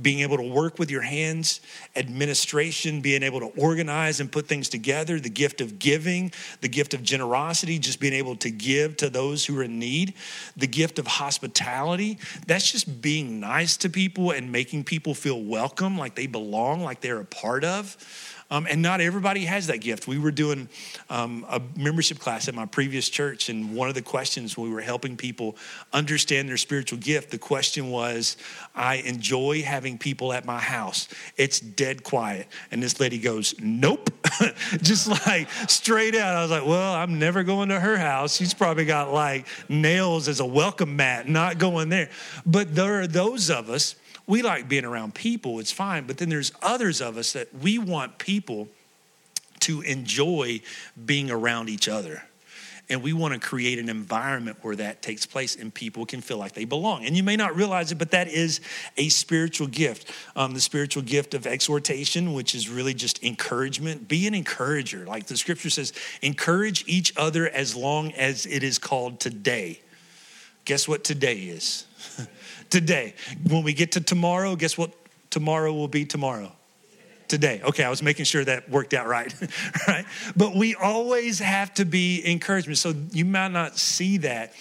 being 0.00 0.20
able 0.20 0.38
to 0.38 0.42
work 0.42 0.78
with 0.78 0.90
your 0.90 1.02
hands, 1.02 1.60
administration, 1.94 3.02
being 3.02 3.22
able 3.22 3.40
to 3.40 3.52
organize 3.60 4.20
and 4.20 4.32
put 4.32 4.48
things 4.48 4.70
together, 4.70 5.20
the 5.20 5.28
gift 5.28 5.60
of 5.60 5.78
giving, 5.78 6.32
the 6.62 6.68
gift 6.68 6.94
of 6.94 7.02
generosity, 7.02 7.78
just 7.78 8.00
being 8.00 8.14
able 8.14 8.34
to 8.36 8.50
give 8.50 8.96
to 8.96 9.10
those 9.10 9.44
who 9.44 9.58
are 9.58 9.64
in 9.64 9.78
need, 9.78 10.14
the 10.56 10.66
gift 10.66 10.98
of 10.98 11.06
hospitality. 11.06 12.18
That's 12.46 12.72
just 12.72 13.02
being 13.02 13.38
nice 13.38 13.76
to 13.78 13.90
people 13.90 14.30
and 14.30 14.50
making 14.50 14.84
people 14.84 15.14
feel 15.14 15.42
welcome, 15.42 15.98
like 15.98 16.14
they 16.14 16.26
belong, 16.26 16.82
like 16.82 17.02
they're 17.02 17.20
a 17.20 17.26
part 17.26 17.62
of. 17.62 17.96
Um, 18.52 18.66
and 18.68 18.82
not 18.82 19.00
everybody 19.00 19.46
has 19.46 19.68
that 19.68 19.78
gift. 19.78 20.06
We 20.06 20.18
were 20.18 20.30
doing 20.30 20.68
um, 21.08 21.46
a 21.48 21.58
membership 21.74 22.18
class 22.18 22.48
at 22.48 22.54
my 22.54 22.66
previous 22.66 23.08
church, 23.08 23.48
and 23.48 23.74
one 23.74 23.88
of 23.88 23.94
the 23.94 24.02
questions 24.02 24.58
we 24.58 24.68
were 24.68 24.82
helping 24.82 25.16
people 25.16 25.56
understand 25.94 26.50
their 26.50 26.58
spiritual 26.58 26.98
gift, 26.98 27.30
the 27.30 27.38
question 27.38 27.88
was, 27.88 28.36
I 28.74 28.96
enjoy 28.96 29.62
having 29.62 29.96
people 29.96 30.34
at 30.34 30.44
my 30.44 30.58
house. 30.58 31.08
It's 31.38 31.60
dead 31.60 32.02
quiet. 32.04 32.46
And 32.70 32.82
this 32.82 33.00
lady 33.00 33.18
goes, 33.18 33.54
Nope. 33.58 34.10
Just 34.82 35.08
like 35.26 35.48
straight 35.66 36.14
out. 36.14 36.36
I 36.36 36.42
was 36.42 36.50
like, 36.50 36.66
Well, 36.66 36.92
I'm 36.92 37.18
never 37.18 37.44
going 37.44 37.70
to 37.70 37.80
her 37.80 37.96
house. 37.96 38.36
She's 38.36 38.52
probably 38.52 38.84
got 38.84 39.14
like 39.14 39.46
nails 39.70 40.28
as 40.28 40.40
a 40.40 40.46
welcome 40.46 40.94
mat, 40.96 41.26
not 41.26 41.56
going 41.56 41.88
there. 41.88 42.10
But 42.44 42.74
there 42.74 43.00
are 43.00 43.06
those 43.06 43.48
of 43.48 43.70
us 43.70 43.94
we 44.26 44.42
like 44.42 44.68
being 44.68 44.84
around 44.84 45.14
people, 45.14 45.58
it's 45.58 45.72
fine. 45.72 46.06
But 46.06 46.18
then 46.18 46.28
there's 46.28 46.52
others 46.62 47.00
of 47.00 47.16
us 47.16 47.32
that 47.32 47.54
we 47.54 47.78
want 47.78 48.18
people 48.18 48.68
to 49.60 49.80
enjoy 49.82 50.60
being 51.04 51.30
around 51.30 51.68
each 51.68 51.88
other. 51.88 52.22
And 52.88 53.02
we 53.02 53.12
want 53.12 53.32
to 53.32 53.40
create 53.40 53.78
an 53.78 53.88
environment 53.88 54.58
where 54.62 54.76
that 54.76 55.02
takes 55.02 55.24
place 55.24 55.56
and 55.56 55.72
people 55.72 56.04
can 56.04 56.20
feel 56.20 56.36
like 56.36 56.52
they 56.52 56.64
belong. 56.64 57.06
And 57.06 57.16
you 57.16 57.22
may 57.22 57.36
not 57.36 57.56
realize 57.56 57.92
it, 57.92 57.94
but 57.94 58.10
that 58.10 58.28
is 58.28 58.60
a 58.96 59.08
spiritual 59.08 59.68
gift. 59.68 60.10
Um, 60.34 60.52
the 60.52 60.60
spiritual 60.60 61.02
gift 61.02 61.32
of 61.32 61.46
exhortation, 61.46 62.34
which 62.34 62.54
is 62.54 62.68
really 62.68 62.92
just 62.92 63.22
encouragement. 63.22 64.08
Be 64.08 64.26
an 64.26 64.34
encourager. 64.34 65.06
Like 65.06 65.26
the 65.26 65.36
scripture 65.36 65.70
says, 65.70 65.92
encourage 66.20 66.84
each 66.86 67.16
other 67.16 67.48
as 67.48 67.74
long 67.76 68.12
as 68.12 68.46
it 68.46 68.62
is 68.62 68.78
called 68.78 69.20
today. 69.20 69.80
Guess 70.64 70.86
what 70.86 71.02
today 71.02 71.36
is? 71.36 71.86
today. 72.72 73.14
When 73.46 73.62
we 73.62 73.74
get 73.74 73.92
to 73.92 74.00
tomorrow, 74.00 74.56
guess 74.56 74.76
what 74.78 74.90
tomorrow 75.30 75.72
will 75.72 75.88
be 75.88 76.04
tomorrow? 76.04 76.50
today. 77.28 77.62
Okay, 77.64 77.82
I 77.82 77.88
was 77.88 78.02
making 78.02 78.26
sure 78.26 78.44
that 78.44 78.68
worked 78.68 78.92
out 78.92 79.06
right, 79.06 79.34
right? 79.88 80.04
But 80.36 80.54
we 80.54 80.74
always 80.74 81.38
have 81.38 81.72
to 81.74 81.86
be 81.86 82.22
encouragement. 82.30 82.76
So 82.76 82.92
you 83.10 83.24
might 83.24 83.52
not 83.52 83.78
see 83.78 84.18
that 84.18 84.52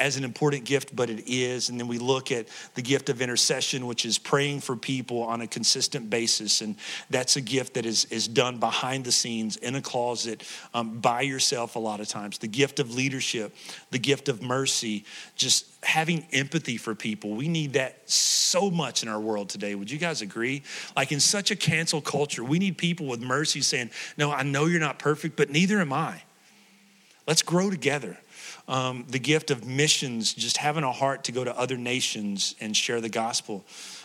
as 0.00 0.16
an 0.16 0.24
important 0.24 0.64
gift, 0.64 0.96
but 0.96 1.10
it 1.10 1.28
is. 1.28 1.68
And 1.68 1.78
then 1.78 1.86
we 1.86 1.98
look 1.98 2.32
at 2.32 2.48
the 2.74 2.82
gift 2.82 3.10
of 3.10 3.20
intercession, 3.20 3.86
which 3.86 4.06
is 4.06 4.18
praying 4.18 4.60
for 4.60 4.74
people 4.74 5.22
on 5.22 5.42
a 5.42 5.46
consistent 5.46 6.08
basis. 6.08 6.62
And 6.62 6.76
that's 7.10 7.36
a 7.36 7.40
gift 7.42 7.74
that 7.74 7.84
is, 7.84 8.06
is 8.06 8.26
done 8.26 8.58
behind 8.58 9.04
the 9.04 9.12
scenes 9.12 9.56
in 9.58 9.74
a 9.74 9.82
closet 9.82 10.42
um, 10.72 10.98
by 10.98 11.20
yourself 11.20 11.76
a 11.76 11.78
lot 11.78 12.00
of 12.00 12.08
times. 12.08 12.38
The 12.38 12.48
gift 12.48 12.80
of 12.80 12.94
leadership, 12.94 13.54
the 13.90 13.98
gift 13.98 14.30
of 14.30 14.40
mercy, 14.42 15.04
just 15.36 15.66
having 15.82 16.26
empathy 16.32 16.78
for 16.78 16.94
people. 16.94 17.32
We 17.32 17.48
need 17.48 17.74
that 17.74 18.10
so 18.10 18.70
much 18.70 19.02
in 19.02 19.08
our 19.08 19.20
world 19.20 19.50
today. 19.50 19.74
Would 19.74 19.90
you 19.90 19.98
guys 19.98 20.22
agree? 20.22 20.62
Like 20.96 21.12
in 21.12 21.20
such 21.20 21.50
a 21.50 21.56
cancel 21.56 22.00
culture, 22.00 22.42
we 22.42 22.58
need 22.58 22.78
people 22.78 23.06
with 23.06 23.20
mercy 23.20 23.60
saying, 23.60 23.90
No, 24.16 24.32
I 24.32 24.44
know 24.44 24.64
you're 24.64 24.80
not 24.80 24.98
perfect, 24.98 25.36
but 25.36 25.50
neither 25.50 25.78
am 25.78 25.92
I. 25.92 26.22
Let's 27.26 27.42
grow 27.42 27.70
together 27.70 28.18
um, 28.70 29.04
the 29.08 29.18
gift 29.18 29.50
of 29.50 29.66
missions, 29.66 30.32
just 30.32 30.56
having 30.56 30.84
a 30.84 30.92
heart 30.92 31.24
to 31.24 31.32
go 31.32 31.42
to 31.42 31.58
other 31.58 31.76
nations 31.76 32.54
and 32.60 32.74
share 32.74 33.00
the 33.00 33.08
gospel, 33.08 33.64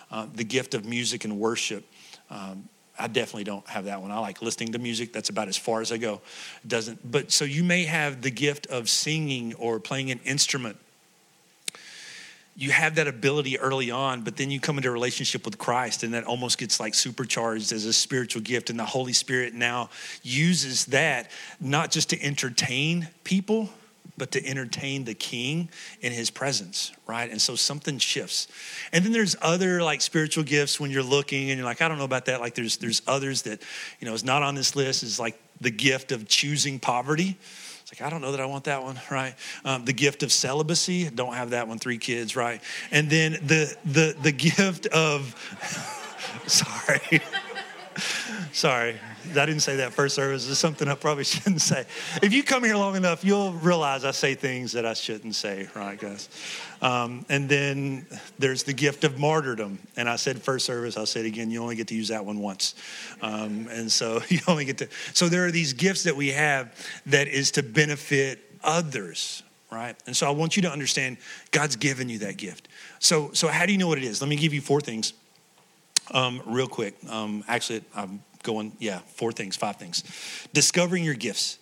uh, 0.09 0.25
the 0.33 0.43
gift 0.43 0.73
of 0.73 0.85
music 0.85 1.23
and 1.23 1.39
worship. 1.39 1.85
Um, 2.31 2.67
I 2.97 3.07
definitely 3.07 3.43
don't 3.43 3.67
have 3.67 3.85
that 3.85 4.01
one. 4.01 4.09
I 4.09 4.17
like 4.17 4.41
listening 4.41 4.71
to 4.71 4.79
music. 4.79 5.13
That's 5.13 5.29
about 5.29 5.49
as 5.49 5.55
far 5.55 5.81
as 5.81 5.91
I 5.91 5.97
go. 5.97 6.19
Doesn't. 6.65 6.99
But 7.09 7.31
so 7.31 7.45
you 7.45 7.63
may 7.63 7.83
have 7.83 8.23
the 8.23 8.31
gift 8.31 8.65
of 8.67 8.89
singing 8.89 9.53
or 9.53 9.79
playing 9.79 10.09
an 10.09 10.19
instrument. 10.25 10.77
You 12.57 12.71
have 12.71 12.95
that 12.95 13.07
ability 13.07 13.59
early 13.59 13.91
on, 13.91 14.21
but 14.23 14.35
then 14.35 14.49
you 14.49 14.59
come 14.59 14.77
into 14.77 14.89
a 14.89 14.93
relationship 14.93 15.45
with 15.45 15.59
Christ, 15.59 16.01
and 16.01 16.13
that 16.15 16.23
almost 16.23 16.57
gets 16.57 16.79
like 16.79 16.95
supercharged 16.95 17.71
as 17.71 17.85
a 17.85 17.93
spiritual 17.93 18.41
gift. 18.41 18.71
And 18.71 18.79
the 18.79 18.85
Holy 18.85 19.13
Spirit 19.13 19.53
now 19.53 19.91
uses 20.23 20.85
that 20.85 21.29
not 21.59 21.91
just 21.91 22.09
to 22.11 22.23
entertain 22.23 23.09
people, 23.23 23.69
but 24.17 24.31
to 24.31 24.45
entertain 24.45 25.03
the 25.03 25.13
king 25.13 25.69
in 26.01 26.11
his 26.11 26.29
presence, 26.29 26.91
right? 27.07 27.29
And 27.29 27.41
so 27.41 27.55
something 27.55 27.97
shifts. 27.97 28.47
And 28.93 29.03
then 29.03 29.11
there's 29.11 29.35
other 29.41 29.81
like 29.81 30.01
spiritual 30.01 30.43
gifts 30.43 30.79
when 30.79 30.91
you're 30.91 31.03
looking 31.03 31.49
and 31.49 31.57
you're 31.57 31.65
like, 31.65 31.81
I 31.81 31.87
don't 31.87 31.97
know 31.97 32.05
about 32.05 32.25
that. 32.25 32.39
Like 32.39 32.55
there's 32.55 32.77
there's 32.77 33.01
others 33.07 33.43
that, 33.43 33.61
you 33.99 34.07
know, 34.07 34.13
is 34.13 34.23
not 34.23 34.43
on 34.43 34.55
this 34.55 34.75
list, 34.75 35.03
is 35.03 35.19
like 35.19 35.39
the 35.59 35.71
gift 35.71 36.11
of 36.11 36.27
choosing 36.27 36.79
poverty. 36.79 37.37
It's 37.81 37.99
like, 37.99 38.05
I 38.05 38.09
don't 38.09 38.21
know 38.21 38.31
that 38.31 38.41
I 38.41 38.45
want 38.45 38.63
that 38.63 38.81
one, 38.81 38.99
right? 39.11 39.35
Um, 39.63 39.85
the 39.85 39.93
gift 39.93 40.23
of 40.23 40.31
celibacy, 40.31 41.09
don't 41.09 41.33
have 41.33 41.51
that 41.51 41.67
one, 41.67 41.79
three 41.79 41.97
kids, 41.97 42.35
right? 42.35 42.61
And 42.91 43.09
then 43.09 43.33
the 43.33 43.75
the 43.85 44.15
the 44.21 44.31
gift 44.47 44.87
of 44.87 45.35
sorry. 46.47 47.21
sorry. 48.51 48.95
I 49.31 49.45
didn't 49.45 49.59
say 49.59 49.77
that 49.77 49.93
first 49.93 50.15
service. 50.15 50.49
It's 50.49 50.59
something 50.59 50.87
I 50.87 50.95
probably 50.95 51.23
shouldn't 51.25 51.61
say. 51.61 51.85
If 52.21 52.33
you 52.33 52.43
come 52.43 52.63
here 52.63 52.77
long 52.77 52.95
enough, 52.95 53.23
you'll 53.23 53.53
realize 53.53 54.05
I 54.05 54.11
say 54.11 54.35
things 54.35 54.71
that 54.73 54.85
I 54.85 54.93
shouldn't 54.93 55.35
say, 55.35 55.67
right, 55.75 55.99
guys? 55.99 56.29
Um, 56.81 57.25
and 57.29 57.49
then 57.49 58.05
there's 58.37 58.63
the 58.63 58.73
gift 58.73 59.03
of 59.03 59.19
martyrdom. 59.19 59.79
And 59.97 60.09
I 60.09 60.15
said 60.15 60.41
first 60.41 60.65
service, 60.65 60.97
I'll 60.97 61.05
say 61.05 61.21
it 61.21 61.25
again, 61.25 61.51
you 61.51 61.61
only 61.61 61.75
get 61.75 61.87
to 61.87 61.95
use 61.95 62.09
that 62.09 62.25
one 62.25 62.39
once. 62.39 62.75
Um, 63.21 63.67
and 63.71 63.91
so 63.91 64.21
you 64.29 64.39
only 64.47 64.65
get 64.65 64.77
to, 64.79 64.89
so 65.13 65.29
there 65.29 65.45
are 65.45 65.51
these 65.51 65.73
gifts 65.73 66.03
that 66.03 66.15
we 66.15 66.29
have 66.29 66.73
that 67.07 67.27
is 67.27 67.51
to 67.51 67.63
benefit 67.63 68.39
others, 68.63 69.43
right? 69.71 69.95
And 70.05 70.15
so 70.15 70.27
I 70.27 70.31
want 70.31 70.55
you 70.55 70.61
to 70.63 70.71
understand 70.71 71.17
God's 71.51 71.75
given 71.75 72.09
you 72.09 72.19
that 72.19 72.37
gift. 72.37 72.67
So, 72.99 73.31
so 73.33 73.47
how 73.47 73.65
do 73.65 73.71
you 73.71 73.77
know 73.77 73.87
what 73.87 73.97
it 73.97 74.03
is? 74.03 74.21
Let 74.21 74.29
me 74.29 74.35
give 74.35 74.53
you 74.53 74.61
four 74.61 74.81
things. 74.81 75.13
Um, 76.11 76.39
real 76.45 76.67
quick. 76.67 76.93
Um, 77.09 77.43
actually, 77.47 77.83
I'm 77.95 78.21
going, 78.45 78.71
yeah, 78.79 78.99
four 78.99 79.33
things, 79.33 79.57
five 79.57 79.75
things. 79.75 80.03
Discovering 80.53 81.03
your 81.03 81.15
gifts. 81.15 81.59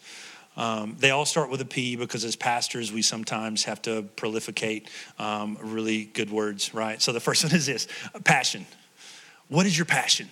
Um, 0.55 0.95
they 0.99 1.09
all 1.09 1.25
start 1.25 1.49
with 1.49 1.61
a 1.61 1.65
P 1.65 1.95
because 1.95 2.23
as 2.23 2.35
pastors, 2.35 2.91
we 2.91 3.01
sometimes 3.01 3.63
have 3.63 3.81
to 3.83 4.03
prolificate 4.15 4.87
um, 5.17 5.57
really 5.59 6.05
good 6.05 6.29
words, 6.29 6.73
right? 6.75 7.01
So 7.01 7.11
the 7.11 7.19
first 7.19 7.43
one 7.45 7.53
is 7.55 7.65
this 7.65 7.87
passion. 8.23 8.67
What 9.47 9.65
is 9.65 9.75
your 9.75 9.85
passion? 9.85 10.29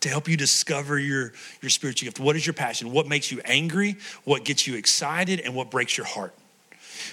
To 0.00 0.08
help 0.08 0.28
you 0.28 0.36
discover 0.36 0.98
your, 0.98 1.32
your 1.62 1.70
spiritual 1.70 2.06
gift. 2.06 2.20
What 2.20 2.36
is 2.36 2.46
your 2.46 2.54
passion? 2.54 2.92
What 2.92 3.08
makes 3.08 3.32
you 3.32 3.40
angry? 3.44 3.96
What 4.24 4.44
gets 4.44 4.66
you 4.66 4.76
excited? 4.76 5.40
And 5.40 5.54
what 5.54 5.70
breaks 5.70 5.96
your 5.96 6.06
heart? 6.06 6.34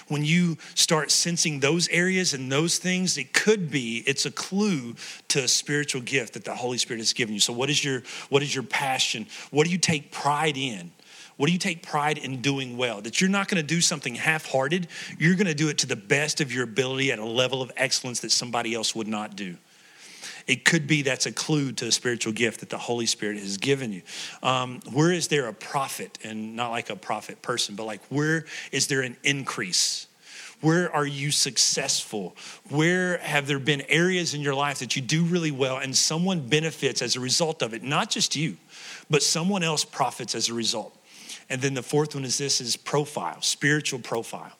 When 0.08 0.24
you 0.24 0.56
start 0.74 1.10
sensing 1.10 1.60
those 1.60 1.88
areas 1.88 2.34
and 2.34 2.50
those 2.50 2.78
things, 2.78 3.18
it 3.18 3.32
could 3.32 3.70
be 3.70 4.02
it's 4.06 4.26
a 4.26 4.30
clue 4.30 4.94
to 5.28 5.44
a 5.44 5.48
spiritual 5.48 6.00
gift 6.00 6.34
that 6.34 6.44
the 6.44 6.54
Holy 6.54 6.78
Spirit 6.78 7.00
has 7.00 7.12
given 7.12 7.34
you. 7.34 7.40
So 7.40 7.52
what 7.52 7.70
is 7.70 7.84
your 7.84 8.02
what 8.28 8.42
is 8.42 8.54
your 8.54 8.64
passion? 8.64 9.26
What 9.50 9.64
do 9.64 9.70
you 9.70 9.78
take 9.78 10.10
pride 10.10 10.56
in? 10.56 10.92
What 11.36 11.46
do 11.46 11.52
you 11.52 11.58
take 11.58 11.82
pride 11.82 12.18
in 12.18 12.42
doing 12.42 12.76
well? 12.76 13.00
That 13.00 13.20
you're 13.20 13.30
not 13.30 13.46
going 13.46 13.62
to 13.62 13.66
do 13.66 13.80
something 13.80 14.16
half 14.16 14.46
hearted. 14.46 14.88
You're 15.18 15.36
going 15.36 15.46
to 15.46 15.54
do 15.54 15.68
it 15.68 15.78
to 15.78 15.86
the 15.86 15.94
best 15.94 16.40
of 16.40 16.52
your 16.52 16.64
ability 16.64 17.12
at 17.12 17.20
a 17.20 17.24
level 17.24 17.62
of 17.62 17.70
excellence 17.76 18.20
that 18.20 18.32
somebody 18.32 18.74
else 18.74 18.94
would 18.94 19.06
not 19.06 19.36
do 19.36 19.56
it 20.48 20.64
could 20.64 20.86
be 20.86 21.02
that's 21.02 21.26
a 21.26 21.32
clue 21.32 21.72
to 21.72 21.86
a 21.86 21.92
spiritual 21.92 22.32
gift 22.32 22.60
that 22.60 22.70
the 22.70 22.78
Holy 22.78 23.04
Spirit 23.06 23.38
has 23.38 23.58
given 23.58 23.92
you. 23.92 24.02
Um, 24.42 24.80
where 24.90 25.12
is 25.12 25.28
there 25.28 25.46
a 25.46 25.52
profit, 25.52 26.18
and 26.24 26.56
not 26.56 26.70
like 26.70 26.90
a 26.90 26.96
profit 26.96 27.42
person, 27.42 27.76
but 27.76 27.84
like 27.84 28.00
where 28.08 28.46
is 28.72 28.86
there 28.88 29.02
an 29.02 29.16
increase? 29.22 30.06
Where 30.60 30.92
are 30.92 31.06
you 31.06 31.30
successful? 31.30 32.34
Where 32.70 33.18
have 33.18 33.46
there 33.46 33.60
been 33.60 33.82
areas 33.82 34.34
in 34.34 34.40
your 34.40 34.54
life 34.54 34.80
that 34.80 34.96
you 34.96 35.02
do 35.02 35.22
really 35.22 35.52
well 35.52 35.76
and 35.76 35.96
someone 35.96 36.48
benefits 36.48 37.00
as 37.00 37.14
a 37.14 37.20
result 37.20 37.62
of 37.62 37.74
it? 37.74 37.84
Not 37.84 38.10
just 38.10 38.34
you, 38.34 38.56
but 39.08 39.22
someone 39.22 39.62
else 39.62 39.84
profits 39.84 40.34
as 40.34 40.48
a 40.48 40.54
result. 40.54 40.96
And 41.50 41.62
then 41.62 41.74
the 41.74 41.82
fourth 41.82 42.14
one 42.14 42.24
is 42.24 42.38
this 42.38 42.60
is 42.60 42.76
profile, 42.76 43.40
spiritual 43.40 44.00
profile. 44.00 44.52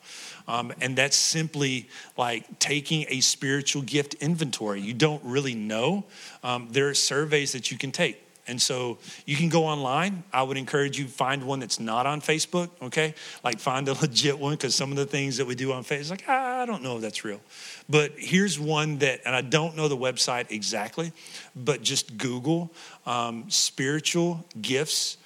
Um, 0.49 0.73
and 0.81 0.97
that's 0.97 1.15
simply 1.15 1.87
like 2.17 2.57
taking 2.57 3.05
a 3.07 3.19
spiritual 3.19 3.83
gift 3.83 4.15
inventory. 4.15 4.81
You 4.81 4.95
don't 4.95 5.23
really 5.23 5.53
know. 5.53 6.05
Um, 6.43 6.69
there 6.71 6.89
are 6.89 6.95
surveys 6.95 7.51
that 7.51 7.69
you 7.69 7.77
can 7.77 7.91
take. 7.91 8.19
And 8.47 8.59
so 8.59 8.97
you 9.27 9.35
can 9.35 9.49
go 9.49 9.65
online. 9.65 10.23
I 10.33 10.41
would 10.41 10.57
encourage 10.57 10.97
you 10.97 11.07
find 11.07 11.43
one 11.43 11.59
that's 11.59 11.79
not 11.79 12.07
on 12.07 12.19
Facebook, 12.19 12.69
okay? 12.81 13.13
Like 13.43 13.59
find 13.59 13.87
a 13.87 13.93
legit 14.01 14.39
one 14.39 14.53
because 14.53 14.73
some 14.73 14.89
of 14.89 14.97
the 14.97 15.05
things 15.05 15.37
that 15.37 15.45
we 15.45 15.53
do 15.53 15.71
on 15.71 15.83
Facebook, 15.83 16.09
like, 16.09 16.23
ah, 16.27 16.63
I 16.63 16.65
don't 16.65 16.81
know 16.81 16.95
if 16.95 17.03
that's 17.03 17.23
real. 17.23 17.41
But 17.87 18.13
here's 18.17 18.59
one 18.59 18.97
that, 18.99 19.21
and 19.27 19.35
I 19.35 19.41
don't 19.41 19.77
know 19.77 19.87
the 19.87 19.95
website 19.95 20.49
exactly, 20.49 21.13
but 21.55 21.83
just 21.83 22.17
Google 22.17 22.71
um, 23.05 23.51
spiritual 23.51 24.43
gifts, 24.59 25.17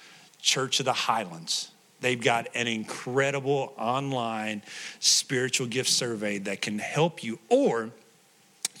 Church 0.42 0.80
of 0.80 0.84
the 0.84 0.92
Highlands. 0.92 1.70
They've 2.04 2.20
got 2.20 2.48
an 2.54 2.66
incredible 2.66 3.72
online 3.78 4.62
spiritual 4.98 5.68
gift 5.68 5.88
survey 5.88 6.36
that 6.40 6.60
can 6.60 6.78
help 6.78 7.24
you, 7.24 7.38
or 7.48 7.92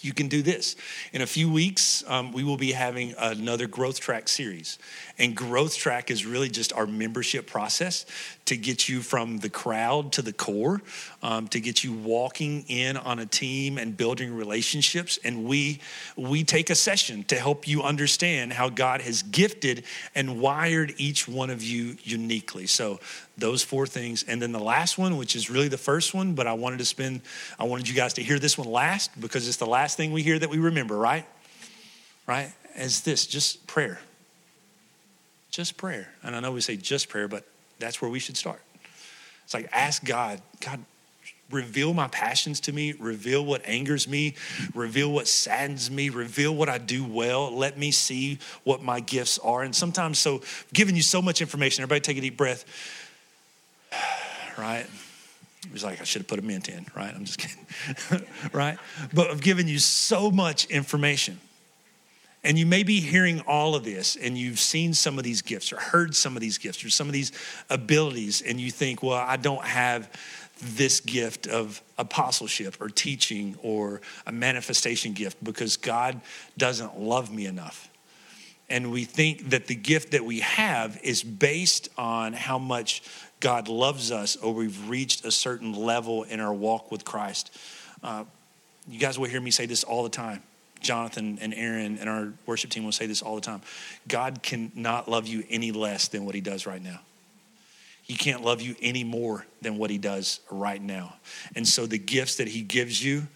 you 0.04 0.12
can 0.12 0.28
do 0.28 0.42
this. 0.42 0.76
In 1.12 1.22
a 1.22 1.26
few 1.26 1.50
weeks, 1.50 2.04
um, 2.06 2.32
we 2.32 2.44
will 2.44 2.56
be 2.56 2.72
having 2.72 3.14
another 3.18 3.66
Growth 3.66 4.00
Track 4.00 4.28
series. 4.28 4.78
And 5.18 5.36
Growth 5.36 5.76
Track 5.76 6.10
is 6.10 6.26
really 6.26 6.48
just 6.48 6.72
our 6.72 6.86
membership 6.86 7.46
process 7.46 8.04
to 8.46 8.56
get 8.56 8.88
you 8.88 9.00
from 9.00 9.38
the 9.38 9.48
crowd 9.48 10.12
to 10.12 10.22
the 10.22 10.32
core, 10.32 10.82
um, 11.22 11.48
to 11.48 11.60
get 11.60 11.82
you 11.82 11.92
walking 11.92 12.64
in 12.68 12.96
on 12.96 13.18
a 13.18 13.26
team 13.26 13.78
and 13.78 13.96
building 13.96 14.34
relationships. 14.34 15.18
And 15.24 15.44
we 15.44 15.80
we 16.16 16.44
take 16.44 16.70
a 16.70 16.74
session 16.74 17.24
to 17.24 17.36
help 17.36 17.66
you 17.66 17.82
understand 17.82 18.52
how 18.52 18.68
God 18.68 19.00
has 19.00 19.22
gifted 19.22 19.84
and 20.14 20.40
wired 20.40 20.94
each 20.98 21.26
one 21.26 21.50
of 21.50 21.62
you 21.62 21.96
uniquely. 22.02 22.66
So 22.66 23.00
those 23.36 23.62
four 23.62 23.86
things, 23.86 24.22
and 24.22 24.40
then 24.40 24.52
the 24.52 24.60
last 24.60 24.96
one, 24.96 25.16
which 25.16 25.34
is 25.34 25.50
really 25.50 25.68
the 25.68 25.78
first 25.78 26.14
one, 26.14 26.34
but 26.34 26.46
I 26.46 26.52
wanted 26.52 26.78
to 26.78 26.84
spend, 26.84 27.20
I 27.58 27.64
wanted 27.64 27.88
you 27.88 27.94
guys 27.94 28.14
to 28.14 28.22
hear 28.22 28.38
this 28.38 28.56
one 28.56 28.70
last 28.70 29.20
because 29.20 29.48
it's 29.48 29.56
the 29.56 29.66
last 29.66 29.96
thing 29.96 30.12
we 30.12 30.22
hear 30.22 30.38
that 30.38 30.50
we 30.50 30.58
remember, 30.58 30.96
right? 30.96 31.26
Right? 32.26 32.52
As 32.76 33.02
this, 33.02 33.26
just 33.26 33.66
prayer 33.66 33.98
just 35.54 35.76
prayer. 35.76 36.08
And 36.22 36.34
I 36.34 36.40
know 36.40 36.50
we 36.50 36.60
say 36.60 36.76
just 36.76 37.08
prayer, 37.08 37.28
but 37.28 37.44
that's 37.78 38.02
where 38.02 38.10
we 38.10 38.18
should 38.18 38.36
start. 38.36 38.60
It's 39.44 39.54
like 39.54 39.68
ask 39.72 40.04
God, 40.04 40.42
God, 40.60 40.84
reveal 41.50 41.94
my 41.94 42.08
passions 42.08 42.58
to 42.60 42.72
me, 42.72 42.94
reveal 42.98 43.44
what 43.44 43.62
angers 43.64 44.08
me, 44.08 44.34
reveal 44.74 45.12
what 45.12 45.28
saddens 45.28 45.90
me, 45.90 46.08
reveal 46.08 46.54
what 46.54 46.68
I 46.68 46.78
do 46.78 47.04
well. 47.04 47.56
Let 47.56 47.78
me 47.78 47.92
see 47.92 48.40
what 48.64 48.82
my 48.82 48.98
gifts 48.98 49.38
are. 49.38 49.62
And 49.62 49.76
sometimes, 49.76 50.18
so 50.18 50.42
giving 50.72 50.96
you 50.96 51.02
so 51.02 51.22
much 51.22 51.40
information, 51.40 51.82
everybody 51.82 52.00
take 52.00 52.16
a 52.18 52.20
deep 52.20 52.36
breath, 52.36 52.64
right? 54.58 54.86
Was 55.72 55.82
like, 55.82 56.00
I 56.00 56.04
should 56.04 56.20
have 56.22 56.28
put 56.28 56.38
a 56.38 56.42
mint 56.42 56.68
in, 56.68 56.86
right? 56.94 57.12
I'm 57.14 57.24
just 57.24 57.38
kidding, 57.38 58.26
right? 58.52 58.78
But 59.14 59.30
I've 59.30 59.40
given 59.40 59.66
you 59.66 59.78
so 59.78 60.30
much 60.30 60.66
information. 60.66 61.40
And 62.42 62.58
you 62.58 62.66
may 62.66 62.82
be 62.82 63.00
hearing 63.00 63.40
all 63.46 63.74
of 63.74 63.84
this 63.84 64.16
and 64.16 64.36
you've 64.36 64.58
seen 64.58 64.92
some 64.92 65.16
of 65.16 65.24
these 65.24 65.40
gifts 65.40 65.72
or 65.72 65.78
heard 65.78 66.14
some 66.14 66.36
of 66.36 66.42
these 66.42 66.58
gifts 66.58 66.84
or 66.84 66.90
some 66.90 67.06
of 67.06 67.14
these 67.14 67.32
abilities, 67.70 68.42
and 68.42 68.60
you 68.60 68.70
think, 68.70 69.02
well, 69.02 69.14
I 69.14 69.38
don't 69.38 69.64
have 69.64 70.10
this 70.60 71.00
gift 71.00 71.46
of 71.46 71.82
apostleship 71.96 72.76
or 72.80 72.90
teaching 72.90 73.56
or 73.62 74.02
a 74.26 74.32
manifestation 74.32 75.14
gift 75.14 75.42
because 75.42 75.78
God 75.78 76.20
doesn't 76.58 76.98
love 76.98 77.32
me 77.32 77.46
enough. 77.46 77.88
and 78.70 78.90
we 78.90 79.04
think 79.04 79.50
that 79.50 79.66
the 79.66 79.74
gift 79.74 80.12
that 80.12 80.24
we 80.24 80.40
have 80.40 80.98
is 81.02 81.22
based 81.22 81.88
on 81.98 82.32
how 82.32 82.58
much 82.58 83.02
God 83.44 83.68
loves 83.68 84.10
us 84.10 84.36
or 84.36 84.54
we've 84.54 84.88
reached 84.88 85.26
a 85.26 85.30
certain 85.30 85.74
level 85.74 86.22
in 86.22 86.40
our 86.40 86.54
walk 86.54 86.90
with 86.90 87.04
Christ. 87.04 87.54
Uh, 88.02 88.24
you 88.88 88.98
guys 88.98 89.18
will 89.18 89.28
hear 89.28 89.40
me 89.40 89.50
say 89.50 89.66
this 89.66 89.84
all 89.84 90.02
the 90.02 90.08
time. 90.08 90.42
Jonathan 90.80 91.38
and 91.42 91.52
Aaron 91.52 91.98
and 91.98 92.08
our 92.08 92.32
worship 92.46 92.70
team 92.70 92.84
will 92.84 92.92
say 92.92 93.04
this 93.04 93.20
all 93.20 93.34
the 93.34 93.42
time. 93.42 93.60
God 94.08 94.42
cannot 94.42 95.10
love 95.10 95.26
you 95.26 95.44
any 95.50 95.72
less 95.72 96.08
than 96.08 96.24
what 96.24 96.34
he 96.34 96.40
does 96.40 96.64
right 96.64 96.82
now. 96.82 97.00
He 98.02 98.14
can't 98.14 98.42
love 98.42 98.62
you 98.62 98.76
any 98.80 99.04
more 99.04 99.44
than 99.60 99.76
what 99.76 99.90
he 99.90 99.98
does 99.98 100.40
right 100.50 100.80
now. 100.80 101.16
And 101.54 101.68
so 101.68 101.84
the 101.84 101.98
gifts 101.98 102.36
that 102.36 102.48
he 102.48 102.62
gives 102.62 103.04
you, 103.04 103.26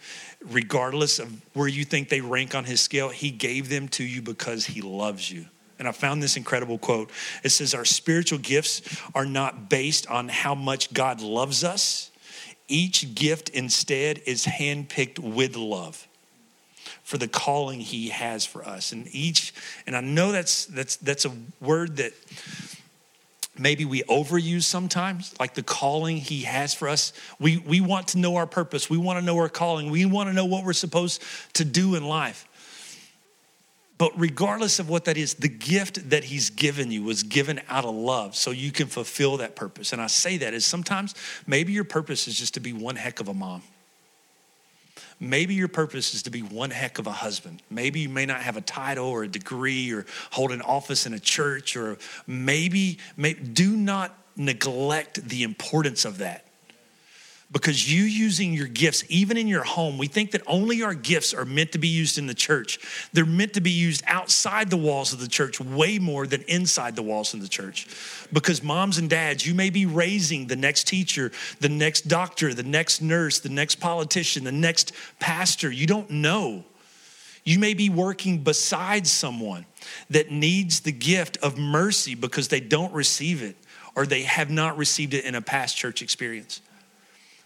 regardless 0.41 1.19
of 1.19 1.31
where 1.53 1.69
you 1.69 1.85
think 1.85 2.09
they 2.09 2.23
rank 2.23 2.55
on 2.55 2.65
his 2.65 2.81
scale, 2.81 3.11
he 3.11 3.31
gave 3.31 3.69
them 3.69 3.89
to 3.89 4.05
you 4.05 4.23
because 4.23 4.65
he 4.65 4.81
loves 4.81 5.31
you. 5.31 5.45
And 5.79 5.87
I 5.87 5.93
found 5.93 6.23
this 6.23 6.37
incredible 6.37 6.79
quote. 6.79 7.11
It 7.45 7.51
says, 7.51 7.75
Our 7.75 7.85
spiritual 7.85 8.39
gifts 8.39 9.01
are 9.15 9.27
not 9.27 9.69
based 9.69 10.07
on 10.09 10.29
how 10.29 10.55
much 10.55 10.93
God 10.93 11.21
loves 11.21 11.63
us. 11.65 12.11
Each 12.67 13.15
gift 13.15 13.49
instead 13.51 14.21
is 14.27 14.45
handpicked 14.45 15.19
with 15.19 15.57
love 15.57 16.07
for 17.03 17.17
the 17.17 17.29
calling 17.29 17.81
he 17.81 18.11
has 18.11 18.45
for 18.45 18.63
us. 18.63 18.93
And 18.93 19.09
each, 19.13 19.55
and 19.87 19.97
I 19.97 20.01
know 20.01 20.33
that's 20.33 20.67
that's 20.67 20.97
that's 20.97 21.25
a 21.25 21.33
word 21.61 21.97
that 21.97 22.13
maybe 23.59 23.85
we 23.85 24.03
overuse 24.03 24.65
sometimes, 24.65 25.35
like 25.41 25.55
the 25.55 25.63
calling 25.63 26.19
he 26.19 26.43
has 26.43 26.75
for 26.75 26.89
us. 26.89 27.13
We 27.39 27.59
we 27.59 27.81
want 27.81 28.09
to 28.09 28.19
know 28.19 28.37
our 28.37 28.47
purpose. 28.47 28.91
We 28.91 28.99
want 28.99 29.19
to 29.19 29.25
know 29.25 29.39
our 29.39 29.49
calling. 29.49 29.91
We 29.91 30.05
want 30.05 30.29
to 30.29 30.35
know 30.35 30.45
what 30.45 30.65
we're 30.65 30.73
supposed 30.73 31.23
to 31.55 31.65
do 31.65 31.95
in 31.95 32.05
life. 32.07 32.48
But 33.99 34.19
regardless 34.19 34.79
of 34.79 34.89
what 34.89 35.07
that 35.07 35.17
is, 35.17 35.35
the 35.35 35.49
gift 35.49 36.11
that 36.11 36.25
he's 36.25 36.51
given 36.51 36.93
you 36.93 37.03
was 37.03 37.25
given 37.25 37.61
out 37.69 37.85
of 37.85 37.95
love 37.95 38.37
so 38.37 38.53
you 38.53 38.71
can 38.71 38.87
fulfill 38.87 39.39
that 39.39 39.57
purpose. 39.57 39.93
And 39.93 40.01
I 40.01 40.07
say 40.07 40.37
that 40.39 40.55
is 40.55 40.65
sometimes 40.65 41.17
maybe 41.49 41.73
your 41.73 41.85
purpose 41.85 42.29
is 42.29 42.39
just 42.39 42.55
to 42.55 42.61
be 42.61 42.73
one 42.73 42.95
heck 42.95 43.19
of 43.19 43.27
a 43.27 43.35
mom. 43.35 43.63
Maybe 45.21 45.55
your 45.55 45.67
purpose 45.67 46.15
is 46.15 46.23
to 46.23 46.31
be 46.31 46.43
one 46.43 46.71
heck 46.71 47.01
of 47.01 47.09
a 47.09 47.13
husband. 47.13 47.61
Maybe 47.71 47.99
you 48.01 48.09
may 48.09 48.25
not 48.25 48.41
have 48.43 48.57
a 48.57 48.61
title 48.61 49.07
or 49.07 49.25
a 49.25 49.29
degree 49.29 49.91
or 49.93 50.07
hold 50.31 50.53
an 50.53 50.63
office 50.63 51.07
in 51.07 51.13
a 51.13 51.19
church, 51.19 51.77
or 51.77 51.99
maybe, 52.29 52.99
maybe 53.17 53.41
do 53.41 53.77
not 53.77 54.17
neglect 54.37 55.29
the 55.29 55.43
importance 55.43 56.05
of 56.05 56.19
that 56.19 56.48
because 57.51 57.91
you 57.91 58.03
using 58.05 58.53
your 58.53 58.67
gifts, 58.67 59.05
even 59.09 59.39
in 59.39 59.49
your 59.49 59.65
home, 59.65 59.97
we 59.97 60.07
think 60.07 60.33
that 60.33 60.43
only 60.47 60.83
our 60.83 60.93
gifts 60.93 61.33
are 61.33 61.47
meant 61.47 61.73
to 61.73 61.79
be 61.79 61.89
used 61.89 62.19
in 62.19 62.27
the 62.27 62.35
church. 62.35 62.79
They're 63.15 63.25
meant 63.25 63.55
to 63.55 63.63
be 63.63 63.71
used 63.71 64.03
outside 64.07 64.69
the 64.69 64.77
walls 64.77 65.15
of 65.15 65.21
the 65.21 65.29
church 65.29 65.59
way 65.59 65.99
more 65.99 66.27
than 66.27 66.43
inside 66.43 66.95
the 66.95 67.03
walls 67.03 67.33
of 67.33 67.41
the 67.41 67.49
church. 67.49 67.89
Because 68.35 68.63
moms 68.63 68.99
and 68.99 69.09
dads, 69.09 69.47
you 69.47 69.55
may 69.55 69.71
be 69.71 69.87
raising 69.87 70.47
the 70.47 70.57
next 70.57 70.89
teacher, 70.89 71.33
the 71.61 71.71
next 71.71 72.03
doctor, 72.03 72.53
the 72.53 72.63
next 72.63 73.01
nurse, 73.01 73.41
the 73.41 73.49
next 73.49 73.77
politician, 73.77 74.45
the 74.45 74.53
next 74.53 74.93
pastor. 75.19 75.71
You 75.71 75.87
don't 75.87 76.11
know. 76.11 76.65
You 77.45 77.59
may 77.59 77.73
be 77.73 77.89
working 77.89 78.45
beside 78.45 79.07
someone 79.07 79.65
that 80.11 80.31
needs 80.31 80.81
the 80.81 80.93
gift 80.93 81.39
of 81.39 81.57
mercy 81.57 82.15
because 82.15 82.49
they 82.49 82.61
don't 82.61 82.93
receive 82.93 83.43
it 83.43 83.57
or 83.97 84.05
they 84.05 84.25
have 84.25 84.51
not 84.51 84.77
received 84.77 85.15
it 85.15 85.25
in 85.25 85.35
a 85.35 85.41
past 85.41 85.79
church 85.79 86.03
experience. 86.03 86.61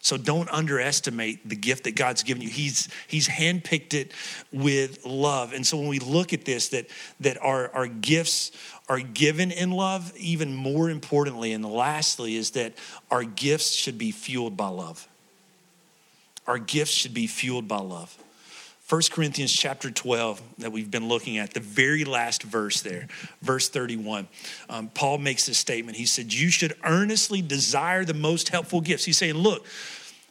So 0.02 0.16
don't 0.16 0.50
underestimate 0.50 1.48
the 1.48 1.54
gift 1.54 1.84
that 1.84 1.94
God's 1.94 2.24
given 2.24 2.42
you. 2.42 2.48
He's 2.48 2.88
He's 3.06 3.28
handpicked 3.28 3.94
it 3.94 4.10
with 4.52 5.06
love. 5.06 5.52
And 5.52 5.64
so 5.64 5.78
when 5.78 5.86
we 5.86 6.00
look 6.00 6.32
at 6.32 6.44
this, 6.44 6.70
that 6.70 6.86
that 7.20 7.40
our, 7.40 7.70
our 7.72 7.86
gifts 7.86 8.50
are 8.88 8.98
given 8.98 9.52
in 9.52 9.70
love, 9.70 10.12
even 10.16 10.56
more 10.56 10.90
importantly, 10.90 11.52
and 11.52 11.64
lastly, 11.64 12.34
is 12.34 12.50
that 12.50 12.74
our 13.12 13.22
gifts 13.22 13.70
should 13.70 13.96
be 13.96 14.10
fueled 14.10 14.56
by 14.56 14.68
love. 14.68 15.06
Our 16.48 16.58
gifts 16.58 16.92
should 16.92 17.14
be 17.14 17.28
fueled 17.28 17.68
by 17.68 17.78
love. 17.78 18.16
1 18.92 19.00
Corinthians 19.10 19.50
chapter 19.50 19.90
12 19.90 20.42
that 20.58 20.70
we've 20.70 20.90
been 20.90 21.08
looking 21.08 21.38
at, 21.38 21.54
the 21.54 21.60
very 21.60 22.04
last 22.04 22.42
verse 22.42 22.82
there, 22.82 23.08
verse 23.40 23.70
31. 23.70 24.28
Um, 24.68 24.90
Paul 24.90 25.16
makes 25.16 25.46
this 25.46 25.56
statement. 25.56 25.96
He 25.96 26.04
said, 26.04 26.30
You 26.30 26.50
should 26.50 26.76
earnestly 26.84 27.40
desire 27.40 28.04
the 28.04 28.12
most 28.12 28.50
helpful 28.50 28.82
gifts. 28.82 29.06
He's 29.06 29.16
saying, 29.16 29.36
Look, 29.36 29.64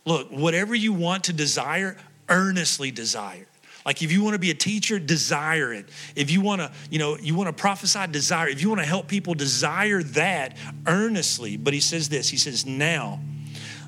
look, 0.05 0.29
whatever 0.29 0.75
you 0.75 0.93
want 0.93 1.23
to 1.23 1.33
desire, 1.33 1.97
earnestly 2.29 2.91
desire. 2.91 3.47
Like 3.83 4.03
if 4.03 4.11
you 4.11 4.23
want 4.23 4.35
to 4.35 4.39
be 4.39 4.51
a 4.51 4.55
teacher, 4.55 4.99
desire 4.99 5.73
it. 5.73 5.89
If 6.15 6.29
you 6.29 6.41
want 6.41 6.61
to, 6.61 6.71
you 6.91 6.99
know, 6.99 7.17
you 7.17 7.33
want 7.33 7.47
to 7.47 7.53
prophesy, 7.53 8.05
desire. 8.11 8.47
If 8.47 8.61
you 8.61 8.69
want 8.69 8.81
to 8.81 8.87
help 8.87 9.07
people, 9.07 9.33
desire 9.33 10.03
that 10.03 10.55
earnestly. 10.85 11.57
But 11.57 11.73
he 11.73 11.79
says 11.79 12.09
this, 12.09 12.29
he 12.29 12.37
says, 12.37 12.63
now 12.67 13.21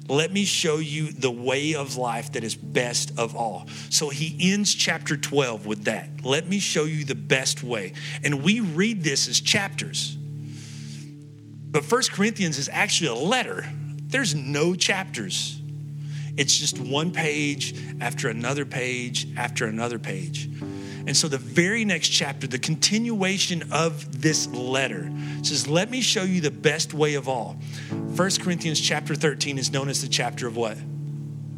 let 0.09 0.33
me 0.33 0.43
show 0.43 0.77
you 0.77 1.11
the 1.11 1.31
way 1.31 1.75
of 1.75 1.95
life 1.95 2.33
that 2.33 2.43
is 2.43 2.55
best 2.55 3.17
of 3.17 3.35
all. 3.35 3.67
So 3.89 4.09
he 4.09 4.51
ends 4.51 4.73
chapter 4.73 5.15
12 5.15 5.65
with 5.65 5.85
that. 5.85 6.09
Let 6.23 6.47
me 6.47 6.59
show 6.59 6.83
you 6.83 7.05
the 7.05 7.15
best 7.15 7.63
way. 7.63 7.93
And 8.23 8.43
we 8.43 8.59
read 8.59 9.03
this 9.03 9.29
as 9.29 9.39
chapters. 9.39 10.17
But 11.71 11.85
First 11.85 12.11
Corinthians 12.11 12.57
is 12.57 12.69
actually 12.69 13.07
a 13.07 13.15
letter. 13.15 13.65
There's 14.07 14.35
no 14.35 14.75
chapters. 14.75 15.59
It's 16.35 16.57
just 16.57 16.79
one 16.79 17.11
page 17.11 17.75
after 18.01 18.29
another 18.29 18.65
page 18.65 19.27
after 19.37 19.65
another 19.65 19.99
page. 19.99 20.49
And 21.05 21.17
so 21.17 21.27
the 21.27 21.37
very 21.37 21.83
next 21.83 22.09
chapter, 22.09 22.47
the 22.47 22.59
continuation 22.59 23.71
of 23.71 24.21
this 24.21 24.47
letter 24.47 25.11
says, 25.41 25.67
Let 25.67 25.89
me 25.89 26.01
show 26.01 26.23
you 26.23 26.39
the 26.39 26.51
best 26.51 26.93
way 26.93 27.15
of 27.15 27.27
all. 27.27 27.57
1 27.91 28.15
Corinthians 28.41 28.79
chapter 28.79 29.13
13 29.13 29.57
is 29.57 29.71
known 29.71 29.89
as 29.89 30.01
the 30.01 30.07
chapter 30.07 30.47
of 30.47 30.55
what? 30.55 30.77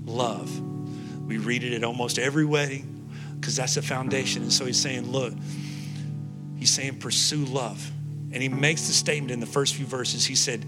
Love. 0.06 0.62
We 1.28 1.38
read 1.38 1.64
it 1.64 1.74
at 1.74 1.84
almost 1.84 2.18
every 2.18 2.46
wedding 2.46 3.10
because 3.40 3.56
that's 3.56 3.76
the 3.76 3.82
foundation. 3.82 4.42
And 4.42 4.54
so 4.54 4.66
he's 4.66 4.80
saying, 4.80 5.12
Look, 5.12 5.34
he's 6.58 6.72
saying, 6.72 7.00
pursue 7.00 7.46
love. 7.46 7.92
And 8.32 8.42
he 8.42 8.50
makes 8.50 8.88
the 8.88 8.94
statement 8.94 9.32
in 9.32 9.40
the 9.40 9.46
first 9.46 9.76
few 9.76 9.86
verses. 9.86 10.26
He 10.26 10.36
said, 10.36 10.66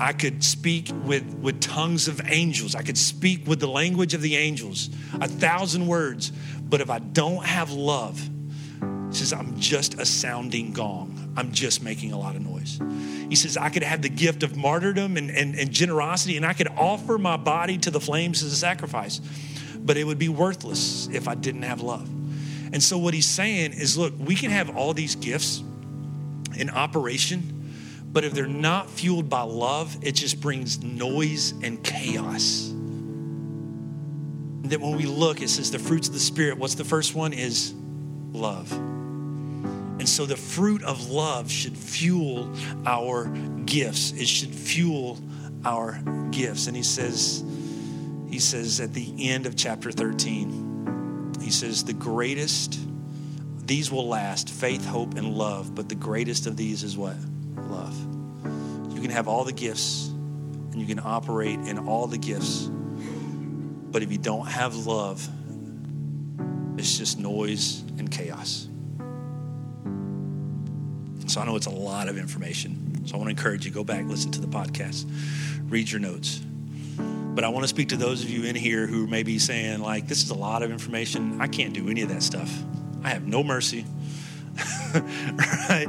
I 0.00 0.12
could 0.12 0.44
speak 0.44 0.90
with, 1.04 1.24
with 1.40 1.60
tongues 1.60 2.06
of 2.06 2.20
angels. 2.26 2.74
I 2.74 2.82
could 2.82 2.98
speak 2.98 3.46
with 3.46 3.58
the 3.58 3.66
language 3.66 4.14
of 4.14 4.22
the 4.22 4.36
angels, 4.36 4.90
a 5.20 5.26
thousand 5.26 5.86
words. 5.86 6.32
But 6.68 6.80
if 6.80 6.90
I 6.90 6.98
don't 6.98 7.44
have 7.44 7.70
love, 7.70 8.18
he 8.20 9.14
says, 9.14 9.32
I'm 9.32 9.58
just 9.58 9.98
a 10.00 10.04
sounding 10.04 10.72
gong. 10.72 11.32
I'm 11.36 11.52
just 11.52 11.82
making 11.82 12.12
a 12.12 12.18
lot 12.18 12.36
of 12.36 12.42
noise. 12.42 12.78
He 13.28 13.36
says, 13.36 13.56
I 13.56 13.70
could 13.70 13.82
have 13.82 14.02
the 14.02 14.08
gift 14.08 14.42
of 14.42 14.56
martyrdom 14.56 15.16
and, 15.16 15.30
and, 15.30 15.54
and 15.54 15.70
generosity, 15.70 16.36
and 16.36 16.44
I 16.44 16.52
could 16.52 16.68
offer 16.68 17.16
my 17.18 17.36
body 17.36 17.78
to 17.78 17.90
the 17.90 18.00
flames 18.00 18.42
as 18.42 18.52
a 18.52 18.56
sacrifice, 18.56 19.20
but 19.78 19.96
it 19.96 20.04
would 20.04 20.18
be 20.18 20.28
worthless 20.28 21.08
if 21.08 21.28
I 21.28 21.34
didn't 21.34 21.62
have 21.62 21.80
love. 21.80 22.08
And 22.72 22.82
so, 22.82 22.98
what 22.98 23.14
he's 23.14 23.26
saying 23.26 23.72
is, 23.72 23.96
look, 23.96 24.12
we 24.18 24.34
can 24.34 24.50
have 24.50 24.76
all 24.76 24.92
these 24.92 25.14
gifts 25.14 25.62
in 26.56 26.68
operation 26.68 27.58
but 28.10 28.24
if 28.24 28.32
they're 28.32 28.46
not 28.46 28.90
fueled 28.90 29.28
by 29.28 29.42
love, 29.42 29.96
it 30.02 30.12
just 30.12 30.40
brings 30.40 30.82
noise 30.82 31.52
and 31.62 31.82
chaos. 31.84 32.72
Then 34.62 34.80
when 34.80 34.96
we 34.96 35.06
look, 35.06 35.40
it 35.40 35.48
says 35.48 35.70
the 35.70 35.78
fruits 35.78 36.08
of 36.08 36.14
the 36.14 36.20
Spirit. 36.20 36.58
What's 36.58 36.74
the 36.74 36.84
first 36.84 37.14
one? 37.14 37.32
Is 37.32 37.74
love. 38.32 38.70
And 38.72 40.08
so 40.08 40.26
the 40.26 40.36
fruit 40.36 40.82
of 40.82 41.10
love 41.10 41.50
should 41.50 41.76
fuel 41.76 42.52
our 42.86 43.26
gifts. 43.64 44.12
It 44.12 44.28
should 44.28 44.54
fuel 44.54 45.18
our 45.64 46.00
gifts. 46.30 46.66
And 46.66 46.76
he 46.76 46.82
says, 46.82 47.42
he 48.28 48.38
says 48.38 48.80
at 48.80 48.94
the 48.94 49.30
end 49.30 49.46
of 49.46 49.56
chapter 49.56 49.90
13, 49.90 51.36
he 51.40 51.50
says, 51.50 51.82
the 51.84 51.92
greatest, 51.92 52.78
these 53.66 53.90
will 53.90 54.06
last 54.06 54.50
faith, 54.50 54.84
hope, 54.84 55.14
and 55.14 55.34
love. 55.34 55.74
But 55.74 55.88
the 55.88 55.94
greatest 55.94 56.46
of 56.46 56.56
these 56.56 56.84
is 56.84 56.96
what? 56.96 57.16
love. 57.68 57.96
You 58.94 59.00
can 59.00 59.10
have 59.10 59.28
all 59.28 59.44
the 59.44 59.52
gifts 59.52 60.08
and 60.08 60.80
you 60.80 60.86
can 60.86 61.00
operate 61.02 61.60
in 61.60 61.78
all 61.78 62.06
the 62.06 62.18
gifts. 62.18 62.70
But 63.98 64.04
if 64.04 64.12
you 64.12 64.18
don't 64.18 64.46
have 64.46 64.86
love, 64.86 65.28
it's 66.78 66.96
just 66.96 67.18
noise 67.18 67.80
and 67.98 68.08
chaos. 68.08 68.68
So 71.26 71.40
I 71.40 71.44
know 71.44 71.56
it's 71.56 71.66
a 71.66 71.70
lot 71.70 72.08
of 72.08 72.16
information. 72.16 73.04
So 73.08 73.14
I 73.14 73.18
want 73.18 73.26
to 73.26 73.30
encourage 73.30 73.66
you 73.66 73.72
go 73.72 73.82
back, 73.82 74.04
listen 74.04 74.30
to 74.30 74.40
the 74.40 74.46
podcast, 74.46 75.04
read 75.68 75.90
your 75.90 76.00
notes. 76.00 76.40
But 76.96 77.42
I 77.42 77.48
want 77.48 77.64
to 77.64 77.68
speak 77.68 77.88
to 77.88 77.96
those 77.96 78.22
of 78.22 78.30
you 78.30 78.44
in 78.44 78.54
here 78.54 78.86
who 78.86 79.08
may 79.08 79.24
be 79.24 79.40
saying, 79.40 79.80
like, 79.80 80.06
this 80.06 80.22
is 80.22 80.30
a 80.30 80.36
lot 80.38 80.62
of 80.62 80.70
information. 80.70 81.40
I 81.40 81.48
can't 81.48 81.74
do 81.74 81.88
any 81.88 82.02
of 82.02 82.08
that 82.10 82.22
stuff. 82.22 82.56
I 83.02 83.08
have 83.08 83.26
no 83.26 83.42
mercy. 83.42 83.84
right? 84.94 85.88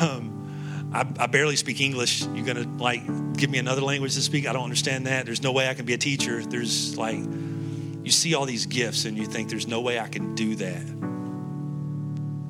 Um, 0.00 0.90
I, 0.92 1.06
I, 1.20 1.26
barely 1.28 1.54
speak 1.54 1.80
English. 1.80 2.26
You're 2.34 2.44
gonna 2.44 2.68
like 2.78 3.06
give 3.38 3.50
me 3.50 3.58
another 3.58 3.80
language 3.80 4.14
to 4.14 4.20
speak? 4.20 4.46
I 4.46 4.52
don't 4.52 4.64
understand 4.64 5.06
that. 5.06 5.24
There's 5.24 5.42
no 5.42 5.52
way 5.52 5.68
I 5.68 5.74
can 5.74 5.86
be 5.86 5.94
a 5.94 5.98
teacher. 5.98 6.42
There's 6.42 6.98
like, 6.98 7.18
you 7.18 8.10
see 8.10 8.34
all 8.34 8.44
these 8.44 8.66
gifts 8.66 9.04
and 9.04 9.16
you 9.16 9.26
think 9.26 9.48
there's 9.48 9.68
no 9.68 9.80
way 9.80 9.98
I 9.98 10.08
can 10.08 10.34
do 10.34 10.56
that. 10.56 10.82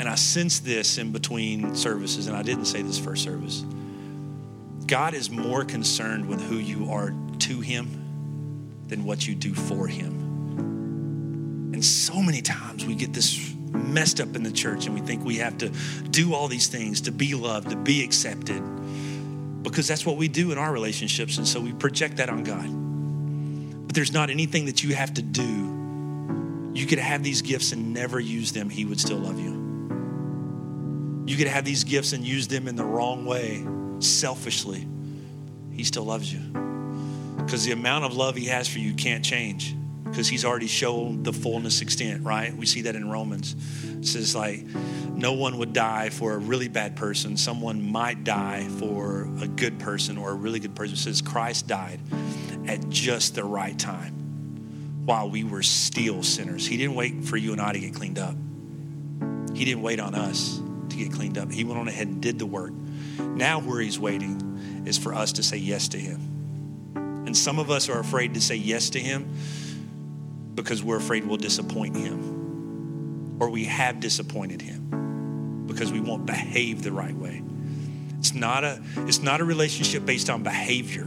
And 0.01 0.09
I 0.09 0.15
sense 0.15 0.61
this 0.61 0.99
in 0.99 1.11
between 1.11 1.75
services, 1.75 2.29
and 2.29 2.37
I 2.37 2.43
didn't 2.43 2.67
say 2.67 2.83
this 2.83 2.99
first 2.99 3.25
service. 3.25 3.65
God 4.87 5.13
is 5.13 5.29
more 5.29 5.65
concerned 5.65 6.29
with 6.29 6.41
who 6.41 6.57
you 6.57 6.93
are 6.93 7.13
to 7.41 7.61
Him 7.61 8.79
than 8.87 9.05
what 9.05 9.27
you 9.27 9.35
do 9.35 9.55
for 9.55 9.89
Him. 9.89 11.71
And 11.75 11.85
so 11.85 12.23
many 12.23 12.43
times 12.43 12.87
we 12.87 12.95
get 12.95 13.13
this 13.13 13.53
messed 13.73 14.21
up 14.21 14.35
in 14.37 14.45
the 14.45 14.53
church 14.53 14.87
and 14.87 14.95
we 14.95 15.01
think 15.01 15.25
we 15.25 15.37
have 15.37 15.59
to 15.59 15.69
do 16.11 16.33
all 16.33 16.49
these 16.49 16.69
things 16.69 17.03
to 17.03 17.13
be 17.13 17.35
loved, 17.35 17.71
to 17.71 17.77
be 17.77 18.03
accepted, 18.03 18.63
because 19.63 19.89
that's 19.89 20.07
what 20.07 20.17
we 20.17 20.29
do 20.29 20.53
in 20.53 20.59
our 20.59 20.73
relationships. 20.73 21.39
And 21.39 21.47
so 21.47 21.61
we 21.61 21.73
project 21.73 22.17
that 22.17 22.31
on 22.31 22.45
God. 22.45 23.87
But 23.87 23.95
there's 23.95 24.13
not 24.13 24.31
anything 24.31 24.67
that 24.67 24.83
you 24.83 24.95
have 24.95 25.15
to 25.15 25.23
do. 25.23 26.71
You 26.75 26.87
could 26.87 26.99
have 26.99 27.23
these 27.23 27.43
gifts 27.43 27.73
and 27.73 27.93
never 27.93 28.21
use 28.21 28.53
them, 28.53 28.71
He 28.71 28.85
would 28.85 29.01
still 29.01 29.19
love 29.19 29.39
you. 29.39 31.25
You 31.27 31.37
could 31.37 31.49
have 31.49 31.65
these 31.65 31.85
gifts 31.85 32.13
and 32.13 32.25
use 32.25 32.49
them 32.49 32.69
in 32.69 32.77
the 32.77 32.85
wrong 32.85 33.27
way, 33.27 33.67
selfishly. 34.01 34.87
He 35.73 35.85
still 35.85 36.05
loves 36.05 36.33
you. 36.33 36.41
Because 37.37 37.65
the 37.65 37.73
amount 37.73 38.05
of 38.05 38.15
love 38.15 38.37
He 38.37 38.47
has 38.47 38.69
for 38.69 38.79
you 38.79 38.95
can't 38.95 39.25
change 39.25 39.75
because 40.11 40.29
he's 40.29 40.45
already 40.45 40.67
shown 40.67 41.23
the 41.23 41.33
fullness 41.33 41.81
extent, 41.81 42.25
right? 42.25 42.55
We 42.57 42.67
see 42.67 42.83
that 42.83 42.97
in 42.97 43.09
Romans. 43.09 43.55
It 43.85 44.07
says, 44.07 44.35
like, 44.35 44.65
no 45.13 45.35
one 45.35 45.59
would 45.59 45.73
die 45.73 46.09
for 46.09 46.33
a 46.33 46.39
really 46.39 46.69
bad 46.69 46.97
person. 46.97 47.37
Someone 47.37 47.91
might 47.91 48.25
die 48.25 48.67
for 48.79 49.28
a 49.41 49.49
good 49.49 49.79
person 49.79 50.19
or 50.19 50.31
a 50.31 50.35
really 50.35 50.61
good 50.61 50.75
person. 50.75 50.97
Says, 50.97 51.23
Christ 51.23 51.67
died 51.67 52.01
at 52.67 52.89
just 52.89 53.35
the 53.35 53.45
right 53.45 53.79
time 53.79 55.05
while 55.05 55.31
we 55.31 55.45
were 55.45 55.63
still 55.63 56.23
sinners. 56.23 56.67
He 56.67 56.77
didn't 56.77 56.95
wait 56.95 57.25
for 57.25 57.37
you 57.37 57.53
and 57.53 57.61
I 57.61 57.73
to 57.73 57.79
get 57.79 57.95
cleaned 57.95 58.19
up, 58.19 58.37
He 59.55 59.65
didn't 59.65 59.83
wait 59.83 60.01
on 60.01 60.15
us 60.15 60.61
to 60.91 60.97
get 60.97 61.13
cleaned 61.13 61.39
up. 61.39 61.51
He 61.51 61.65
went 61.65 61.79
on 61.79 61.89
ahead 61.89 62.09
and 62.09 62.21
did 62.21 62.39
the 62.39 62.47
work. 62.47 62.73
Now, 63.19 63.61
where 63.61 63.81
He's 63.81 63.99
waiting 63.99 64.85
is 64.87 64.99
for 64.99 65.15
us 65.15 65.33
to 65.33 65.43
say 65.43 65.57
yes 65.57 65.89
to 65.89 65.99
Him. 65.99 66.21
And 67.27 67.37
some 67.37 67.59
of 67.59 67.71
us 67.71 67.89
are 67.89 67.99
afraid 67.99 68.35
to 68.35 68.41
say 68.41 68.57
yes 68.57 68.91
to 68.91 69.01
Him 69.01 69.35
because 70.59 70.83
we're 70.83 70.97
afraid 70.97 71.25
we'll 71.25 71.37
disappoint 71.37 71.97
him 71.97 73.37
or 73.41 73.49
we 73.49 73.65
have 73.65 74.01
disappointed 74.01 74.61
him 74.61 75.67
because 75.67 75.93
we 75.93 76.01
won't 76.01 76.27
behave 76.27 76.83
the 76.83 76.91
right 76.91 77.15
way. 77.15 77.41
It's 78.19 78.35
not 78.35 78.65
a 78.65 78.83
it's 78.99 79.23
not 79.23 79.41
a 79.41 79.45
relationship 79.45 80.05
based 80.05 80.29
on 80.29 80.43
behavior. 80.43 81.07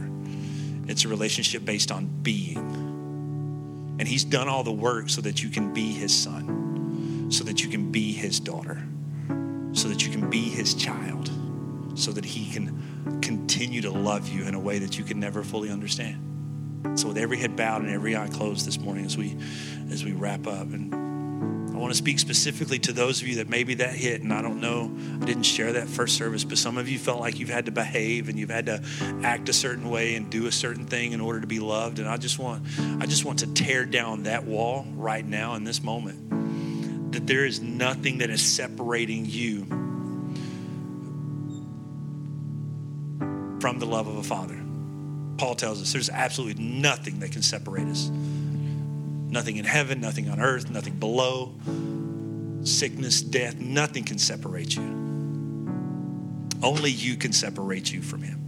It's 0.88 1.04
a 1.04 1.08
relationship 1.08 1.64
based 1.64 1.92
on 1.92 2.06
being. 2.06 2.58
And 3.98 4.08
he's 4.08 4.24
done 4.24 4.48
all 4.48 4.64
the 4.64 4.72
work 4.72 5.10
so 5.10 5.20
that 5.20 5.42
you 5.42 5.48
can 5.50 5.72
be 5.72 5.92
his 5.92 6.12
son, 6.16 7.30
so 7.30 7.44
that 7.44 7.62
you 7.62 7.68
can 7.68 7.92
be 7.92 8.12
his 8.12 8.40
daughter, 8.40 8.82
so 9.72 9.88
that 9.88 10.04
you 10.04 10.10
can 10.10 10.28
be 10.28 10.42
his 10.42 10.74
child, 10.74 11.30
so 11.94 12.10
that 12.12 12.24
he 12.24 12.50
can 12.50 13.20
continue 13.20 13.82
to 13.82 13.90
love 13.90 14.28
you 14.28 14.44
in 14.44 14.54
a 14.54 14.60
way 14.60 14.78
that 14.78 14.98
you 14.98 15.04
can 15.04 15.20
never 15.20 15.42
fully 15.44 15.70
understand. 15.70 16.98
So 16.98 17.08
with 17.08 17.18
every 17.18 17.38
head 17.38 17.54
bowed 17.56 17.82
and 17.82 17.90
every 17.90 18.16
eye 18.16 18.28
closed 18.28 18.66
this 18.66 18.78
morning 18.78 19.04
as 19.04 19.16
we 19.16 19.36
as 19.90 20.04
we 20.04 20.12
wrap 20.12 20.46
up 20.46 20.72
and 20.72 21.01
want 21.82 21.92
to 21.92 21.98
speak 21.98 22.20
specifically 22.20 22.78
to 22.78 22.92
those 22.92 23.20
of 23.20 23.26
you 23.28 23.36
that 23.36 23.48
maybe 23.48 23.74
that 23.74 23.90
hit 23.90 24.22
and 24.22 24.32
I 24.32 24.40
don't 24.40 24.60
know 24.60 24.90
I 25.20 25.24
didn't 25.24 25.42
share 25.42 25.72
that 25.72 25.88
first 25.88 26.16
service 26.16 26.44
but 26.44 26.56
some 26.56 26.78
of 26.78 26.88
you 26.88 26.96
felt 26.98 27.18
like 27.18 27.40
you've 27.40 27.48
had 27.48 27.66
to 27.66 27.72
behave 27.72 28.28
and 28.28 28.38
you've 28.38 28.50
had 28.50 28.66
to 28.66 28.82
act 29.22 29.48
a 29.48 29.52
certain 29.52 29.90
way 29.90 30.14
and 30.14 30.30
do 30.30 30.46
a 30.46 30.52
certain 30.52 30.86
thing 30.86 31.12
in 31.12 31.20
order 31.20 31.40
to 31.40 31.46
be 31.46 31.58
loved 31.58 31.98
and 31.98 32.08
I 32.08 32.16
just 32.18 32.38
want 32.38 32.64
I 33.00 33.06
just 33.06 33.24
want 33.24 33.40
to 33.40 33.52
tear 33.52 33.84
down 33.84 34.22
that 34.22 34.44
wall 34.44 34.86
right 34.94 35.26
now 35.26 35.54
in 35.54 35.64
this 35.64 35.82
moment 35.82 37.12
that 37.12 37.26
there 37.26 37.44
is 37.44 37.60
nothing 37.60 38.18
that 38.18 38.30
is 38.30 38.40
separating 38.40 39.26
you 39.26 39.64
from 43.60 43.78
the 43.80 43.86
love 43.86 44.06
of 44.06 44.16
a 44.16 44.22
father 44.22 44.62
Paul 45.36 45.56
tells 45.56 45.82
us 45.82 45.92
there's 45.92 46.10
absolutely 46.10 46.62
nothing 46.62 47.18
that 47.18 47.32
can 47.32 47.42
separate 47.42 47.88
us. 47.88 48.08
Nothing 49.32 49.56
in 49.56 49.64
heaven, 49.64 49.98
nothing 49.98 50.28
on 50.28 50.40
earth, 50.40 50.68
nothing 50.68 50.98
below, 50.98 51.54
sickness, 52.64 53.22
death, 53.22 53.56
nothing 53.56 54.04
can 54.04 54.18
separate 54.18 54.76
you. 54.76 54.82
Only 56.62 56.90
you 56.90 57.16
can 57.16 57.32
separate 57.32 57.90
you 57.90 58.02
from 58.02 58.20
Him. 58.20 58.38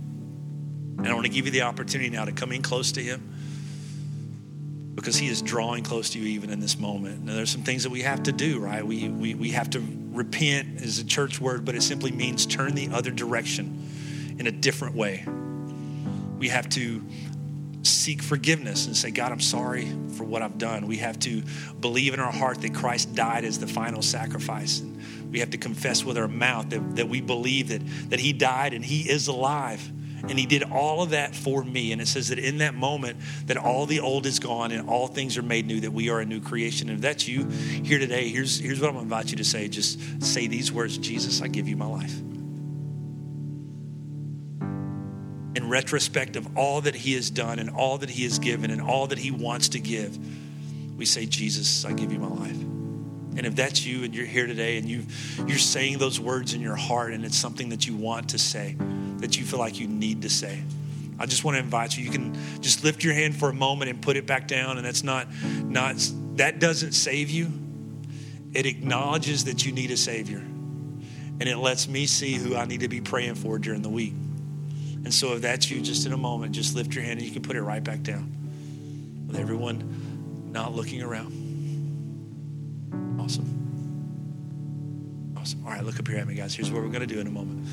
And 0.99 1.09
I 1.09 1.15
want 1.15 1.25
to 1.25 1.33
give 1.33 1.47
you 1.47 1.53
the 1.53 1.63
opportunity 1.63 2.11
now 2.11 2.27
to 2.27 2.33
come 2.33 2.53
in 2.53 2.61
close 2.61 2.93
to 2.93 3.03
Him 3.03 4.93
because 4.95 5.17
He 5.17 5.27
is 5.27 5.41
drawing 5.41 5.85
close 5.85 6.11
to 6.11 6.19
you 6.19 6.27
even 6.27 6.51
in 6.51 6.61
this 6.61 6.79
moment. 6.79 7.25
Now, 7.25 7.35
there's 7.35 7.51
some 7.51 7.63
things 7.63 7.85
that 7.85 7.91
we 7.91 8.03
have 8.03 8.23
to 8.25 8.33
do, 8.33 8.61
right? 8.61 8.87
We, 8.87 9.09
we, 9.09 9.35
we 9.35 9.51
have 9.53 9.71
to 9.71 9.83
repent 10.13 10.83
is 10.83 10.99
a 10.99 11.05
church 11.05 11.41
word, 11.41 11.65
but 11.65 11.75
it 11.75 11.83
simply 11.83 12.13
means 12.13 12.45
turn 12.45 12.75
the 12.75 12.91
other 12.91 13.11
direction 13.11 14.37
in 14.39 14.47
a 14.47 14.53
different 14.53 14.95
way 14.95 15.25
we 16.45 16.51
have 16.51 16.69
to 16.69 17.03
seek 17.85 18.23
forgiveness 18.23 18.87
and 18.87 18.97
say, 18.97 19.11
God, 19.11 19.31
I'm 19.31 19.41
sorry 19.41 19.87
for 20.17 20.25
what 20.25 20.43
I've 20.43 20.59
done. 20.59 20.87
We 20.87 20.99
have 20.99 21.19
to 21.21 21.43
believe 21.81 22.15
in 22.15 22.21
our 22.21 22.33
heart 22.33 22.63
that 22.63 22.75
Christ 22.75 23.15
died 23.15 23.45
as 23.45 23.59
the 23.59 23.67
final 23.67 24.03
sacrifice. 24.03 24.81
And 24.81 25.31
we 25.31 25.41
have 25.41 25.51
to 25.51 25.59
confess 25.59 26.05
with 26.05 26.17
our 26.17 26.29
mouth 26.29 26.71
that, 26.71 26.97
that 26.97 27.09
we 27.09 27.21
believe 27.21 27.69
that, 27.69 27.83
that 28.11 28.21
He 28.21 28.33
died 28.33 28.73
and 28.73 28.85
He 28.85 29.09
is 29.09 29.29
alive. 29.29 29.87
And 30.23 30.39
He 30.39 30.47
did 30.47 30.63
all 30.63 31.03
of 31.03 31.11
that 31.11 31.37
for 31.37 31.63
me. 31.63 31.93
And 31.93 32.01
it 32.01 32.09
says 32.09 32.29
that 32.29 32.39
in 32.39 32.59
that 32.59 32.75
moment, 32.75 33.19
that 33.47 33.59
all 33.59 33.85
the 33.85 34.01
old 34.01 34.25
is 34.25 34.39
gone 34.39 34.73
and 34.73 34.89
all 34.89 35.07
things 35.07 35.37
are 35.37 35.43
made 35.43 35.67
new, 35.67 35.81
that 35.81 35.93
we 35.93 36.09
are 36.09 36.21
a 36.21 36.25
new 36.25 36.41
creation. 36.41 36.89
And 36.89 36.97
if 36.97 37.03
that's 37.03 37.29
you 37.29 37.47
here 37.49 37.99
today, 37.99 38.29
here's, 38.29 38.59
here's 38.59 38.81
what 38.81 38.89
I'm 38.89 38.95
going 38.95 39.09
to 39.09 39.15
invite 39.15 39.31
you 39.31 39.37
to 39.37 39.45
say. 39.45 39.69
Just 39.69 40.23
say 40.23 40.47
these 40.47 40.73
words 40.73 40.97
Jesus, 40.97 41.43
I 41.43 41.49
give 41.49 41.69
you 41.69 41.77
my 41.77 41.87
life. 41.87 42.15
In 45.65 45.71
retrospect 45.71 46.37
of 46.37 46.57
all 46.57 46.83
that 46.83 46.95
he 46.95 47.15
has 47.15 47.31
done 47.31 47.59
and 47.59 47.71
all 47.71 47.99
that 47.99 48.11
he 48.11 48.25
has 48.25 48.39
given 48.39 48.71
and 48.71 48.81
all 48.81 49.07
that 49.07 49.19
he 49.19 49.31
wants 49.31 49.71
to 49.71 49.81
give, 49.81 50.19
we 50.97 51.07
say, 51.07 51.27
Jesus, 51.27 51.85
I 51.85 51.93
give 51.93 52.13
you 52.13 52.19
my 52.19 52.29
life. 52.29 52.61
And 53.37 53.47
if 53.47 53.57
that's 53.57 53.85
you 53.85 54.05
and 54.05 54.15
you're 54.15 54.27
here 54.27 54.47
today 54.47 54.79
and 54.79 54.89
you 54.89 55.05
you're 55.47 55.59
saying 55.59 55.99
those 55.99 56.21
words 56.21 56.55
in 56.55 56.61
your 56.61 56.77
heart 56.77 57.13
and 57.13 57.25
it's 57.25 57.37
something 57.37 57.71
that 57.71 57.87
you 57.87 57.97
want 57.97 58.29
to 58.31 58.39
say, 58.39 58.77
that 59.19 59.37
you 59.37 59.45
feel 59.45 59.59
like 59.59 59.81
you 59.81 59.89
need 59.89 60.23
to 60.23 60.31
say, 60.31 60.63
I 61.19 61.27
just 61.27 61.45
want 61.45 61.57
to 61.57 61.61
invite 61.61 61.97
you. 61.97 62.05
You 62.05 62.11
can 62.11 62.37
just 62.61 62.85
lift 62.85 63.03
your 63.03 63.15
hand 63.15 63.35
for 63.35 63.49
a 63.49 63.55
moment 63.55 63.91
and 63.91 64.01
put 64.01 64.17
it 64.17 64.27
back 64.27 64.47
down. 64.47 64.77
And 64.77 64.87
that's 64.87 65.03
not 65.03 65.27
not 65.65 65.97
that 66.37 66.61
doesn't 66.61 66.93
save 66.93 67.31
you. 67.31 67.51
It 68.53 68.67
acknowledges 68.67 69.45
that 69.47 69.67
you 69.67 69.73
need 69.73 69.91
a 69.91 69.97
savior. 69.97 70.39
And 70.39 71.49
it 71.49 71.57
lets 71.57 71.89
me 71.89 72.07
see 72.07 72.35
who 72.35 72.55
I 72.55 72.67
need 72.67 72.81
to 72.81 72.89
be 72.89 73.01
praying 73.01 73.35
for 73.35 73.59
during 73.59 73.83
the 73.83 73.89
week. 73.89 74.13
And 75.05 75.13
so 75.13 75.35
if 75.35 75.43
that's 75.43 75.71
you, 75.71 75.83
just 75.83 76.07
in 76.07 76.13
a 76.13 76.17
moment, 76.17 76.53
just 76.53 76.75
lift 76.75 76.95
your 76.95 77.05
hand 77.05 77.21
and 77.21 77.29
you 77.29 77.33
can 77.33 77.43
put 77.43 77.57
it 77.57 77.63
right 77.63 77.85
back 77.85 78.03
down 78.03 78.33
with 79.27 79.39
everyone 79.39 80.51
not 80.51 80.75
looking 80.75 81.03
around. 81.03 81.33
Awesome. 83.21 83.45
Awesome. 85.37 85.63
All 85.65 85.73
right, 85.73 85.85
look 85.85 85.99
up 85.99 86.09
here 86.09 86.19
at 86.19 86.27
me, 86.27 86.35
guys. 86.35 86.55
Here's 86.55 86.71
what 86.71 86.83
we're 86.83 86.89
going 86.89 87.07
to 87.07 87.15
do 87.15 87.21
in 87.21 87.27
a 87.27 87.31
moment. 87.31 87.67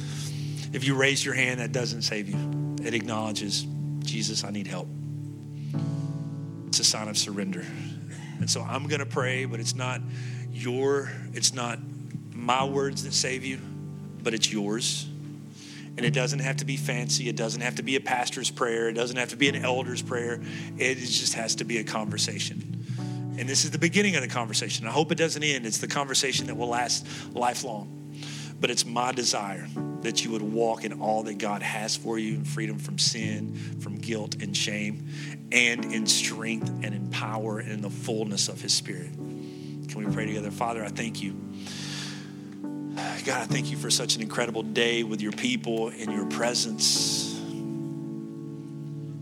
If 0.74 0.86
you 0.86 0.96
raise 0.96 1.24
your 1.24 1.34
hand, 1.34 1.60
that 1.60 1.72
doesn't 1.72 2.02
save 2.02 2.28
you. 2.30 2.76
It 2.84 2.94
acknowledges, 2.94 3.66
Jesus, 4.00 4.44
I 4.44 4.52
need 4.52 4.68
help. 4.68 4.88
It's 6.68 6.80
a 6.80 6.84
sign 6.84 7.08
of 7.08 7.18
surrender. 7.18 7.66
And 8.40 8.50
so 8.50 8.62
I'm 8.62 8.88
going 8.88 9.00
to 9.00 9.06
pray, 9.06 9.46
but 9.46 9.60
it's 9.60 9.76
not 9.76 10.02
your, 10.52 11.12
it's 11.34 11.54
not 11.54 11.80
my 12.34 12.64
words 12.66 13.04
that 13.04 13.14
save 13.14 13.46
you, 13.46 13.60
but 14.24 14.34
it's 14.34 14.52
yours. 14.52 15.08
And 15.98 16.06
it 16.06 16.14
doesn't 16.14 16.39
have 16.39 16.58
to 16.58 16.66
be 16.66 16.78
fancy. 16.78 17.28
It 17.28 17.36
doesn't 17.36 17.62
have 17.62 17.76
to 17.76 17.84
be 17.84 17.96
a 17.96 18.00
pastor's 18.00 18.50
prayer. 18.50 18.89
It 18.89 18.94
doesn't 18.94 19.18
have 19.18 19.30
to 19.30 19.36
be 19.36 19.50
an 19.50 19.64
elder's 19.64 20.02
prayer. 20.02 20.42
It 20.78 20.96
just 20.96 21.34
has 21.34 21.56
to 21.56 21.64
be 21.64 21.78
a 21.80 21.84
conversation. 21.84 22.86
And 23.38 23.48
this 23.48 23.66
is 23.66 23.72
the 23.72 23.80
beginning 23.80 24.16
of 24.16 24.22
the 24.22 24.28
conversation. 24.28 24.88
I 24.88 24.92
hope 24.92 25.12
it 25.12 25.18
doesn't 25.18 25.44
end. 25.44 25.66
It's 25.66 25.80
the 25.80 25.88
conversation 25.88 26.48
that 26.48 26.56
will 26.56 26.68
last 26.68 27.06
lifelong. 27.34 27.98
But 28.60 28.70
it's 28.70 28.86
my 28.86 29.12
desire 29.12 29.68
that 30.02 30.24
you 30.24 30.32
would 30.32 30.42
walk 30.42 30.84
in 30.84 31.02
all 31.02 31.24
that 31.24 31.38
God 31.38 31.62
has 31.62 31.96
for 31.96 32.20
you 32.20 32.36
in 32.36 32.46
freedom 32.46 32.78
from 32.78 32.98
sin, 32.98 33.56
from 33.80 33.98
guilt 33.98 34.36
and 34.42 34.56
shame, 34.56 35.08
and 35.52 35.86
in 35.86 36.06
strength 36.06 36.70
and 36.70 36.94
in 36.94 37.10
power 37.10 37.60
and 37.60 37.72
in 37.72 37.82
the 37.82 37.89
fullness 37.89 38.50
of 38.50 38.62
His 38.62 38.74
Spirit. 38.74 39.14
Can 39.14 40.06
we 40.06 40.14
pray 40.14 40.26
together? 40.26 40.52
Father, 40.52 40.84
I 40.84 40.89
thank 40.89 41.22
you 41.22 41.36
God, 42.96 43.42
I 43.42 43.46
thank 43.46 43.72
you 43.72 43.78
for 43.78 43.89
such 43.89 44.16
an 44.16 44.22
incredible 44.22 44.64
day 44.64 45.04
with 45.04 45.22
your 45.22 45.32
people 45.32 45.89
in 45.89 46.12
your 46.12 46.26
presence. 46.26 47.39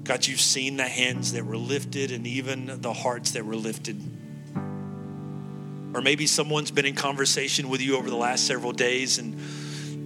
God, 0.03 0.25
you've 0.25 0.41
seen 0.41 0.77
the 0.77 0.87
hands 0.87 1.33
that 1.33 1.45
were 1.45 1.57
lifted 1.57 2.11
and 2.11 2.25
even 2.25 2.81
the 2.81 2.93
hearts 2.93 3.31
that 3.31 3.45
were 3.45 3.55
lifted. 3.55 4.01
Or 5.93 6.01
maybe 6.01 6.25
someone's 6.25 6.71
been 6.71 6.85
in 6.85 6.95
conversation 6.95 7.69
with 7.69 7.81
you 7.81 7.97
over 7.97 8.09
the 8.09 8.15
last 8.15 8.47
several 8.47 8.71
days 8.71 9.19
and 9.19 9.39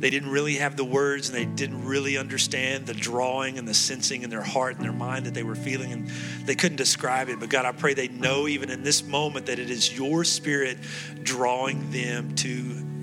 they 0.02 0.10
didn't 0.10 0.32
really 0.32 0.56
have 0.56 0.76
the 0.76 0.84
words 0.84 1.30
and 1.30 1.38
they 1.38 1.46
didn't 1.46 1.86
really 1.86 2.18
understand 2.18 2.86
the 2.86 2.94
drawing 2.94 3.58
and 3.58 3.66
the 3.66 3.74
sensing 3.74 4.24
in 4.24 4.30
their 4.30 4.42
heart 4.42 4.76
and 4.76 4.84
their 4.84 4.92
mind 4.92 5.26
that 5.26 5.34
they 5.34 5.44
were 5.44 5.56
feeling 5.56 5.94
and 5.94 6.10
they 6.46 6.56
couldn't 6.56 6.76
describe 6.76 7.30
it. 7.30 7.40
But 7.40 7.48
God, 7.50 7.66
I 7.66 7.72
pray 7.72 7.94
they 7.94 8.10
know 8.10 8.50
even 8.50 8.70
in 8.70 8.84
this 8.84 9.04
moment 9.04 9.46
that 9.46 9.60
it 9.60 9.70
is 9.70 9.98
your 9.98 10.26
spirit 10.26 10.78
drawing 11.24 11.92
them 11.92 12.36
to 12.36 12.50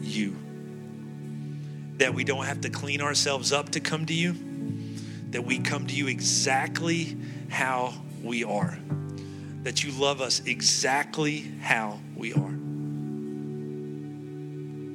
you. 0.02 0.36
That 2.00 2.14
we 2.14 2.24
don't 2.24 2.46
have 2.46 2.62
to 2.62 2.70
clean 2.70 3.02
ourselves 3.02 3.52
up 3.52 3.68
to 3.72 3.80
come 3.80 4.06
to 4.06 4.14
you, 4.14 4.34
that 5.32 5.44
we 5.44 5.58
come 5.58 5.86
to 5.86 5.94
you 5.94 6.08
exactly 6.08 7.14
how 7.50 7.92
we 8.22 8.42
are, 8.42 8.78
that 9.64 9.84
you 9.84 9.92
love 9.92 10.22
us 10.22 10.40
exactly 10.46 11.52
how 11.60 12.00
we 12.16 12.32
are. 12.32 12.38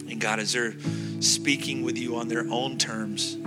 And 0.10 0.20
God, 0.20 0.39
as 0.39 0.53
they're 0.53 0.74
speaking 1.20 1.84
with 1.84 1.99
you 1.99 2.16
on 2.16 2.28
their 2.28 2.47
own 2.49 2.80
terms, 2.80 3.38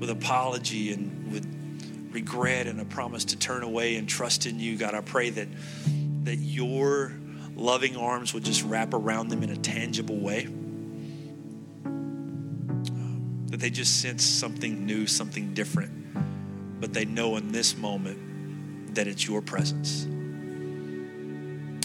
with 0.00 0.10
apology 0.10 0.92
and 0.92 1.32
with 1.32 1.46
regret 2.10 2.66
and 2.66 2.80
a 2.80 2.84
promise 2.84 3.24
to 3.26 3.36
turn 3.36 3.62
away 3.62 3.94
and 3.94 4.08
trust 4.08 4.46
in 4.46 4.58
you, 4.58 4.76
God, 4.76 4.94
I 4.94 5.00
pray 5.00 5.30
that 5.30 5.46
that 6.24 6.38
your 6.38 7.12
loving 7.54 7.96
arms 7.96 8.34
would 8.34 8.42
just 8.44 8.64
wrap 8.64 8.94
around 8.94 9.28
them 9.28 9.44
in 9.44 9.50
a 9.50 9.56
tangible 9.56 10.18
way. 10.18 10.48
That 13.48 13.60
they 13.60 13.70
just 13.70 14.00
sense 14.00 14.24
something 14.24 14.86
new, 14.86 15.06
something 15.06 15.54
different, 15.54 15.90
but 16.80 16.92
they 16.92 17.04
know 17.04 17.36
in 17.36 17.50
this 17.52 17.76
moment 17.76 18.94
that 18.94 19.06
it's 19.06 19.26
your 19.26 19.40
presence. 19.40 20.06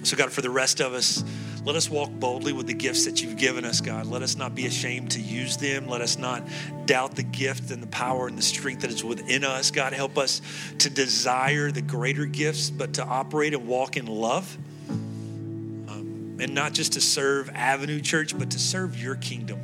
So, 0.03 0.17
God, 0.17 0.31
for 0.31 0.41
the 0.41 0.49
rest 0.49 0.81
of 0.81 0.93
us, 0.93 1.23
let 1.63 1.77
us 1.77 1.89
walk 1.89 2.11
boldly 2.11 2.51
with 2.51 2.67
the 2.67 2.73
gifts 2.73 3.05
that 3.05 3.21
you've 3.21 3.37
given 3.37 3.63
us, 3.63 3.79
God. 3.79 4.05
Let 4.05 4.21
us 4.21 4.35
not 4.35 4.53
be 4.53 4.65
ashamed 4.65 5.11
to 5.11 5.21
use 5.21 5.55
them. 5.55 5.87
Let 5.87 6.01
us 6.01 6.17
not 6.17 6.43
doubt 6.85 7.15
the 7.15 7.23
gift 7.23 7.71
and 7.71 7.81
the 7.81 7.87
power 7.87 8.27
and 8.27 8.37
the 8.37 8.41
strength 8.41 8.81
that 8.81 8.91
is 8.91 9.01
within 9.01 9.45
us. 9.45 9.71
God, 9.71 9.93
help 9.93 10.17
us 10.17 10.41
to 10.79 10.89
desire 10.89 11.71
the 11.71 11.81
greater 11.81 12.25
gifts, 12.25 12.69
but 12.69 12.95
to 12.95 13.05
operate 13.05 13.53
and 13.53 13.65
walk 13.65 13.95
in 13.95 14.05
love. 14.05 14.57
Um, 14.89 16.37
and 16.41 16.53
not 16.53 16.73
just 16.73 16.93
to 16.93 17.01
serve 17.01 17.49
Avenue 17.51 18.01
Church, 18.01 18.37
but 18.37 18.51
to 18.51 18.59
serve 18.59 19.01
your 19.01 19.15
kingdom 19.15 19.61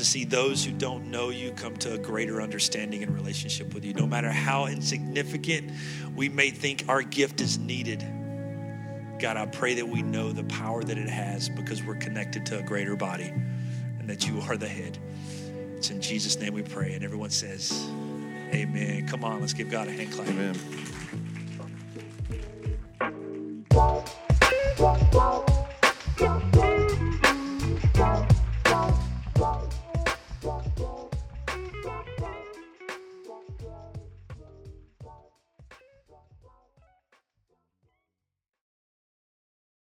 to 0.00 0.04
see 0.06 0.24
those 0.24 0.64
who 0.64 0.72
don't 0.72 1.10
know 1.10 1.28
you 1.28 1.52
come 1.52 1.76
to 1.76 1.92
a 1.92 1.98
greater 1.98 2.40
understanding 2.40 3.02
and 3.02 3.14
relationship 3.14 3.74
with 3.74 3.84
you. 3.84 3.92
No 3.92 4.06
matter 4.06 4.30
how 4.30 4.64
insignificant 4.64 5.72
we 6.16 6.30
may 6.30 6.48
think 6.48 6.86
our 6.88 7.02
gift 7.02 7.42
is 7.42 7.58
needed, 7.58 8.00
God, 9.18 9.36
I 9.36 9.44
pray 9.44 9.74
that 9.74 9.86
we 9.86 10.00
know 10.00 10.32
the 10.32 10.44
power 10.44 10.82
that 10.82 10.96
it 10.96 11.10
has 11.10 11.50
because 11.50 11.82
we're 11.82 11.96
connected 11.96 12.46
to 12.46 12.58
a 12.60 12.62
greater 12.62 12.96
body 12.96 13.26
and 13.26 14.08
that 14.08 14.26
you 14.26 14.40
are 14.40 14.56
the 14.56 14.66
head. 14.66 14.96
It's 15.76 15.90
in 15.90 16.00
Jesus' 16.00 16.38
name 16.40 16.54
we 16.54 16.62
pray. 16.62 16.94
And 16.94 17.04
everyone 17.04 17.28
says, 17.28 17.86
Amen. 18.54 19.06
Come 19.06 19.22
on, 19.22 19.40
let's 19.40 19.52
give 19.52 19.70
God 19.70 19.86
a 19.86 19.92
hand 19.92 20.12
clap. 20.12 20.28
Amen. 20.28 20.56